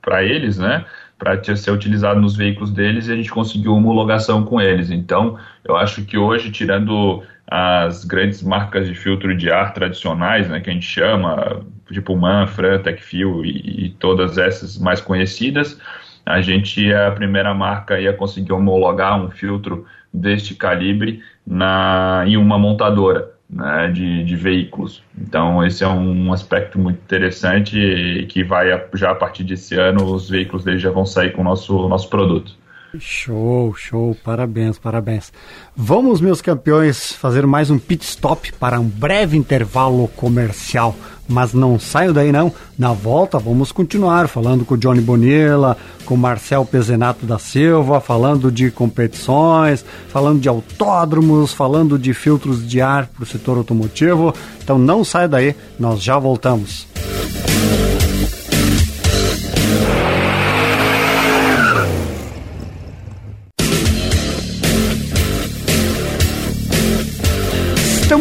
para 0.00 0.24
eles, 0.24 0.58
né? 0.58 0.84
para 1.18 1.42
ser 1.56 1.72
utilizado 1.72 2.20
nos 2.20 2.36
veículos 2.36 2.70
deles 2.70 3.08
e 3.08 3.12
a 3.12 3.16
gente 3.16 3.30
conseguiu 3.30 3.74
homologação 3.74 4.44
com 4.44 4.60
eles. 4.60 4.88
Então, 4.90 5.36
eu 5.64 5.76
acho 5.76 6.04
que 6.04 6.16
hoje, 6.16 6.52
tirando 6.52 7.24
as 7.50 8.04
grandes 8.04 8.42
marcas 8.42 8.86
de 8.86 8.94
filtro 8.94 9.36
de 9.36 9.50
ar 9.50 9.74
tradicionais, 9.74 10.48
né, 10.48 10.60
que 10.60 10.70
a 10.70 10.72
gente 10.72 10.86
chama, 10.86 11.66
tipo 11.90 12.14
Manfred, 12.14 12.84
Techfill 12.84 13.44
e, 13.44 13.86
e 13.86 13.90
todas 13.98 14.38
essas 14.38 14.78
mais 14.78 15.00
conhecidas, 15.00 15.80
a 16.28 16.40
gente 16.42 16.90
é 16.90 17.06
a 17.06 17.10
primeira 17.10 17.54
marca 17.54 17.96
a 17.96 18.12
conseguir 18.12 18.52
homologar 18.52 19.18
um 19.20 19.30
filtro 19.30 19.86
deste 20.12 20.54
calibre 20.54 21.22
na, 21.46 22.24
em 22.26 22.36
uma 22.36 22.58
montadora 22.58 23.32
né, 23.48 23.88
de, 23.88 24.24
de, 24.24 24.36
veículos. 24.36 25.02
Então, 25.16 25.64
esse 25.64 25.82
é 25.82 25.88
um 25.88 26.32
aspecto 26.32 26.78
muito 26.78 26.98
interessante 26.98 27.78
e 27.78 28.26
que 28.26 28.44
vai, 28.44 28.68
já 28.94 29.10
a 29.10 29.14
partir 29.14 29.44
desse 29.44 29.74
ano, 29.74 30.04
os 30.04 30.28
veículos 30.28 30.64
deles 30.64 30.82
já 30.82 30.90
vão 30.90 31.06
sair 31.06 31.32
com 31.32 31.40
o 31.40 31.44
nosso, 31.44 31.88
nosso 31.88 32.10
produto. 32.10 32.54
Show, 32.96 33.74
show, 33.76 34.16
parabéns, 34.24 34.78
parabéns. 34.78 35.30
Vamos, 35.76 36.22
meus 36.22 36.40
campeões, 36.40 37.12
fazer 37.12 37.46
mais 37.46 37.70
um 37.70 37.78
pit 37.78 38.02
stop 38.02 38.50
para 38.54 38.80
um 38.80 38.88
breve 38.88 39.36
intervalo 39.36 40.08
comercial. 40.16 40.96
Mas 41.28 41.52
não 41.52 41.78
saio 41.78 42.14
daí 42.14 42.32
não. 42.32 42.50
Na 42.78 42.94
volta 42.94 43.38
vamos 43.38 43.72
continuar 43.72 44.26
falando 44.26 44.64
com 44.64 44.72
o 44.74 44.78
Johnny 44.78 45.02
Bonilla, 45.02 45.76
com 46.06 46.14
o 46.14 46.18
Marcel 46.18 46.64
Pezenato 46.64 47.26
da 47.26 47.38
Silva, 47.38 48.00
falando 48.00 48.50
de 48.50 48.70
competições, 48.70 49.84
falando 50.08 50.40
de 50.40 50.48
autódromos, 50.48 51.52
falando 51.52 51.98
de 51.98 52.14
filtros 52.14 52.66
de 52.66 52.80
ar 52.80 53.06
para 53.08 53.24
o 53.24 53.26
setor 53.26 53.58
automotivo. 53.58 54.34
Então 54.62 54.78
não 54.78 55.04
saia 55.04 55.28
daí, 55.28 55.54
nós 55.78 56.02
já 56.02 56.18
voltamos. 56.18 56.86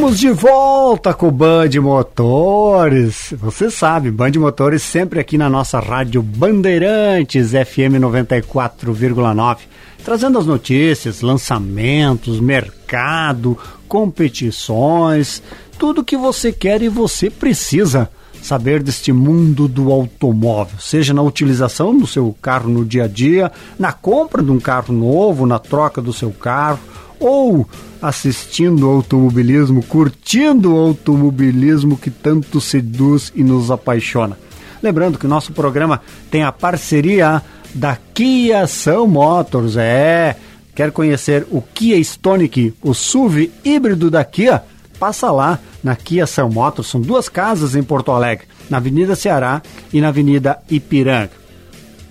Estamos 0.07 0.19
de 0.21 0.31
volta 0.31 1.13
com 1.13 1.27
o 1.27 1.31
Band 1.31 1.69
Motores. 1.81 3.33
Você 3.39 3.69
sabe, 3.69 4.09
Band 4.09 4.31
Motores 4.37 4.81
sempre 4.81 5.19
aqui 5.19 5.37
na 5.37 5.49
nossa 5.49 5.81
rádio 5.81 6.21
Bandeirantes 6.21 7.49
FM 7.49 7.99
94,9, 7.99 9.57
trazendo 10.05 10.39
as 10.39 10.45
notícias, 10.45 11.19
lançamentos, 11.19 12.39
mercado, 12.39 13.57
competições, 13.85 15.43
tudo 15.77 16.05
que 16.05 16.15
você 16.15 16.53
quer 16.53 16.81
e 16.81 16.87
você 16.87 17.29
precisa 17.29 18.09
saber 18.41 18.81
deste 18.81 19.11
mundo 19.11 19.67
do 19.67 19.91
automóvel, 19.91 20.79
seja 20.79 21.13
na 21.13 21.21
utilização 21.21 21.97
do 21.97 22.07
seu 22.07 22.33
carro 22.41 22.69
no 22.69 22.85
dia 22.85 23.03
a 23.03 23.07
dia, 23.07 23.51
na 23.77 23.91
compra 23.91 24.41
de 24.41 24.51
um 24.51 24.59
carro 24.59 24.93
novo, 24.93 25.45
na 25.45 25.59
troca 25.59 26.01
do 26.01 26.13
seu 26.13 26.31
carro 26.31 26.79
ou 27.19 27.67
assistindo 28.01 28.87
ao 28.87 28.95
automobilismo, 28.97 29.83
curtindo 29.83 30.73
o 30.73 30.77
automobilismo 30.77 31.97
que 31.97 32.09
tanto 32.09 32.61
seduz 32.61 33.31
e 33.35 33.43
nos 33.43 33.71
apaixona. 33.71 34.37
Lembrando 34.81 35.17
que 35.17 35.25
o 35.25 35.29
nosso 35.29 35.51
programa 35.51 36.01
tem 36.29 36.43
a 36.43 36.51
parceria 36.51 37.41
da 37.73 37.97
Kia 38.13 38.67
São 38.67 39.07
Motors. 39.07 39.75
É, 39.77 40.35
quer 40.75 40.91
conhecer 40.91 41.45
o 41.51 41.61
Kia 41.61 41.97
Stonic, 41.97 42.73
o 42.81 42.93
SUV 42.93 43.51
híbrido 43.63 44.09
da 44.09 44.23
Kia? 44.23 44.63
Passa 44.99 45.31
lá 45.31 45.59
na 45.83 45.95
Kia 45.95 46.25
São 46.27 46.49
Motors. 46.49 46.87
São 46.87 47.01
duas 47.01 47.29
casas 47.29 47.75
em 47.75 47.83
Porto 47.83 48.11
Alegre, 48.11 48.47
na 48.69 48.77
Avenida 48.77 49.15
Ceará 49.15 49.61
e 49.91 49.99
na 50.01 50.09
Avenida 50.09 50.59
Ipiranga. 50.69 51.31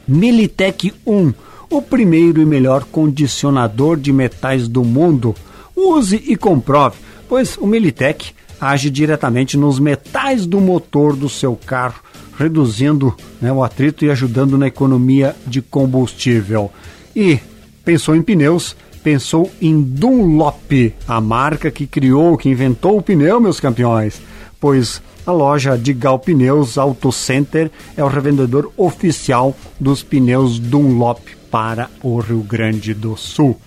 Militec 0.07 0.93
1 1.07 1.33
o 1.71 1.83
primeiro 1.83 2.41
e 2.41 2.47
melhor 2.47 2.85
condicionador 2.85 3.97
de 3.97 4.13
metais 4.13 4.69
do 4.69 4.85
mundo. 4.85 5.35
Use 5.75 6.23
e 6.27 6.37
comprove, 6.37 6.97
pois 7.29 7.57
o 7.57 7.67
Militec 7.67 8.33
age 8.61 8.91
diretamente 8.91 9.57
nos 9.57 9.79
metais 9.79 10.47
do 10.47 10.61
motor 10.61 11.15
do 11.15 11.29
seu 11.29 11.57
carro, 11.57 12.01
reduzindo 12.39 13.15
né, 13.41 13.53
o 13.53 13.63
atrito 13.63 14.05
e 14.05 14.11
ajudando 14.11 14.57
na 14.57 14.67
economia 14.67 15.37
de 15.47 15.61
combustível. 15.61 16.71
E 17.15 17.39
pensou 17.85 18.17
em 18.17 18.23
pneus, 18.23 18.77
pensou 19.03 19.51
em 19.61 19.81
Dunlop, 19.81 20.95
a 21.07 21.21
marca 21.21 21.71
que 21.71 21.87
criou, 21.87 22.37
que 22.37 22.49
inventou 22.49 22.99
o 22.99 23.03
pneu, 23.03 23.41
meus 23.41 23.61
campeões. 23.61 24.21
Pois 24.59 25.03
a 25.27 25.33
loja 25.33 25.77
de 25.77 25.93
Gal 25.93 26.19
Pneus 26.19 26.79
Auto 26.79 27.13
Center 27.13 27.71
é 27.97 28.03
o 28.03 28.09
revendedor 28.09 28.73
oficial 28.77 29.55
dos 29.79 30.03
pneus 30.03 30.59
Dunlop 30.59 31.21
para 31.51 31.91
o 32.03 32.19
Rio 32.19 32.43
Grande 32.43 32.95
do 32.95 33.17
Sul. 33.17 33.59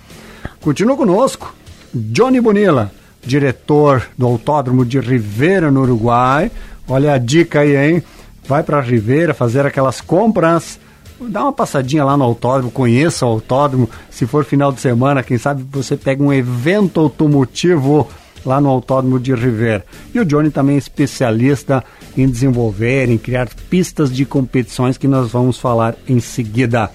Continua 0.61 0.97
conosco 0.97 1.53
Johnny 1.93 2.39
Bonilla, 2.41 2.91
diretor 3.23 4.07
do 4.17 4.25
Autódromo 4.25 4.85
de 4.85 4.99
Rivera, 4.99 5.71
no 5.71 5.81
Uruguai. 5.81 6.51
Olha 6.87 7.13
a 7.13 7.17
dica 7.17 7.61
aí, 7.61 7.75
hein? 7.75 8.03
Vai 8.47 8.63
para 8.63 8.81
Rivera 8.81 9.33
fazer 9.33 9.65
aquelas 9.65 10.01
compras. 10.01 10.79
Dá 11.21 11.43
uma 11.43 11.53
passadinha 11.53 12.03
lá 12.05 12.15
no 12.15 12.23
autódromo, 12.23 12.71
conheça 12.71 13.25
o 13.25 13.29
autódromo. 13.29 13.89
Se 14.09 14.25
for 14.25 14.45
final 14.45 14.71
de 14.71 14.79
semana, 14.79 15.21
quem 15.21 15.37
sabe 15.37 15.65
você 15.69 15.97
pega 15.97 16.23
um 16.23 16.31
evento 16.31 16.99
automotivo 16.99 18.07
lá 18.45 18.59
no 18.61 18.69
Autódromo 18.69 19.19
de 19.19 19.33
Rivera. 19.33 19.85
E 20.13 20.19
o 20.19 20.25
Johnny 20.25 20.49
também 20.49 20.75
é 20.75 20.79
especialista 20.79 21.83
em 22.17 22.27
desenvolver, 22.27 23.09
em 23.09 23.17
criar 23.17 23.49
pistas 23.69 24.13
de 24.13 24.25
competições 24.25 24.97
que 24.97 25.07
nós 25.07 25.31
vamos 25.31 25.57
falar 25.57 25.95
em 26.07 26.19
seguida 26.19 26.89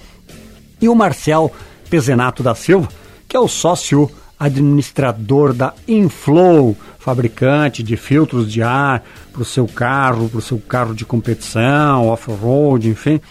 e 0.81 0.89
o 0.89 0.95
Marcel 0.95 1.51
Pezenato 1.89 2.43
da 2.43 2.53
Silva, 2.53 2.89
que 3.27 3.35
é 3.35 3.39
o 3.39 3.47
sócio 3.47 4.09
administrador 4.39 5.53
da 5.53 5.73
Inflow, 5.87 6.75
fabricante 6.99 7.81
de 7.81 7.95
filtros 7.95 8.51
de 8.51 8.61
ar 8.61 9.03
para 9.31 9.41
o 9.41 9.45
seu 9.45 9.67
carro, 9.67 10.29
para 10.29 10.39
o 10.39 10.41
seu 10.41 10.59
carro 10.59 10.93
de 10.93 11.05
competição, 11.05 12.07
off-road, 12.07 12.89
enfim. 12.89 13.21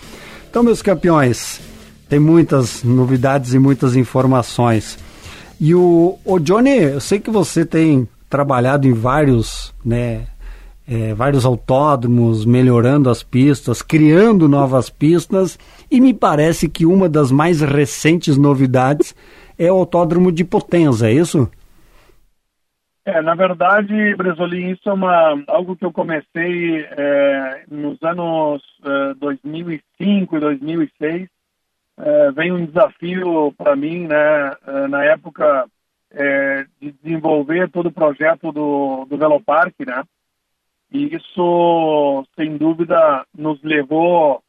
Então, 0.49 0.62
meus 0.62 0.81
campeões, 0.81 1.61
tem 2.09 2.19
muitas 2.19 2.83
novidades 2.83 3.55
e 3.55 3.59
muitas 3.59 3.97
informações. 3.97 4.99
E 5.61 5.75
o, 5.75 6.19
o 6.25 6.39
Johnny, 6.39 6.77
eu 6.77 7.01
sei 7.01 7.19
que 7.21 7.31
você 7.31 7.65
tem 7.65 8.09
trabalhado 8.29 8.87
em 8.87 8.93
vários, 8.93 9.75
né, 9.85 10.27
é, 10.89 11.15
vários 11.15 11.47
autódromos, 11.47 12.45
melhorando 12.45 13.09
as 13.09 13.23
pistas, 13.23 13.81
criando 13.81 14.49
novas 14.49 14.91
pistas, 14.91 15.59
e 15.91 16.01
me 16.01 16.13
parece 16.13 16.69
que 16.69 16.85
uma 16.85 17.09
das 17.09 17.31
mais 17.31 17.61
recentes 17.61 18.37
novidades 18.37 19.15
é 19.59 19.71
o 19.71 19.77
Autódromo 19.77 20.33
de 20.33 20.45
Potenza, 20.45 21.09
é 21.09 21.13
isso? 21.13 21.49
É, 23.07 23.21
na 23.21 23.35
verdade, 23.35 24.15
Bresolim, 24.17 24.71
isso 24.71 24.89
é 24.89 24.93
uma, 24.93 25.45
algo 25.49 25.77
que 25.77 25.85
eu 25.85 25.93
comecei 25.93 26.81
é, 26.81 27.65
nos 27.71 28.03
anos 28.03 28.63
é, 28.83 29.15
2005 29.21 30.37
e 30.37 30.41
2006. 30.41 31.34
É, 31.97 32.33
vem 32.33 32.53
um 32.53 32.67
desafio 32.67 33.53
para 33.57 33.77
mim, 33.77 34.07
né, 34.07 34.53
é, 34.67 34.89
na 34.89 35.05
época, 35.05 35.67
é, 36.11 36.67
de 36.81 36.93
desenvolver 36.93 37.71
todo 37.71 37.87
o 37.87 37.93
projeto 37.93 38.51
do, 38.51 39.05
do 39.05 39.17
Velopark, 39.17 39.75
né, 39.87 40.03
e 40.91 41.15
isso, 41.15 42.27
sem 42.37 42.57
dúvida, 42.57 43.27
nos 43.37 43.63
levou 43.63 44.43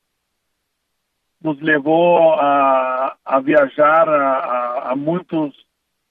nos 1.42 1.60
levou 1.62 2.34
a, 2.34 3.16
a 3.24 3.40
viajar 3.40 4.10
a, 4.10 4.92
a, 4.92 4.96
muitos 4.96 5.54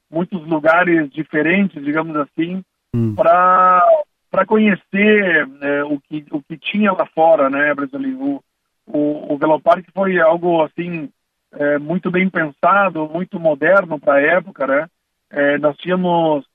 muitos 0.09 0.45
lugares 0.47 1.09
diferentes, 1.11 1.83
digamos 1.83 2.15
assim, 2.15 2.63
hum. 2.93 3.15
para 3.15 3.85
para 4.31 4.45
conhecer 4.45 5.49
é, 5.61 5.83
o 5.83 5.99
que 5.99 6.25
o 6.31 6.41
que 6.41 6.57
tinha 6.57 6.91
lá 6.91 7.05
fora, 7.07 7.49
né, 7.49 7.73
Brasil? 7.73 8.21
O, 8.21 8.43
o, 8.85 9.33
o 9.33 9.37
Velopark 9.37 9.85
foi 9.93 10.19
algo 10.19 10.61
assim 10.63 11.09
é, 11.55 11.79
muito 11.79 12.11
bem 12.11 12.29
pensado, 12.29 13.07
muito 13.07 13.39
moderno 13.39 13.99
para 13.99 14.15
a 14.15 14.21
época, 14.21 14.67
né? 14.67 14.87
É, 15.31 15.57
nós 15.57 15.75
tínhamos 15.77 16.45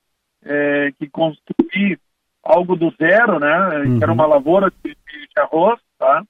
é, 0.45 0.93
que 0.99 1.09
construir 1.09 1.99
algo 2.43 2.77
do 2.77 2.93
zero, 3.01 3.39
né? 3.39 3.79
Uhum. 3.79 3.99
Que 3.99 4.05
era 4.05 4.13
uma 4.13 4.27
lavoura 4.27 4.71
de, 4.71 4.91
de 4.91 5.41
arroz, 5.41 5.81
tá? 5.99 6.23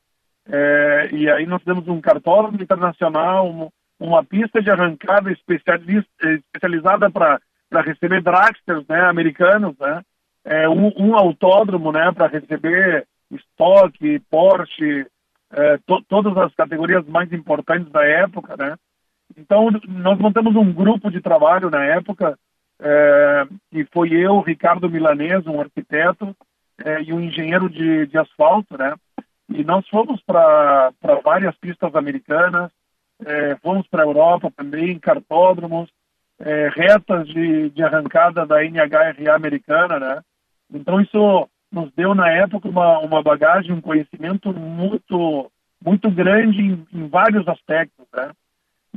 É, 0.49 1.09
e 1.13 1.31
aí 1.31 1.47
nós 1.47 1.63
temos 1.63 1.87
um 1.87 2.01
cartódromo 2.01 2.61
internacional, 2.61 3.49
um, 3.49 3.69
uma 3.99 4.25
pista 4.25 4.63
de 4.63 4.71
arrancada 4.71 5.31
especializada 5.31 7.11
para 7.11 7.41
receber 7.85 8.23
dragsters, 8.23 8.87
né? 8.89 9.01
Americanos, 9.03 9.77
né? 9.79 10.03
É, 10.45 10.69
um, 10.69 10.93
um 10.97 11.17
autódromo, 11.17 11.93
né? 11.93 12.11
Para 12.13 12.29
receber 12.29 13.07
estoque, 13.31 14.21
Porsche, 14.31 15.07
é, 15.53 15.79
to, 15.79 16.03
todas 16.09 16.37
as 16.37 16.55
categorias 16.55 17.07
mais 17.07 17.33
importantes 17.33 17.91
da 17.91 18.05
época, 18.05 18.57
né? 18.57 18.77
Então, 19.37 19.69
nós 19.89 20.19
montamos 20.19 20.55
um 20.57 20.73
grupo 20.73 21.11
de 21.11 21.21
trabalho 21.21 21.71
na 21.71 21.85
época 21.85 22.37
é, 22.81 23.47
e 23.73 23.85
foi 23.93 24.13
eu, 24.13 24.41
Ricardo 24.41 24.89
Milanês, 24.89 25.47
um 25.47 25.61
arquiteto, 25.61 26.35
é, 26.85 27.03
e 27.03 27.13
um 27.13 27.21
engenheiro 27.21 27.69
de, 27.69 28.07
de 28.07 28.19
asfalto, 28.19 28.77
né? 28.79 28.95
E 29.49 29.65
nós 29.65 29.87
fomos 29.89 30.23
para 30.23 30.93
várias 31.23 31.57
pistas 31.57 31.95
americanas, 31.95 32.71
é, 33.25 33.57
fomos 33.57 33.87
para 33.89 34.03
a 34.03 34.07
Europa 34.07 34.51
também, 34.57 34.99
cartódromos, 34.99 35.91
é, 36.39 36.69
retas 36.69 37.29
de, 37.29 37.69
de 37.71 37.83
arrancada 37.83 38.47
da 38.47 38.65
NHRA 38.65 39.35
americana, 39.35 40.01
né? 40.01 40.23
Então 40.73 41.01
isso 41.01 41.49
nos 41.71 41.91
deu 41.97 42.15
na 42.15 42.31
época 42.31 42.69
uma, 42.69 42.99
uma 42.99 43.23
bagagem, 43.23 43.73
um 43.73 43.81
conhecimento 43.81 44.53
muito 44.53 45.51
muito 45.83 46.11
grande 46.11 46.61
em, 46.61 46.87
em 46.93 47.09
vários 47.09 47.47
aspectos, 47.49 48.07
né? 48.15 48.31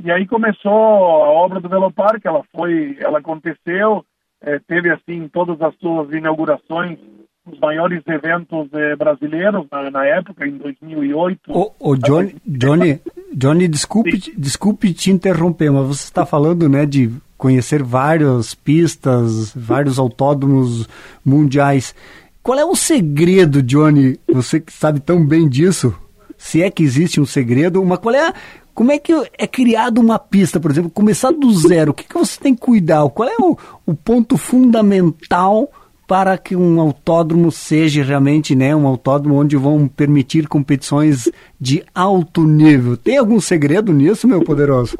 E 0.02 0.10
aí 0.10 0.26
começou 0.26 0.70
a 0.70 1.30
obra 1.30 1.60
do 1.60 1.68
Velopark, 1.68 2.20
ela 2.24 2.42
foi, 2.52 2.98
ela 3.00 3.20
aconteceu, 3.20 4.04
é, 4.42 4.58
teve 4.58 4.90
assim 4.90 5.28
todas 5.28 5.60
as 5.62 5.74
suas 5.76 6.12
inaugurações 6.12 6.98
os 7.46 7.58
maiores 7.58 8.02
eventos 8.06 8.68
eh, 8.72 8.96
brasileiros 8.96 9.66
na, 9.70 9.90
na, 9.90 10.06
época, 10.06 10.46
em 10.46 10.56
2008. 10.56 11.52
O, 11.52 11.72
o 11.78 11.96
Johnny, 11.96 12.36
Johnny, 12.46 13.00
Johnny, 13.34 13.68
desculpe, 13.68 14.32
desculpe 14.36 14.94
te 14.94 15.10
interromper, 15.10 15.70
mas 15.70 15.86
você 15.86 16.04
está 16.04 16.24
falando, 16.24 16.68
né, 16.68 16.86
de 16.86 17.10
conhecer 17.36 17.82
várias 17.82 18.54
pistas, 18.54 19.52
vários 19.54 19.98
autódromos 19.98 20.88
mundiais. 21.22 21.94
Qual 22.44 22.58
é 22.58 22.64
o 22.64 22.76
segredo, 22.76 23.62
Johnny? 23.62 24.20
Você 24.30 24.60
que 24.60 24.70
sabe 24.70 25.00
tão 25.00 25.24
bem 25.24 25.48
disso, 25.48 25.94
se 26.36 26.62
é 26.62 26.70
que 26.70 26.82
existe 26.82 27.18
um 27.18 27.24
segredo, 27.24 27.80
uma 27.80 27.96
qual 27.96 28.14
é 28.14 28.28
a, 28.28 28.34
como 28.74 28.92
é 28.92 28.98
que 28.98 29.14
é 29.38 29.46
criada 29.46 29.98
uma 29.98 30.18
pista, 30.18 30.60
por 30.60 30.70
exemplo, 30.70 30.90
começar 30.90 31.30
do 31.30 31.50
zero? 31.54 31.92
O 31.92 31.94
que, 31.94 32.04
que 32.04 32.12
você 32.12 32.38
tem 32.38 32.54
que 32.54 32.60
cuidar? 32.60 33.08
Qual 33.08 33.26
é 33.26 33.36
o, 33.40 33.56
o 33.86 33.94
ponto 33.94 34.36
fundamental 34.36 35.72
para 36.06 36.36
que 36.36 36.54
um 36.54 36.78
autódromo 36.78 37.50
seja 37.50 38.04
realmente 38.04 38.54
né, 38.54 38.76
um 38.76 38.86
autódromo 38.86 39.36
onde 39.36 39.56
vão 39.56 39.88
permitir 39.88 40.46
competições 40.46 41.30
de 41.58 41.82
alto 41.94 42.44
nível? 42.44 42.94
Tem 42.94 43.16
algum 43.16 43.40
segredo 43.40 43.90
nisso, 43.90 44.28
meu 44.28 44.42
poderoso? 44.42 44.98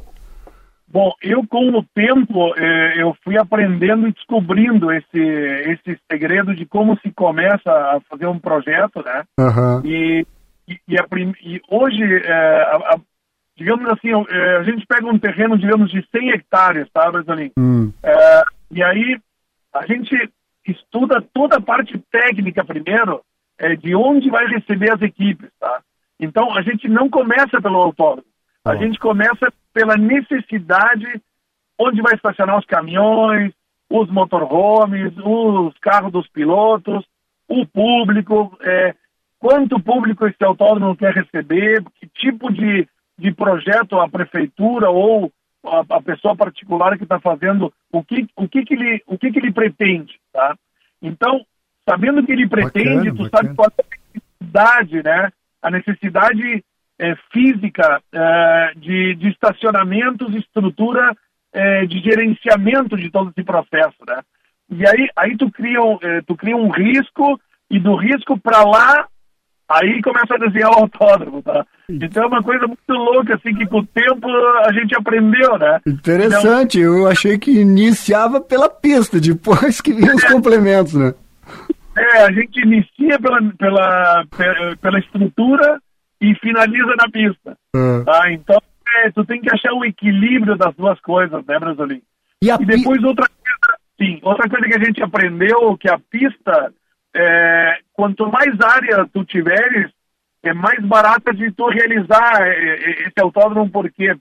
Bom, 0.94 1.12
eu 1.20 1.44
com 1.44 1.70
o 1.70 1.82
tempo 1.92 2.54
eh, 2.56 3.02
eu 3.02 3.16
fui 3.24 3.36
aprendendo 3.36 4.06
e 4.06 4.12
descobrindo 4.12 4.92
esse 4.92 5.18
esse 5.18 5.98
segredo 6.08 6.54
de 6.54 6.64
como 6.64 6.96
se 7.00 7.10
começa 7.10 7.68
a 7.68 8.00
fazer 8.08 8.28
um 8.28 8.38
projeto, 8.38 9.02
né? 9.04 9.24
Uhum. 9.36 9.84
E, 9.84 10.24
e, 10.68 10.78
e, 10.86 10.96
a, 10.96 11.04
e 11.42 11.60
hoje, 11.68 12.00
eh, 12.00 12.32
a, 12.32 12.94
a, 12.94 13.00
digamos 13.56 13.90
assim, 13.90 14.10
eh, 14.12 14.56
a 14.58 14.62
gente 14.62 14.86
pega 14.86 15.04
um 15.08 15.18
terreno, 15.18 15.58
digamos, 15.58 15.90
de 15.90 16.00
100 16.12 16.30
hectares, 16.30 16.86
tá, 16.92 17.10
Brasolim? 17.10 17.50
Hum. 17.58 17.92
e 18.70 18.80
aí 18.80 19.18
a 19.74 19.84
gente 19.86 20.30
estuda 20.64 21.20
toda 21.34 21.56
a 21.56 21.60
parte 21.60 21.98
técnica 22.12 22.64
primeiro, 22.64 23.20
é, 23.58 23.74
de 23.74 23.96
onde 23.96 24.30
vai 24.30 24.46
receber 24.46 24.92
as 24.92 25.02
equipes, 25.02 25.50
tá? 25.58 25.80
Então, 26.20 26.56
a 26.56 26.62
gente 26.62 26.88
não 26.88 27.10
começa 27.10 27.60
pelo 27.60 27.82
autódromo. 27.82 28.28
A 28.64 28.76
gente 28.76 28.98
começa 28.98 29.52
pela 29.72 29.96
necessidade 29.96 31.20
onde 31.78 32.00
vai 32.00 32.14
estacionar 32.14 32.58
os 32.58 32.64
caminhões, 32.64 33.52
os 33.90 34.10
motorhomes, 34.10 35.12
os 35.18 35.76
carros 35.78 36.10
dos 36.10 36.26
pilotos, 36.28 37.04
o 37.46 37.66
público, 37.66 38.56
é, 38.62 38.94
quanto 39.38 39.78
público 39.80 40.26
esse 40.26 40.42
autódromo 40.42 40.96
quer 40.96 41.12
receber, 41.12 41.84
que 42.00 42.06
tipo 42.06 42.50
de, 42.50 42.88
de 43.18 43.32
projeto 43.32 44.00
a 44.00 44.08
prefeitura 44.08 44.88
ou 44.88 45.30
a, 45.64 45.96
a 45.96 46.02
pessoa 46.02 46.34
particular 46.34 46.96
que 46.96 47.04
está 47.04 47.20
fazendo, 47.20 47.72
o 47.92 48.02
que, 48.02 48.26
o, 48.36 48.48
que, 48.48 48.64
que, 48.64 48.74
ele, 48.74 49.02
o 49.06 49.18
que, 49.18 49.30
que 49.30 49.38
ele 49.38 49.52
pretende, 49.52 50.18
tá? 50.32 50.56
Então, 51.02 51.44
sabendo 51.88 52.20
o 52.20 52.26
que 52.26 52.32
ele 52.32 52.48
pretende, 52.48 53.10
bacana, 53.10 53.14
tu 53.14 53.22
bacana. 53.24 53.42
sabe 53.42 53.54
qual 53.54 53.68
é 53.68 53.82
a 53.82 54.14
necessidade, 54.14 55.02
né? 55.02 55.32
A 55.60 55.70
necessidade 55.70 56.64
é, 56.98 57.14
física 57.32 58.00
é, 58.12 58.72
de, 58.76 59.14
de 59.14 59.28
estacionamentos, 59.28 60.34
estrutura 60.34 61.14
é, 61.52 61.86
de 61.86 62.00
gerenciamento 62.00 62.96
de 62.96 63.10
todo 63.10 63.30
esse 63.30 63.44
processo, 63.44 63.96
né? 64.06 64.20
E 64.70 64.86
aí, 64.86 65.08
aí 65.16 65.36
tu, 65.36 65.50
cria 65.50 65.80
um, 65.82 65.98
é, 66.02 66.22
tu 66.22 66.34
cria 66.34 66.56
um 66.56 66.70
risco 66.70 67.38
e 67.70 67.78
do 67.78 67.94
risco 67.96 68.38
para 68.38 68.62
lá 68.64 69.06
Aí 69.68 70.02
começa 70.02 70.34
a 70.34 70.38
desenhar 70.38 70.70
o 70.70 70.80
autódromo, 70.82 71.42
tá? 71.42 71.64
Então 71.88 72.24
é 72.24 72.26
uma 72.26 72.42
coisa 72.42 72.66
muito 72.66 72.92
louca, 72.92 73.34
assim, 73.34 73.54
que 73.54 73.66
com 73.66 73.78
o 73.78 73.86
tempo 73.86 74.28
a 74.66 74.72
gente 74.72 74.94
aprendeu, 74.94 75.58
né? 75.58 75.80
Interessante, 75.86 76.78
então, 76.80 76.98
eu 76.98 77.08
achei 77.08 77.38
que 77.38 77.50
iniciava 77.50 78.40
pela 78.42 78.68
pista, 78.68 79.18
depois 79.18 79.80
que 79.80 79.94
vinha 79.94 80.14
os 80.14 80.22
é, 80.22 80.30
complementos, 80.30 80.92
né? 80.94 81.14
É, 81.96 82.24
a 82.24 82.32
gente 82.32 82.60
inicia 82.60 83.18
pela, 83.18 83.40
pela, 83.56 84.26
pela 84.80 84.98
estrutura 84.98 85.80
e 86.20 86.34
finaliza 86.36 86.94
na 86.96 87.08
pista. 87.10 87.56
É. 87.74 88.04
Tá? 88.04 88.32
Então, 88.32 88.60
é, 88.96 89.10
tu 89.10 89.24
tem 89.24 89.40
que 89.40 89.52
achar 89.52 89.72
o 89.72 89.84
equilíbrio 89.84 90.56
das 90.56 90.74
duas 90.74 91.00
coisas, 91.00 91.44
né, 91.46 91.58
Brasolim? 91.58 92.02
E, 92.42 92.50
e 92.50 92.64
depois 92.64 93.02
outra 93.02 93.26
coisa, 93.28 93.78
sim, 93.98 94.20
outra 94.22 94.48
coisa 94.48 94.66
que 94.66 94.74
a 94.74 94.84
gente 94.84 95.02
aprendeu, 95.02 95.76
que 95.78 95.88
a 95.88 95.98
pista 95.98 96.72
é, 97.14 97.78
quanto 97.92 98.30
mais 98.30 98.60
área 98.60 99.08
tu 99.12 99.24
tiveres, 99.24 99.90
é 100.42 100.52
mais 100.52 100.84
barata 100.84 101.32
de 101.32 101.50
tu 101.52 101.66
realizar 101.68 102.42
é, 102.42 102.50
é, 102.50 102.90
esse 103.02 103.20
autódromo, 103.20 103.70
por 103.70 103.90
quê? 103.90 104.14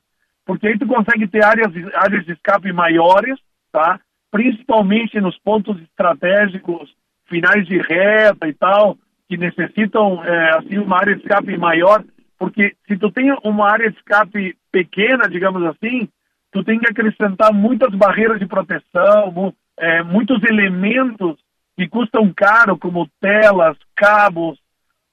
Porque 0.46 0.68
aí 0.68 0.78
tu 0.78 0.86
consegue 0.86 1.28
ter 1.28 1.44
áreas, 1.44 1.72
áreas 1.96 2.26
de 2.26 2.34
escape 2.34 2.72
maiores, 2.72 3.38
tá? 3.72 4.00
Principalmente 4.32 5.20
nos 5.20 5.38
pontos 5.40 5.80
estratégicos, 5.82 6.94
finais 7.26 7.66
de 7.66 7.78
reta 7.78 8.48
e 8.48 8.54
tal, 8.54 8.98
que 9.28 9.38
necessitam, 9.38 10.24
é, 10.24 10.58
assim, 10.58 10.78
uma 10.78 10.98
área 10.98 11.16
de 11.16 11.22
escape 11.22 11.58
maior, 11.58 12.04
porque 12.38 12.76
se 12.88 12.98
tu 12.98 13.12
tem 13.12 13.36
uma 13.44 13.72
área 13.72 13.90
de 13.90 13.98
escape 13.98 14.56
pequena, 14.72 15.30
digamos 15.30 15.64
assim, 15.64 16.10
tu 16.52 16.64
tem 16.64 16.80
que 16.80 16.90
acrescentar 16.90 17.54
muitas 17.54 17.94
barreiras 17.96 18.40
de 18.40 18.46
proteção, 18.46 19.54
é, 19.78 20.04
muitos 20.04 20.42
elementos 20.44 21.38
que 21.76 21.88
custam 21.88 22.32
caro, 22.36 22.78
como 22.78 23.10
telas, 23.20 23.78
cabos, 23.96 24.60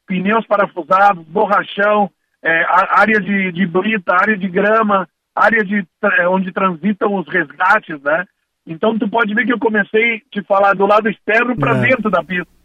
pneus 0.07 0.47
parafusados, 0.47 1.25
borrachão, 1.27 2.11
é, 2.43 2.65
área 2.69 3.21
de, 3.21 3.53
de 3.53 3.67
brita, 3.67 4.15
área 4.15 4.37
de 4.37 4.49
grama, 4.49 5.09
área 5.35 5.65
de, 5.65 5.87
é, 6.19 6.29
onde 6.29 6.53
transitam 6.53 7.15
os 7.15 7.27
resgates, 7.29 8.01
né? 8.03 8.25
Então 8.67 8.99
tu 8.99 9.09
pode 9.09 9.35
ver 9.35 9.47
que 9.47 9.53
eu 9.53 9.59
comecei 9.59 10.17
a 10.17 10.21
te 10.31 10.43
falar 10.43 10.75
do 10.75 10.87
lado 10.87 11.09
externo 11.09 11.57
para 11.57 11.77
é. 11.79 11.81
dentro 11.81 12.11
da 12.11 12.23
pista. 12.23 12.60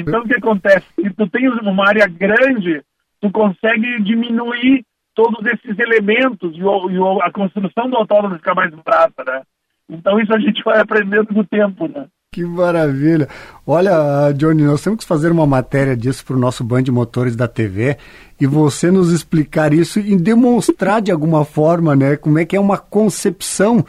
Então 0.00 0.20
o 0.20 0.28
que 0.28 0.34
acontece? 0.34 0.86
Se 0.94 1.10
tu 1.10 1.28
tens 1.28 1.52
uma 1.62 1.88
área 1.88 2.06
grande, 2.06 2.82
tu 3.20 3.30
consegue 3.30 4.02
diminuir 4.02 4.84
todos 5.14 5.44
esses 5.46 5.76
elementos 5.78 6.56
e, 6.56 6.62
o, 6.62 6.90
e 6.90 7.22
a 7.22 7.32
construção 7.32 7.90
do 7.90 7.96
autódromo 7.96 8.36
fica 8.36 8.54
mais 8.54 8.72
barata, 8.72 9.24
né? 9.26 9.42
Então 9.90 10.20
isso 10.20 10.32
a 10.32 10.38
gente 10.38 10.62
vai 10.62 10.80
aprendendo 10.80 11.26
com 11.26 11.40
o 11.40 11.46
tempo, 11.46 11.88
né? 11.88 12.06
Que 12.30 12.44
maravilha. 12.44 13.26
Olha, 13.66 14.30
Johnny, 14.32 14.62
nós 14.62 14.82
temos 14.82 15.00
que 15.00 15.08
fazer 15.08 15.32
uma 15.32 15.46
matéria 15.46 15.96
disso 15.96 16.24
para 16.24 16.36
o 16.36 16.38
nosso 16.38 16.62
Band 16.62 16.82
de 16.82 16.92
Motores 16.92 17.34
da 17.34 17.48
TV 17.48 17.96
e 18.38 18.46
você 18.46 18.90
nos 18.90 19.10
explicar 19.10 19.72
isso 19.72 19.98
e 19.98 20.14
demonstrar 20.14 21.00
de 21.00 21.10
alguma 21.10 21.44
forma, 21.44 21.96
né, 21.96 22.16
como 22.16 22.38
é 22.38 22.44
que 22.44 22.54
é 22.54 22.60
uma 22.60 22.76
concepção 22.76 23.84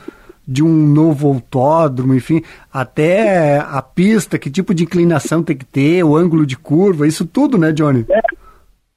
de 0.52 0.64
um 0.64 0.88
novo 0.88 1.28
autódromo, 1.28 2.16
enfim, 2.16 2.42
até 2.74 3.60
a 3.60 3.84
pista, 3.84 4.40
que 4.40 4.50
tipo 4.50 4.74
de 4.74 4.84
inclinação 4.84 5.44
tem 5.44 5.56
que 5.56 5.64
ter, 5.64 6.04
o 6.04 6.18
ângulo 6.18 6.44
de 6.44 6.58
curva, 6.58 7.06
isso 7.06 7.24
tudo, 7.28 7.56
né, 7.56 7.72
Johnny? 7.72 8.04
É. 8.10 8.20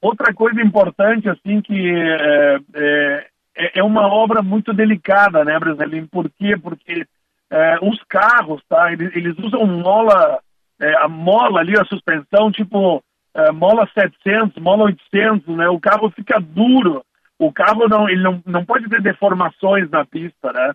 Outra 0.01 0.33
coisa 0.33 0.59
importante, 0.59 1.29
assim, 1.29 1.61
que 1.61 1.91
é, 1.93 2.59
é, 2.75 3.79
é 3.79 3.83
uma 3.83 4.07
obra 4.07 4.41
muito 4.41 4.73
delicada, 4.73 5.45
né, 5.45 5.59
Brasil? 5.59 6.07
Por 6.11 6.27
quê? 6.31 6.57
Porque 6.57 7.05
é, 7.51 7.77
os 7.83 8.01
carros, 8.09 8.61
tá? 8.67 8.91
Eles, 8.91 9.15
eles 9.15 9.37
usam 9.37 9.65
mola, 9.67 10.39
é, 10.81 10.95
a 10.97 11.07
mola 11.07 11.59
ali, 11.59 11.79
a 11.79 11.85
suspensão, 11.85 12.51
tipo 12.51 13.03
é, 13.35 13.51
mola 13.51 13.87
700, 13.93 14.61
mola 14.61 14.85
800, 14.85 15.55
né? 15.55 15.69
O 15.69 15.79
carro 15.79 16.09
fica 16.09 16.39
duro. 16.39 17.03
O 17.37 17.53
carro 17.53 17.87
não, 17.87 18.09
ele 18.09 18.23
não, 18.23 18.41
não 18.45 18.65
pode 18.65 18.89
ter 18.89 19.01
deformações 19.01 19.89
na 19.91 20.03
pista, 20.03 20.51
né? 20.51 20.73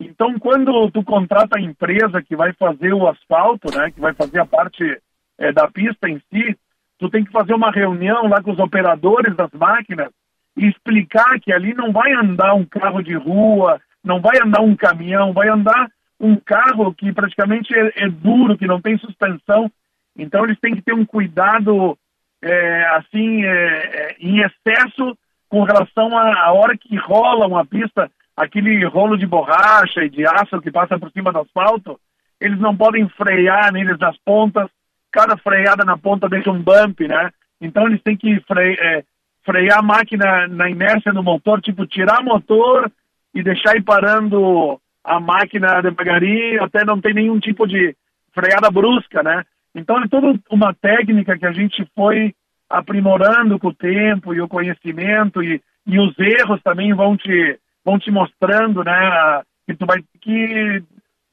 Então, 0.00 0.38
quando 0.38 0.90
tu 0.90 1.02
contrata 1.04 1.58
a 1.58 1.62
empresa 1.62 2.22
que 2.22 2.34
vai 2.34 2.52
fazer 2.52 2.92
o 2.92 3.06
asfalto, 3.06 3.76
né? 3.76 3.90
Que 3.90 4.00
vai 4.00 4.12
fazer 4.12 4.40
a 4.40 4.46
parte 4.46 5.00
é, 5.38 5.52
da 5.52 5.68
pista 5.68 6.08
em 6.08 6.20
si, 6.32 6.56
tu 6.98 7.08
tem 7.08 7.24
que 7.24 7.32
fazer 7.32 7.54
uma 7.54 7.70
reunião 7.70 8.26
lá 8.26 8.42
com 8.42 8.52
os 8.52 8.58
operadores 8.58 9.34
das 9.36 9.50
máquinas 9.52 10.10
e 10.56 10.66
explicar 10.68 11.38
que 11.40 11.52
ali 11.52 11.74
não 11.74 11.92
vai 11.92 12.12
andar 12.12 12.54
um 12.54 12.64
carro 12.64 13.02
de 13.02 13.14
rua, 13.14 13.80
não 14.02 14.20
vai 14.20 14.38
andar 14.40 14.62
um 14.62 14.76
caminhão, 14.76 15.32
vai 15.32 15.48
andar 15.48 15.88
um 16.20 16.36
carro 16.36 16.94
que 16.94 17.12
praticamente 17.12 17.74
é, 17.74 18.04
é, 18.04 18.08
duro, 18.08 18.56
que 18.56 18.66
não 18.66 18.80
tem 18.80 18.96
suspensão. 18.98 19.70
Então 20.16 20.44
eles 20.44 20.58
têm 20.60 20.74
que 20.74 20.82
ter 20.82 20.94
um 20.94 21.04
cuidado 21.04 21.98
é, 22.42 22.84
assim 22.96 23.44
é 23.44 24.16
em 24.20 24.40
excesso 24.40 25.16
com 25.48 25.62
relação 25.62 26.16
à 26.16 26.52
hora 26.52 26.76
que 26.76 26.96
rola 26.96 27.46
uma 27.46 27.64
pista, 27.64 28.10
aquele 28.36 28.84
rolo 28.86 29.16
de 29.16 29.26
borracha 29.26 30.04
e 30.04 30.10
de 30.10 30.26
aço 30.26 30.60
que 30.60 30.70
passa 30.70 30.98
por 30.98 31.10
cima 31.10 31.32
do 31.32 31.40
asfalto, 31.40 31.98
eles 32.40 32.58
não 32.58 32.76
podem 32.76 33.08
frear 33.10 33.72
neles 33.72 33.98
nas 33.98 34.16
pontas. 34.18 34.68
Cada 35.10 35.36
freada 35.36 35.84
na 35.84 35.96
ponta 35.96 36.28
deixa 36.28 36.50
um 36.50 36.60
bump, 36.60 37.06
né? 37.06 37.30
Então 37.60 37.86
eles 37.86 38.02
têm 38.02 38.16
que 38.16 38.40
fre 38.40 38.76
é, 38.80 39.04
frear 39.44 39.78
a 39.78 39.82
máquina 39.82 40.48
na 40.48 40.68
inércia 40.68 41.12
do 41.12 41.22
motor, 41.22 41.60
tipo 41.60 41.86
tirar 41.86 42.22
motor 42.22 42.90
e 43.32 43.42
deixar 43.42 43.76
ir 43.76 43.82
parando 43.82 44.80
a 45.04 45.20
máquina 45.20 45.82
devagarinho, 45.82 46.64
até 46.64 46.84
não 46.84 47.00
tem 47.00 47.14
nenhum 47.14 47.38
tipo 47.38 47.66
de 47.66 47.94
freada 48.32 48.70
brusca, 48.70 49.22
né? 49.22 49.44
Então 49.74 50.02
é 50.02 50.08
toda 50.08 50.38
uma 50.50 50.74
técnica 50.74 51.38
que 51.38 51.46
a 51.46 51.52
gente 51.52 51.86
foi 51.94 52.34
aprimorando 52.68 53.58
com 53.58 53.68
o 53.68 53.74
tempo 53.74 54.34
e 54.34 54.40
o 54.40 54.48
conhecimento 54.48 55.42
e, 55.42 55.60
e 55.86 55.98
os 55.98 56.18
erros 56.18 56.60
também 56.62 56.92
vão 56.94 57.16
te 57.16 57.58
vão 57.84 57.98
te 57.98 58.10
mostrando, 58.10 58.82
né, 58.82 59.42
que 59.66 59.76
tu 59.76 59.86
vai 59.86 60.02
que 60.20 60.82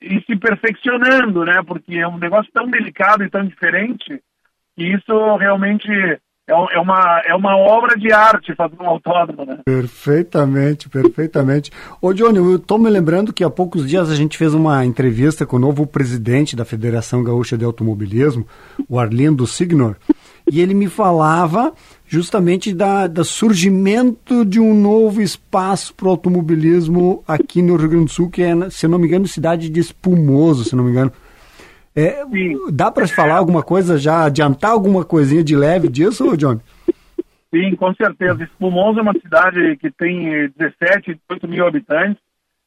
ir 0.01 0.23
se 0.25 0.35
perfeccionando, 0.35 1.45
né? 1.45 1.61
Porque 1.65 1.95
é 1.95 2.07
um 2.07 2.17
negócio 2.17 2.51
tão 2.53 2.69
delicado 2.69 3.23
e 3.23 3.29
tão 3.29 3.45
diferente 3.45 4.19
que 4.75 4.83
isso 4.83 5.35
realmente 5.37 5.87
é, 5.91 6.19
é, 6.47 6.79
uma, 6.79 7.21
é 7.25 7.35
uma 7.35 7.55
obra 7.55 7.97
de 7.97 8.11
arte 8.11 8.55
fazer 8.55 8.75
um 8.79 8.87
autódromo, 8.87 9.45
né? 9.45 9.59
Perfeitamente, 9.63 10.89
perfeitamente. 10.89 11.71
Ô, 12.01 12.13
Johnny, 12.13 12.37
eu 12.37 12.55
estou 12.55 12.79
me 12.79 12.89
lembrando 12.89 13.31
que 13.31 13.43
há 13.43 13.49
poucos 13.49 13.87
dias 13.87 14.09
a 14.09 14.15
gente 14.15 14.37
fez 14.37 14.53
uma 14.53 14.83
entrevista 14.83 15.45
com 15.45 15.57
o 15.57 15.59
novo 15.59 15.85
presidente 15.85 16.55
da 16.55 16.65
Federação 16.65 17.23
Gaúcha 17.23 17.57
de 17.57 17.63
Automobilismo, 17.63 18.47
o 18.89 18.99
Arlindo 18.99 19.45
Signor, 19.45 19.95
e 20.51 20.59
ele 20.59 20.73
me 20.73 20.89
falava 20.89 21.73
justamente 22.05 22.73
da, 22.73 23.07
da 23.07 23.23
surgimento 23.23 24.43
de 24.43 24.59
um 24.59 24.73
novo 24.73 25.21
espaço 25.21 25.95
para 25.95 26.07
o 26.07 26.11
automobilismo 26.11 27.23
aqui 27.25 27.61
no 27.61 27.77
Rio 27.77 27.87
Grande 27.87 28.05
do 28.05 28.11
Sul, 28.11 28.29
que 28.29 28.43
é, 28.43 28.69
se 28.69 28.85
não 28.85 28.99
me 28.99 29.07
engano, 29.07 29.25
cidade 29.25 29.69
de 29.69 29.79
Espumoso, 29.79 30.65
se 30.65 30.75
não 30.75 30.83
me 30.83 30.91
engano. 30.91 31.13
É, 31.95 32.25
dá 32.69 32.91
para 32.91 33.07
falar 33.07 33.37
alguma 33.37 33.63
coisa, 33.63 33.97
já 33.97 34.25
adiantar 34.25 34.71
alguma 34.71 35.05
coisinha 35.05 35.41
de 35.41 35.55
leve 35.55 35.87
disso, 35.87 36.35
John? 36.35 36.59
Sim, 37.49 37.73
com 37.77 37.93
certeza. 37.95 38.43
Espumoso 38.43 38.99
é 38.99 39.03
uma 39.03 39.17
cidade 39.21 39.77
que 39.77 39.89
tem 39.89 40.51
17, 40.57 41.17
18 41.29 41.47
mil 41.47 41.65
habitantes. 41.65 42.21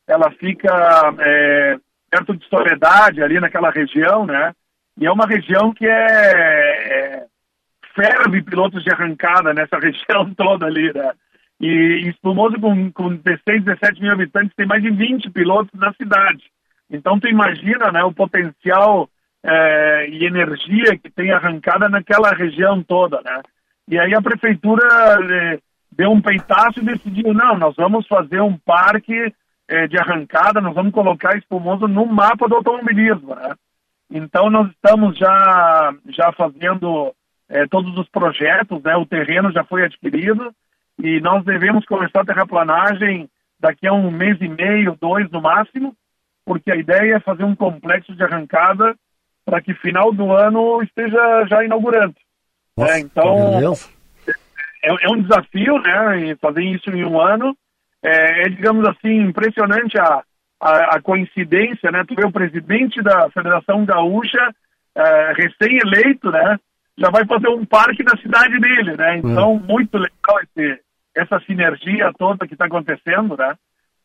Ela 0.08 0.30
fica 0.30 1.14
é, 1.18 1.76
perto 2.10 2.34
de 2.34 2.48
Soledade, 2.48 3.22
ali 3.22 3.38
naquela 3.38 3.70
região, 3.70 4.24
né? 4.24 4.52
E 4.98 5.04
é 5.04 5.12
uma 5.12 5.26
região 5.26 5.74
que 5.74 5.84
é, 5.86 5.90
é 5.90 7.24
ferve 7.94 8.42
pilotos 8.42 8.82
de 8.82 8.90
arrancada 8.90 9.54
nessa 9.54 9.78
região 9.80 10.32
toda 10.34 10.66
ali, 10.66 10.92
né? 10.92 11.12
E 11.60 12.08
Espumoso, 12.08 12.58
com, 12.60 12.92
com 12.92 13.14
16, 13.16 13.64
17 13.64 14.02
mil 14.02 14.12
habitantes, 14.12 14.54
tem 14.56 14.66
mais 14.66 14.82
de 14.82 14.90
20 14.90 15.30
pilotos 15.30 15.70
na 15.78 15.92
cidade. 15.94 16.44
Então, 16.90 17.18
tu 17.18 17.28
imagina 17.28 17.90
né, 17.92 18.02
o 18.02 18.12
potencial 18.12 19.08
é, 19.42 20.08
e 20.08 20.24
energia 20.24 20.98
que 20.98 21.10
tem 21.10 21.30
arrancada 21.30 21.88
naquela 21.88 22.30
região 22.30 22.82
toda, 22.82 23.20
né? 23.22 23.40
E 23.88 23.98
aí 23.98 24.14
a 24.14 24.22
prefeitura 24.22 24.86
é, 25.30 25.58
deu 25.92 26.10
um 26.10 26.20
peitaço 26.20 26.80
e 26.80 26.84
decidiu, 26.84 27.32
não, 27.34 27.56
nós 27.56 27.74
vamos 27.76 28.06
fazer 28.06 28.40
um 28.40 28.56
parque 28.58 29.32
é, 29.68 29.86
de 29.86 29.98
arrancada, 29.98 30.60
nós 30.60 30.74
vamos 30.74 30.92
colocar 30.92 31.36
Espumoso 31.36 31.86
no 31.86 32.06
mapa 32.06 32.48
do 32.48 32.56
automobilismo, 32.56 33.34
né? 33.34 33.54
Então 34.10 34.50
nós 34.50 34.70
estamos 34.70 35.16
já, 35.18 35.94
já 36.08 36.32
fazendo 36.32 37.14
é, 37.48 37.66
todos 37.66 37.96
os 37.98 38.08
projetos, 38.08 38.82
né? 38.82 38.96
O 38.96 39.06
terreno 39.06 39.52
já 39.52 39.64
foi 39.64 39.84
adquirido 39.84 40.52
e 40.98 41.20
nós 41.20 41.44
devemos 41.44 41.84
começar 41.86 42.20
a 42.20 42.24
terraplanagem 42.24 43.28
daqui 43.58 43.86
a 43.86 43.92
um 43.92 44.10
mês 44.10 44.38
e 44.40 44.48
meio, 44.48 44.96
dois 45.00 45.30
no 45.30 45.40
máximo, 45.40 45.94
porque 46.44 46.70
a 46.70 46.76
ideia 46.76 47.16
é 47.16 47.20
fazer 47.20 47.44
um 47.44 47.56
complexo 47.56 48.14
de 48.14 48.22
arrancada 48.22 48.94
para 49.44 49.60
que 49.60 49.74
final 49.74 50.12
do 50.12 50.32
ano 50.32 50.82
esteja 50.82 51.46
já 51.48 51.64
inaugurando. 51.64 52.14
Nossa, 52.76 52.92
é, 52.92 53.00
então, 53.00 53.60
é, 54.82 55.06
é, 55.06 55.08
um 55.10 55.22
desafio, 55.22 55.78
né, 55.78 56.36
fazer 56.40 56.62
isso 56.62 56.90
em 56.90 57.04
um 57.04 57.20
ano. 57.20 57.56
É, 58.02 58.42
é 58.42 58.48
digamos 58.48 58.86
assim, 58.86 59.22
impressionante 59.22 59.98
a, 59.98 60.22
a, 60.60 60.96
a, 60.96 61.00
coincidência, 61.00 61.90
né, 61.90 62.04
tu 62.06 62.14
vê 62.14 62.26
o 62.26 62.32
presidente 62.32 63.00
da 63.02 63.30
Federação 63.30 63.84
Gaúcha, 63.84 64.54
é, 64.94 65.32
recém-eleito, 65.32 66.30
né, 66.30 66.58
já 66.96 67.10
vai 67.10 67.26
fazer 67.26 67.48
um 67.48 67.64
parque 67.64 68.02
na 68.02 68.16
cidade 68.16 68.58
dele, 68.60 68.96
né, 68.96 69.18
então 69.18 69.60
é. 69.62 69.72
muito 69.72 69.96
legal 69.96 70.40
esse, 70.42 70.80
essa 71.14 71.40
sinergia 71.46 72.12
toda 72.18 72.46
que 72.46 72.54
está 72.54 72.66
acontecendo, 72.66 73.36
né, 73.36 73.54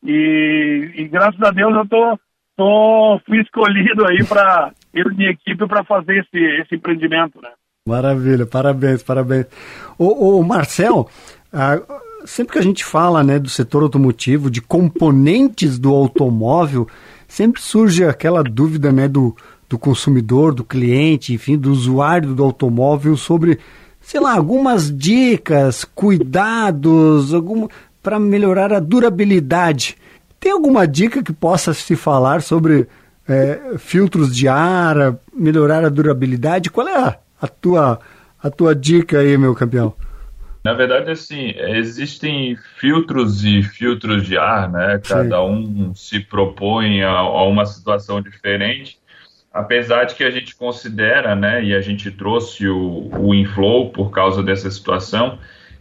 e, 0.02 0.92
e, 0.94 1.08
graças 1.08 1.40
a 1.42 1.50
Deus 1.50 1.74
eu 1.74 1.86
tô, 1.86 2.18
tô 2.56 3.20
fui 3.26 3.40
escolhido 3.40 4.06
aí 4.06 4.24
para 4.24 4.72
eu 4.94 5.10
e 5.10 5.14
minha 5.14 5.30
equipe 5.30 5.66
para 5.66 5.84
fazer 5.84 6.18
esse, 6.20 6.42
esse 6.62 6.74
empreendimento, 6.74 7.40
né? 7.40 7.50
Maravilha, 7.86 8.46
parabéns, 8.46 9.02
parabéns. 9.02 9.46
O, 9.98 10.38
o 10.38 10.44
Marcel, 10.44 11.08
ah, 11.52 11.80
sempre 12.24 12.52
que 12.54 12.58
a 12.58 12.62
gente 12.62 12.84
fala 12.84 13.22
né, 13.22 13.38
do 13.38 13.48
setor 13.48 13.82
automotivo, 13.82 14.50
de 14.50 14.60
componentes 14.60 15.78
do 15.78 15.94
automóvel, 15.94 16.86
sempre 17.26 17.60
surge 17.60 18.04
aquela 18.04 18.42
dúvida 18.42 18.92
né, 18.92 19.08
do, 19.08 19.34
do 19.70 19.78
consumidor, 19.78 20.52
do 20.52 20.64
cliente, 20.64 21.32
enfim, 21.32 21.56
do 21.56 21.70
usuário 21.70 22.34
do 22.34 22.42
automóvel 22.42 23.16
sobre, 23.16 23.60
sei 24.00 24.20
lá, 24.20 24.34
algumas 24.34 24.94
dicas, 24.94 25.84
cuidados, 25.84 27.32
alguma 27.32 27.68
para 28.02 28.18
melhorar 28.18 28.72
a 28.72 28.80
durabilidade. 28.80 29.96
Tem 30.40 30.50
alguma 30.50 30.88
dica 30.88 31.22
que 31.22 31.32
possa 31.32 31.72
se 31.72 31.94
falar 31.94 32.42
sobre 32.42 32.88
é, 33.28 33.76
filtros 33.78 34.34
de 34.34 34.48
ar, 34.48 35.16
melhorar 35.32 35.84
a 35.84 35.88
durabilidade. 35.88 36.70
Qual 36.70 36.88
é 36.88 36.96
a, 36.96 37.16
a, 37.40 37.46
tua, 37.46 38.00
a 38.42 38.50
tua 38.50 38.74
dica 38.74 39.20
aí, 39.20 39.38
meu 39.38 39.54
campeão? 39.54 39.94
Na 40.64 40.74
verdade, 40.74 41.10
assim, 41.10 41.54
existem 41.56 42.56
filtros 42.76 43.44
e 43.44 43.62
filtros 43.62 44.26
de 44.26 44.36
ar, 44.36 44.70
né? 44.70 45.00
Cada 45.06 45.36
Sim. 45.36 45.42
um 45.42 45.94
se 45.94 46.20
propõe 46.20 47.02
a, 47.02 47.10
a, 47.10 47.44
uma 47.44 47.64
situação 47.64 48.20
diferente. 48.20 48.99
Apesar 49.52 50.04
de 50.04 50.14
que 50.14 50.22
a 50.22 50.30
gente 50.30 50.54
considera, 50.54 51.34
né, 51.34 51.64
e 51.64 51.74
a 51.74 51.80
gente 51.80 52.10
trouxe 52.10 52.68
o, 52.68 53.10
o 53.18 53.34
inflow 53.34 53.90
por 53.90 54.10
causa 54.10 54.42
dessa 54.42 54.70
situação, 54.70 55.38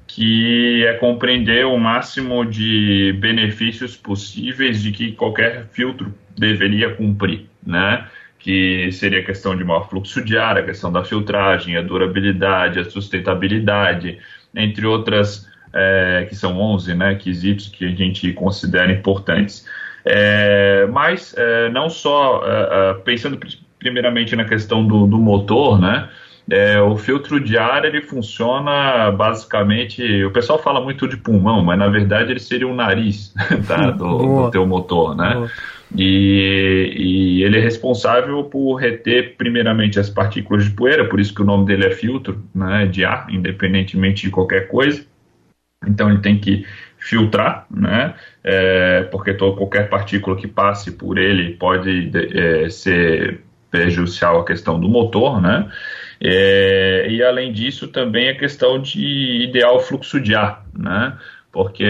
que 0.10 0.84
é 0.88 0.94
compreender 0.94 1.68
o 1.68 1.78
máximo 1.78 2.44
de 2.44 3.16
benefícios 3.20 3.96
possíveis 3.96 4.82
de 4.82 4.92
que 4.92 5.12
qualquer 5.12 5.68
filtro 5.72 6.12
deveria 6.36 6.96
cumprir, 6.96 7.48
né? 7.64 8.08
Que 8.40 8.92
seria 8.92 9.20
a 9.20 9.24
questão 9.24 9.56
de 9.56 9.64
maior 9.64 9.88
fluxo 9.88 10.24
de 10.24 10.36
ar, 10.36 10.58
a 10.58 10.64
questão 10.64 10.92
da 10.92 11.04
filtragem, 11.04 11.78
a 11.78 11.84
durabilidade, 11.84 12.80
a 12.80 12.86
sustentabilidade, 12.86 14.18
entre 14.56 14.84
outras, 14.88 15.48
é, 15.72 16.26
que 16.28 16.36
são 16.36 16.60
11 16.60 16.96
né, 16.96 17.14
quesitos 17.14 17.68
que 17.68 17.86
a 17.86 17.90
gente 17.90 18.34
considera 18.34 18.92
importantes. 18.92 19.68
É, 20.12 20.88
mas 20.92 21.36
é, 21.38 21.70
não 21.70 21.88
só 21.88 22.42
é, 22.44 22.50
é, 22.72 22.94
pensando 22.96 23.40
primeiramente 23.78 24.36
na 24.36 24.44
questão 24.44 24.86
do, 24.86 25.06
do 25.06 25.20
motor, 25.20 25.80
né? 25.80 26.10
É, 26.52 26.82
o 26.82 26.98
filtro 26.98 27.40
de 27.40 27.60
ar 27.60 27.86
ele 27.86 28.02
funciona 28.02 29.12
basicamente. 29.12 30.24
O 30.24 30.32
pessoal 30.32 30.58
fala 30.58 30.82
muito 30.82 31.08
de 31.08 31.16
pulmão, 31.16 31.64
mas 31.64 31.78
na 31.78 31.88
verdade 31.88 32.32
ele 32.32 32.40
seria 32.40 32.68
o 32.68 32.74
nariz 32.74 33.36
tá, 33.68 33.92
do, 33.92 34.18
do 34.18 34.52
teu 34.52 34.66
motor, 34.66 35.16
né? 35.16 35.48
E, 35.96 36.94
e, 36.96 37.44
ele 37.44 37.58
é 37.58 37.62
responsável 37.62 38.44
por 38.44 38.76
reter 38.76 39.36
primeiramente 39.38 40.00
as 40.00 40.10
partículas 40.10 40.66
de 40.66 40.72
poeira, 40.72 41.06
por 41.06 41.20
isso 41.20 41.34
que 41.34 41.42
o 41.42 41.46
nome 41.46 41.66
dele 41.66 41.86
é 41.86 41.92
filtro 41.92 42.44
né, 42.54 42.86
de 42.86 43.04
ar, 43.06 43.28
independentemente 43.30 44.24
de 44.24 44.32
qualquer 44.32 44.68
coisa. 44.68 45.04
Então 45.88 46.10
ele 46.10 46.20
tem 46.20 46.38
que 46.38 46.66
filtrar, 47.00 47.66
né? 47.72 48.14
É, 48.44 49.04
porque 49.12 49.34
toda, 49.34 49.56
qualquer 49.56 49.90
partícula 49.90 50.36
que 50.36 50.48
passe 50.48 50.92
por 50.92 51.18
ele 51.18 51.56
pode 51.56 52.12
é, 52.16 52.70
ser 52.70 53.42
prejudicial 53.72 54.42
à 54.42 54.46
questão 54.46 54.80
do 54.80 54.90
motor, 54.90 55.42
né? 55.42 55.70
É, 56.22 57.08
e 57.10 57.24
além 57.24 57.52
disso, 57.52 57.88
também 57.88 58.30
a 58.30 58.38
questão 58.38 58.80
de 58.80 59.44
ideal 59.44 59.80
fluxo 59.80 60.20
de 60.20 60.36
ar, 60.36 60.66
né? 60.78 61.18
Porque 61.52 61.86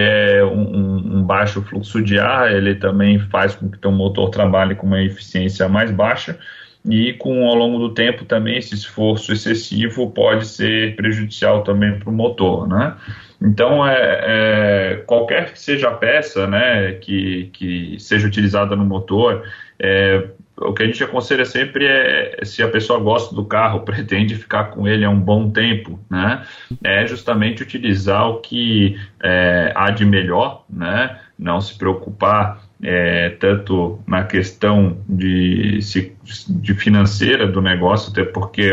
um, 0.54 1.18
um, 1.18 1.24
baixo 1.24 1.62
fluxo 1.64 2.02
de 2.02 2.18
ar 2.18 2.54
ele 2.54 2.76
também 2.76 3.20
faz 3.20 3.56
com 3.56 3.70
que 3.70 3.86
o 3.86 3.92
motor 3.92 4.30
trabalhe 4.30 4.76
com 4.76 4.88
uma 4.88 5.02
eficiência 5.02 5.68
mais 5.68 5.92
baixa 5.92 6.40
e 6.86 7.14
com 7.14 7.46
ao 7.46 7.56
longo 7.56 7.78
do 7.78 7.94
tempo 7.94 8.24
também 8.24 8.58
esse 8.58 8.74
esforço 8.74 9.34
excessivo 9.34 10.10
pode 10.12 10.48
ser 10.48 10.96
prejudicial 10.96 11.62
também 11.64 12.00
para 12.00 12.10
o 12.10 12.14
motor, 12.14 12.68
né? 12.68 12.96
Então, 13.42 13.88
é, 13.88 13.96
é, 13.98 15.04
qualquer 15.06 15.54
que 15.54 15.60
seja 15.60 15.90
a 15.90 15.94
peça 15.94 16.46
né, 16.46 16.94
que, 16.94 17.50
que 17.54 17.98
seja 18.00 18.28
utilizada 18.28 18.76
no 18.76 18.86
motor, 18.86 19.44
é, 19.80 20.28
o 20.58 20.74
que 20.74 20.84
a 20.84 20.86
gente 20.86 21.02
aconselha 21.04 21.46
sempre 21.46 21.86
é, 21.86 22.40
se 22.44 22.62
a 22.62 22.68
pessoa 22.68 23.00
gosta 23.00 23.34
do 23.34 23.46
carro, 23.46 23.82
pretende 23.86 24.36
ficar 24.36 24.66
com 24.66 24.88
ele 24.88 25.06
há 25.06 25.10
um 25.10 25.20
bom 25.20 25.50
tempo, 25.50 26.00
né? 26.10 26.44
É 26.84 27.06
justamente 27.08 27.64
utilizar 27.64 28.30
o 28.30 28.42
que 28.42 29.00
é, 29.24 29.72
há 29.74 29.90
de 29.90 30.06
melhor, 30.06 30.66
né? 30.70 31.18
Não 31.38 31.62
se 31.62 31.78
preocupar 31.78 32.62
é, 32.84 33.30
tanto 33.40 34.00
na 34.06 34.24
questão 34.24 34.98
de, 35.08 35.80
de 36.50 36.74
financeira 36.74 37.48
do 37.48 37.62
negócio, 37.62 38.12
até 38.12 38.24
porque 38.24 38.72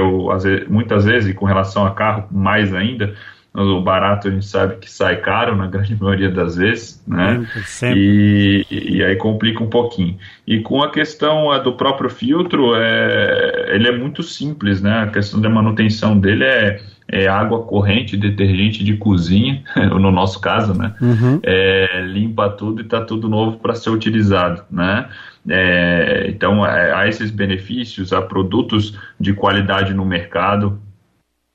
muitas 0.68 1.04
vezes, 1.04 1.30
e 1.30 1.34
com 1.34 1.44
relação 1.44 1.86
a 1.86 1.94
carro 1.94 2.26
mais 2.30 2.74
ainda, 2.74 3.14
o 3.62 3.80
barato 3.80 4.28
a 4.28 4.30
gente 4.30 4.44
sabe 4.44 4.76
que 4.76 4.90
sai 4.90 5.16
caro 5.16 5.56
na 5.56 5.66
grande 5.66 5.96
maioria 6.00 6.30
das 6.30 6.56
vezes, 6.56 7.02
né? 7.06 7.46
Sempre. 7.64 8.66
E, 8.70 8.96
e 8.96 9.04
aí 9.04 9.16
complica 9.16 9.62
um 9.62 9.68
pouquinho. 9.68 10.16
E 10.46 10.60
com 10.60 10.82
a 10.82 10.90
questão 10.90 11.46
do 11.62 11.72
próprio 11.72 12.10
filtro, 12.10 12.74
é, 12.74 13.70
ele 13.74 13.88
é 13.88 13.96
muito 13.96 14.22
simples, 14.22 14.82
né? 14.82 15.04
A 15.04 15.06
questão 15.06 15.40
da 15.40 15.48
manutenção 15.48 16.18
dele 16.18 16.44
é, 16.44 16.80
é 17.08 17.26
água 17.26 17.62
corrente, 17.62 18.16
detergente 18.16 18.84
de 18.84 18.96
cozinha, 18.96 19.62
no 19.90 20.10
nosso 20.10 20.40
caso, 20.40 20.74
né? 20.74 20.94
Uhum. 21.00 21.40
É, 21.42 22.02
limpa 22.06 22.50
tudo 22.50 22.82
e 22.82 22.84
está 22.84 23.00
tudo 23.00 23.28
novo 23.28 23.58
para 23.58 23.74
ser 23.74 23.90
utilizado, 23.90 24.62
né? 24.70 25.08
É, 25.48 26.26
então, 26.28 26.66
é, 26.66 26.92
há 26.92 27.08
esses 27.08 27.30
benefícios, 27.30 28.12
há 28.12 28.20
produtos 28.20 28.98
de 29.18 29.32
qualidade 29.32 29.94
no 29.94 30.04
mercado, 30.04 30.80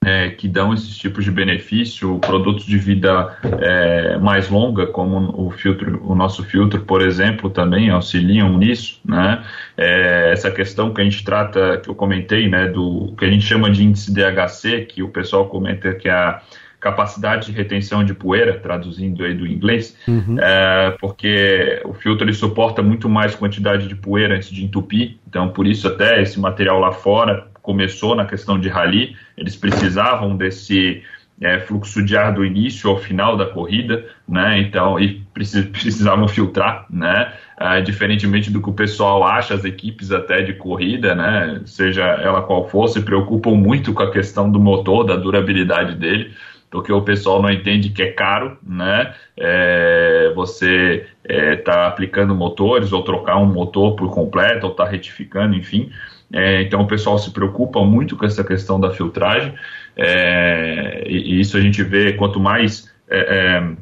é, 0.03 0.29
que 0.29 0.47
dão 0.47 0.73
esses 0.73 0.97
tipos 0.97 1.23
de 1.23 1.29
benefício, 1.29 2.17
produtos 2.19 2.65
de 2.65 2.77
vida 2.77 3.37
é, 3.59 4.17
mais 4.17 4.49
longa, 4.49 4.87
como 4.87 5.31
o 5.39 5.51
filtro, 5.51 6.01
o 6.03 6.15
nosso 6.15 6.43
filtro, 6.43 6.81
por 6.81 7.03
exemplo, 7.03 7.51
também 7.51 7.91
auxiliam 7.91 8.57
nisso, 8.57 8.99
né? 9.05 9.43
É, 9.77 10.31
essa 10.31 10.49
questão 10.49 10.91
que 10.91 11.01
a 11.01 11.03
gente 11.03 11.23
trata, 11.23 11.77
que 11.77 11.87
eu 11.89 11.93
comentei, 11.93 12.49
né, 12.49 12.67
do 12.67 13.13
que 13.15 13.25
a 13.25 13.29
gente 13.29 13.45
chama 13.45 13.69
de 13.69 13.83
índice 13.83 14.11
DHC, 14.11 14.85
que 14.85 15.03
o 15.03 15.09
pessoal 15.09 15.45
comenta 15.47 15.93
que 15.93 16.09
é 16.09 16.11
a 16.11 16.41
capacidade 16.79 17.45
de 17.45 17.51
retenção 17.51 18.03
de 18.03 18.11
poeira, 18.15 18.57
traduzindo 18.57 19.23
aí 19.23 19.35
do 19.35 19.45
inglês, 19.45 19.95
Uhum. 20.07 20.37
é, 20.39 20.97
porque 20.99 21.79
o 21.85 21.93
filtro 21.93 22.25
ele 22.25 22.33
suporta 22.33 22.81
muito 22.81 23.07
mais 23.07 23.35
quantidade 23.35 23.87
de 23.87 23.93
poeira 23.93 24.35
antes 24.35 24.49
de 24.49 24.65
entupir, 24.65 25.17
então 25.27 25.49
por 25.49 25.67
isso 25.67 25.87
até 25.87 26.23
esse 26.23 26.39
material 26.39 26.79
lá 26.79 26.91
fora 26.91 27.50
começou 27.61 28.15
na 28.15 28.25
questão 28.25 28.59
de 28.59 28.69
rally, 28.69 29.15
eles 29.37 29.55
precisavam 29.55 30.35
desse 30.35 31.03
é, 31.41 31.59
fluxo 31.59 32.03
de 32.03 32.15
ar 32.15 32.33
do 32.33 32.45
início 32.45 32.89
ao 32.89 32.97
final 32.97 33.35
da 33.35 33.45
corrida, 33.45 34.05
né? 34.27 34.59
Então, 34.59 34.99
e 34.99 35.21
precis, 35.33 35.65
precisavam 35.71 36.27
filtrar, 36.27 36.85
né? 36.89 37.33
Ah, 37.57 37.79
diferentemente 37.79 38.51
do 38.51 38.61
que 38.61 38.69
o 38.69 38.73
pessoal 38.73 39.23
acha, 39.23 39.53
as 39.53 39.65
equipes 39.65 40.11
até 40.11 40.41
de 40.41 40.53
corrida, 40.53 41.15
né? 41.15 41.61
Seja 41.65 42.03
ela 42.03 42.41
qual 42.43 42.69
for, 42.69 42.87
se 42.87 43.01
preocupam 43.01 43.51
muito 43.51 43.93
com 43.93 44.03
a 44.03 44.11
questão 44.11 44.51
do 44.51 44.59
motor, 44.59 45.03
da 45.03 45.15
durabilidade 45.15 45.95
dele 45.95 46.31
porque 46.71 46.91
o 46.91 47.01
pessoal 47.01 47.41
não 47.41 47.51
entende 47.51 47.89
que 47.89 48.01
é 48.01 48.11
caro, 48.13 48.57
né? 48.65 49.13
É, 49.37 50.31
você 50.33 51.05
está 51.27 51.81
é, 51.81 51.87
aplicando 51.87 52.33
motores 52.33 52.93
ou 52.93 53.03
trocar 53.03 53.37
um 53.37 53.45
motor 53.45 53.93
por 53.97 54.09
completo 54.09 54.65
ou 54.65 54.71
está 54.71 54.85
retificando, 54.85 55.53
enfim. 55.53 55.91
É, 56.33 56.61
então 56.61 56.81
o 56.81 56.87
pessoal 56.87 57.17
se 57.19 57.31
preocupa 57.31 57.83
muito 57.83 58.15
com 58.15 58.25
essa 58.25 58.43
questão 58.43 58.79
da 58.79 58.91
filtragem 58.91 59.53
é, 59.97 61.03
e, 61.05 61.33
e, 61.33 61.39
isso 61.41 61.57
a 61.57 61.61
gente 61.61 61.83
vê 61.83 62.13
quanto 62.13 62.39
mais 62.39 62.89
é, 63.09 63.19
é, 63.19 63.75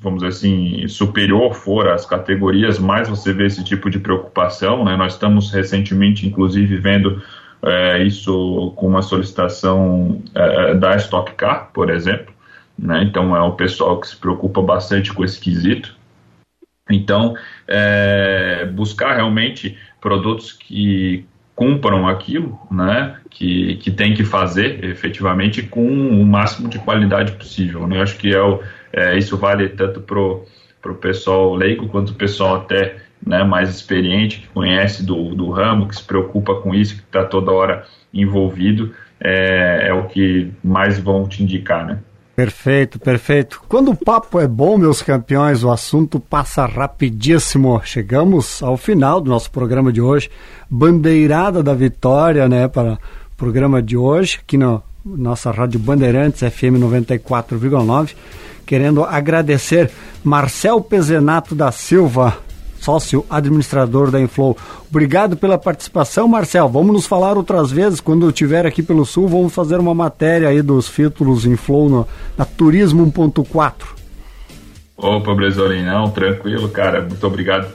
vamos 0.00 0.22
dizer 0.22 0.28
assim 0.28 0.88
superior 0.88 1.52
for 1.52 1.88
as 1.88 2.06
categorias, 2.06 2.78
mais 2.78 3.08
você 3.08 3.32
vê 3.32 3.46
esse 3.46 3.64
tipo 3.64 3.90
de 3.90 3.98
preocupação. 3.98 4.84
Né? 4.84 4.96
Nós 4.96 5.14
estamos 5.14 5.50
recentemente, 5.52 6.26
inclusive, 6.26 6.76
vendo 6.76 7.22
é, 7.62 8.02
isso 8.02 8.72
com 8.76 8.86
uma 8.86 9.02
solicitação 9.02 10.22
é, 10.34 10.74
da 10.74 10.96
Stock 10.96 11.32
Car, 11.34 11.70
por 11.72 11.90
exemplo. 11.90 12.32
Né? 12.78 13.02
Então 13.02 13.36
é 13.36 13.40
o 13.40 13.52
pessoal 13.52 14.00
que 14.00 14.08
se 14.08 14.16
preocupa 14.16 14.62
bastante 14.62 15.12
com 15.12 15.24
esse 15.24 15.40
quesito. 15.40 15.96
Então, 16.90 17.34
buscar 18.72 19.14
realmente 19.14 19.76
produtos 20.00 20.52
que 20.52 21.26
cumpram 21.58 22.06
aquilo, 22.06 22.56
né, 22.70 23.16
que, 23.28 23.74
que 23.78 23.90
tem 23.90 24.14
que 24.14 24.22
fazer 24.22 24.84
efetivamente 24.84 25.60
com 25.60 25.84
o 25.84 26.24
máximo 26.24 26.68
de 26.68 26.78
qualidade 26.78 27.32
possível. 27.32 27.84
Né? 27.84 28.00
Acho 28.00 28.16
que 28.16 28.32
é, 28.32 28.40
o, 28.40 28.62
é 28.92 29.18
isso 29.18 29.36
vale 29.36 29.68
tanto 29.70 30.00
para 30.00 30.20
o 30.20 30.94
pessoal 30.94 31.56
leigo 31.56 31.88
quanto 31.88 32.10
o 32.10 32.14
pessoal 32.14 32.54
até 32.54 32.98
né, 33.26 33.42
mais 33.42 33.70
experiente, 33.70 34.38
que 34.38 34.46
conhece 34.46 35.04
do, 35.04 35.34
do 35.34 35.50
ramo, 35.50 35.88
que 35.88 35.96
se 35.96 36.04
preocupa 36.04 36.54
com 36.54 36.72
isso, 36.72 36.94
que 36.94 37.02
está 37.02 37.24
toda 37.24 37.50
hora 37.50 37.84
envolvido, 38.14 38.94
é, 39.20 39.88
é 39.88 39.92
o 39.92 40.04
que 40.04 40.52
mais 40.62 41.00
vão 41.00 41.26
te 41.26 41.42
indicar, 41.42 41.84
né? 41.84 41.98
Perfeito, 42.38 43.00
perfeito. 43.00 43.60
Quando 43.68 43.90
o 43.90 43.96
papo 43.96 44.38
é 44.38 44.46
bom, 44.46 44.78
meus 44.78 45.02
campeões, 45.02 45.64
o 45.64 45.72
assunto 45.72 46.20
passa 46.20 46.66
rapidíssimo. 46.66 47.80
Chegamos 47.82 48.62
ao 48.62 48.76
final 48.76 49.20
do 49.20 49.28
nosso 49.28 49.50
programa 49.50 49.92
de 49.92 50.00
hoje. 50.00 50.30
Bandeirada 50.70 51.64
da 51.64 51.74
vitória, 51.74 52.48
né, 52.48 52.68
para 52.68 52.92
o 52.92 53.36
programa 53.36 53.82
de 53.82 53.96
hoje, 53.96 54.38
aqui 54.40 54.56
na 54.56 54.80
nossa 55.04 55.50
Rádio 55.50 55.80
Bandeirantes, 55.80 56.38
FM 56.38 56.78
94,9. 56.78 58.14
Querendo 58.64 59.02
agradecer 59.02 59.90
Marcel 60.22 60.80
Pezenato 60.80 61.56
da 61.56 61.72
Silva, 61.72 62.38
sócio 62.80 63.24
administrador 63.28 64.10
da 64.10 64.20
Inflow. 64.20 64.56
Obrigado 64.88 65.36
pela 65.36 65.58
participação, 65.58 66.26
Marcel. 66.28 66.68
Vamos 66.68 66.92
nos 66.92 67.06
falar 67.06 67.36
outras 67.36 67.70
vezes. 67.70 68.00
Quando 68.00 68.26
eu 68.26 68.30
estiver 68.30 68.66
aqui 68.66 68.82
pelo 68.82 69.04
Sul, 69.04 69.28
vamos 69.28 69.54
fazer 69.54 69.78
uma 69.78 69.94
matéria 69.94 70.48
aí 70.48 70.62
dos 70.62 70.88
filtros 70.88 71.44
Inflow 71.44 71.88
no, 71.88 72.08
na 72.36 72.44
Turismo 72.44 73.10
1.4. 73.10 73.72
Opa, 74.96 75.34
Bresolim, 75.34 75.84
não, 75.84 76.10
tranquilo, 76.10 76.68
cara. 76.68 77.02
Muito 77.02 77.24
obrigado 77.24 77.72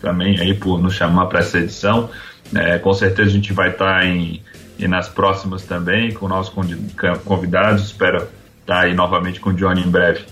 também 0.00 0.38
aí 0.38 0.54
por 0.54 0.80
nos 0.80 0.94
chamar 0.94 1.26
para 1.26 1.40
essa 1.40 1.58
edição. 1.58 2.10
É, 2.54 2.78
com 2.78 2.92
certeza 2.92 3.30
a 3.30 3.32
gente 3.32 3.52
vai 3.52 3.70
estar 3.70 4.00
tá 4.00 4.06
em, 4.06 4.42
em, 4.78 4.88
nas 4.88 5.08
próximas 5.08 5.62
também 5.62 6.12
com 6.12 6.28
nossos 6.28 6.52
convidados. 7.24 7.84
Espero 7.84 8.16
estar 8.16 8.30
tá 8.66 8.80
aí 8.80 8.94
novamente 8.94 9.40
com 9.40 9.50
o 9.50 9.54
Johnny 9.54 9.82
em 9.82 9.90
breve. 9.90 10.24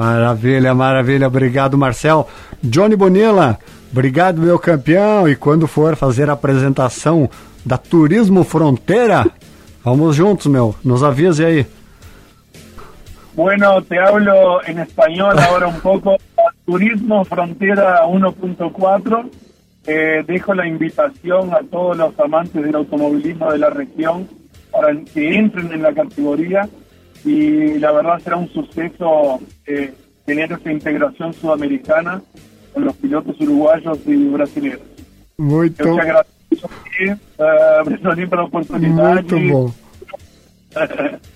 Maravilha, 0.00 0.74
maravilha. 0.74 1.26
Obrigado, 1.26 1.76
Marcel. 1.76 2.26
Johnny 2.62 2.96
Bonilla, 2.96 3.58
obrigado, 3.92 4.40
meu 4.40 4.58
campeão. 4.58 5.28
E 5.28 5.36
quando 5.36 5.66
for 5.66 5.94
fazer 5.94 6.30
a 6.30 6.32
apresentação 6.32 7.28
da 7.66 7.76
Turismo 7.76 8.42
Fronteira, 8.42 9.26
vamos 9.84 10.16
juntos, 10.16 10.46
meu. 10.46 10.74
Nos 10.82 11.02
avise 11.02 11.44
aí. 11.44 11.66
Bueno, 13.34 13.82
te 13.82 13.98
hablo 13.98 14.62
en 14.66 14.78
español 14.78 15.38
ahora 15.38 15.68
un 15.68 15.78
poco. 15.80 16.16
Turismo 16.64 17.22
Frontera 17.26 18.06
1.4. 18.06 19.30
Eh, 19.86 20.24
dejo 20.26 20.54
la 20.54 20.66
invitación 20.66 21.52
a 21.52 21.60
todos 21.70 21.98
los 21.98 22.18
amantes 22.18 22.62
del 22.62 22.74
automovilismo 22.74 23.52
de 23.52 23.58
la 23.58 23.68
región 23.68 24.26
para 24.72 24.96
que 25.12 25.36
entren 25.36 25.70
en 25.74 25.82
la 25.82 25.92
categoría 25.92 26.66
y 27.24 27.78
la 27.78 27.92
verdad 27.92 28.18
será 28.20 28.36
un 28.36 28.48
suceso 28.48 29.40
eh, 29.66 29.92
tener 30.24 30.52
esa 30.52 30.72
integración 30.72 31.32
sudamericana 31.34 32.22
con 32.72 32.84
los 32.84 32.96
pilotos 32.96 33.40
uruguayos 33.40 33.98
y 34.06 34.28
brasileños. 34.28 34.80
Muito, 35.38 35.82
Eu 35.82 35.94
te 35.94 36.00
agradeço 36.00 36.66
aqui, 36.66 37.10
uh, 37.10 38.28
pela 38.28 38.44
oportunidade. 38.44 39.34
muito 39.34 39.52
bom. 39.52 39.72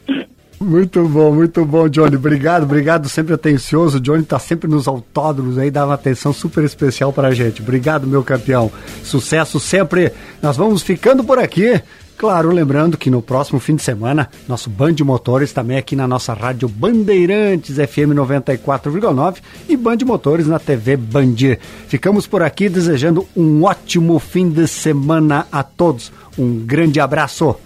Muito 0.61 1.07
bom, 1.07 1.33
muito 1.33 1.65
bom, 1.67 1.89
Johnny. 1.89 2.17
Obrigado, 2.17 2.63
obrigado. 2.63 3.09
Sempre 3.09 3.35
atencioso. 3.35 3.99
O 3.99 4.01
Johnny 4.01 4.23
está 4.23 4.39
sempre 4.39 4.71
nos 4.71 4.89
autódromos 4.89 5.59
aí, 5.59 5.71
dá 5.71 5.85
uma 5.85 5.95
atenção 5.95 6.33
super 6.33 6.65
especial 6.65 7.13
para 7.13 7.29
a 7.29 7.35
gente. 7.35 7.61
Obrigado, 7.61 8.07
meu 8.07 8.23
campeão. 8.23 8.73
Sucesso 9.03 9.61
sempre. 9.61 10.11
Nós 10.41 10.57
vamos 10.57 10.83
ficando 10.83 11.23
por 11.23 11.39
aqui. 11.39 11.83
Claro, 12.17 12.51
lembrando 12.51 12.97
que 12.97 13.11
no 13.11 13.21
próximo 13.21 13.59
fim 13.59 13.75
de 13.75 13.83
semana, 13.83 14.31
nosso 14.49 14.71
Band 14.71 14.95
Motores 15.05 15.53
também 15.53 15.77
aqui 15.77 15.97
na 15.97 16.07
nossa 16.07 16.33
rádio 16.33 16.69
Bandeirantes 16.69 17.77
FM 17.77 18.15
94,9 18.15 19.37
e 19.69 19.77
Band 19.77 19.99
Motores 20.07 20.47
na 20.47 20.59
TV 20.59 20.97
Bandir. 20.97 21.59
Ficamos 21.89 22.27
por 22.27 22.43
aqui 22.43 22.69
desejando 22.69 23.27
um 23.37 23.65
ótimo 23.65 24.19
fim 24.19 24.49
de 24.49 24.67
semana 24.69 25.47
a 25.51 25.63
todos. 25.63 26.13
Um 26.39 26.65
grande 26.65 27.01
abraço. 27.01 27.57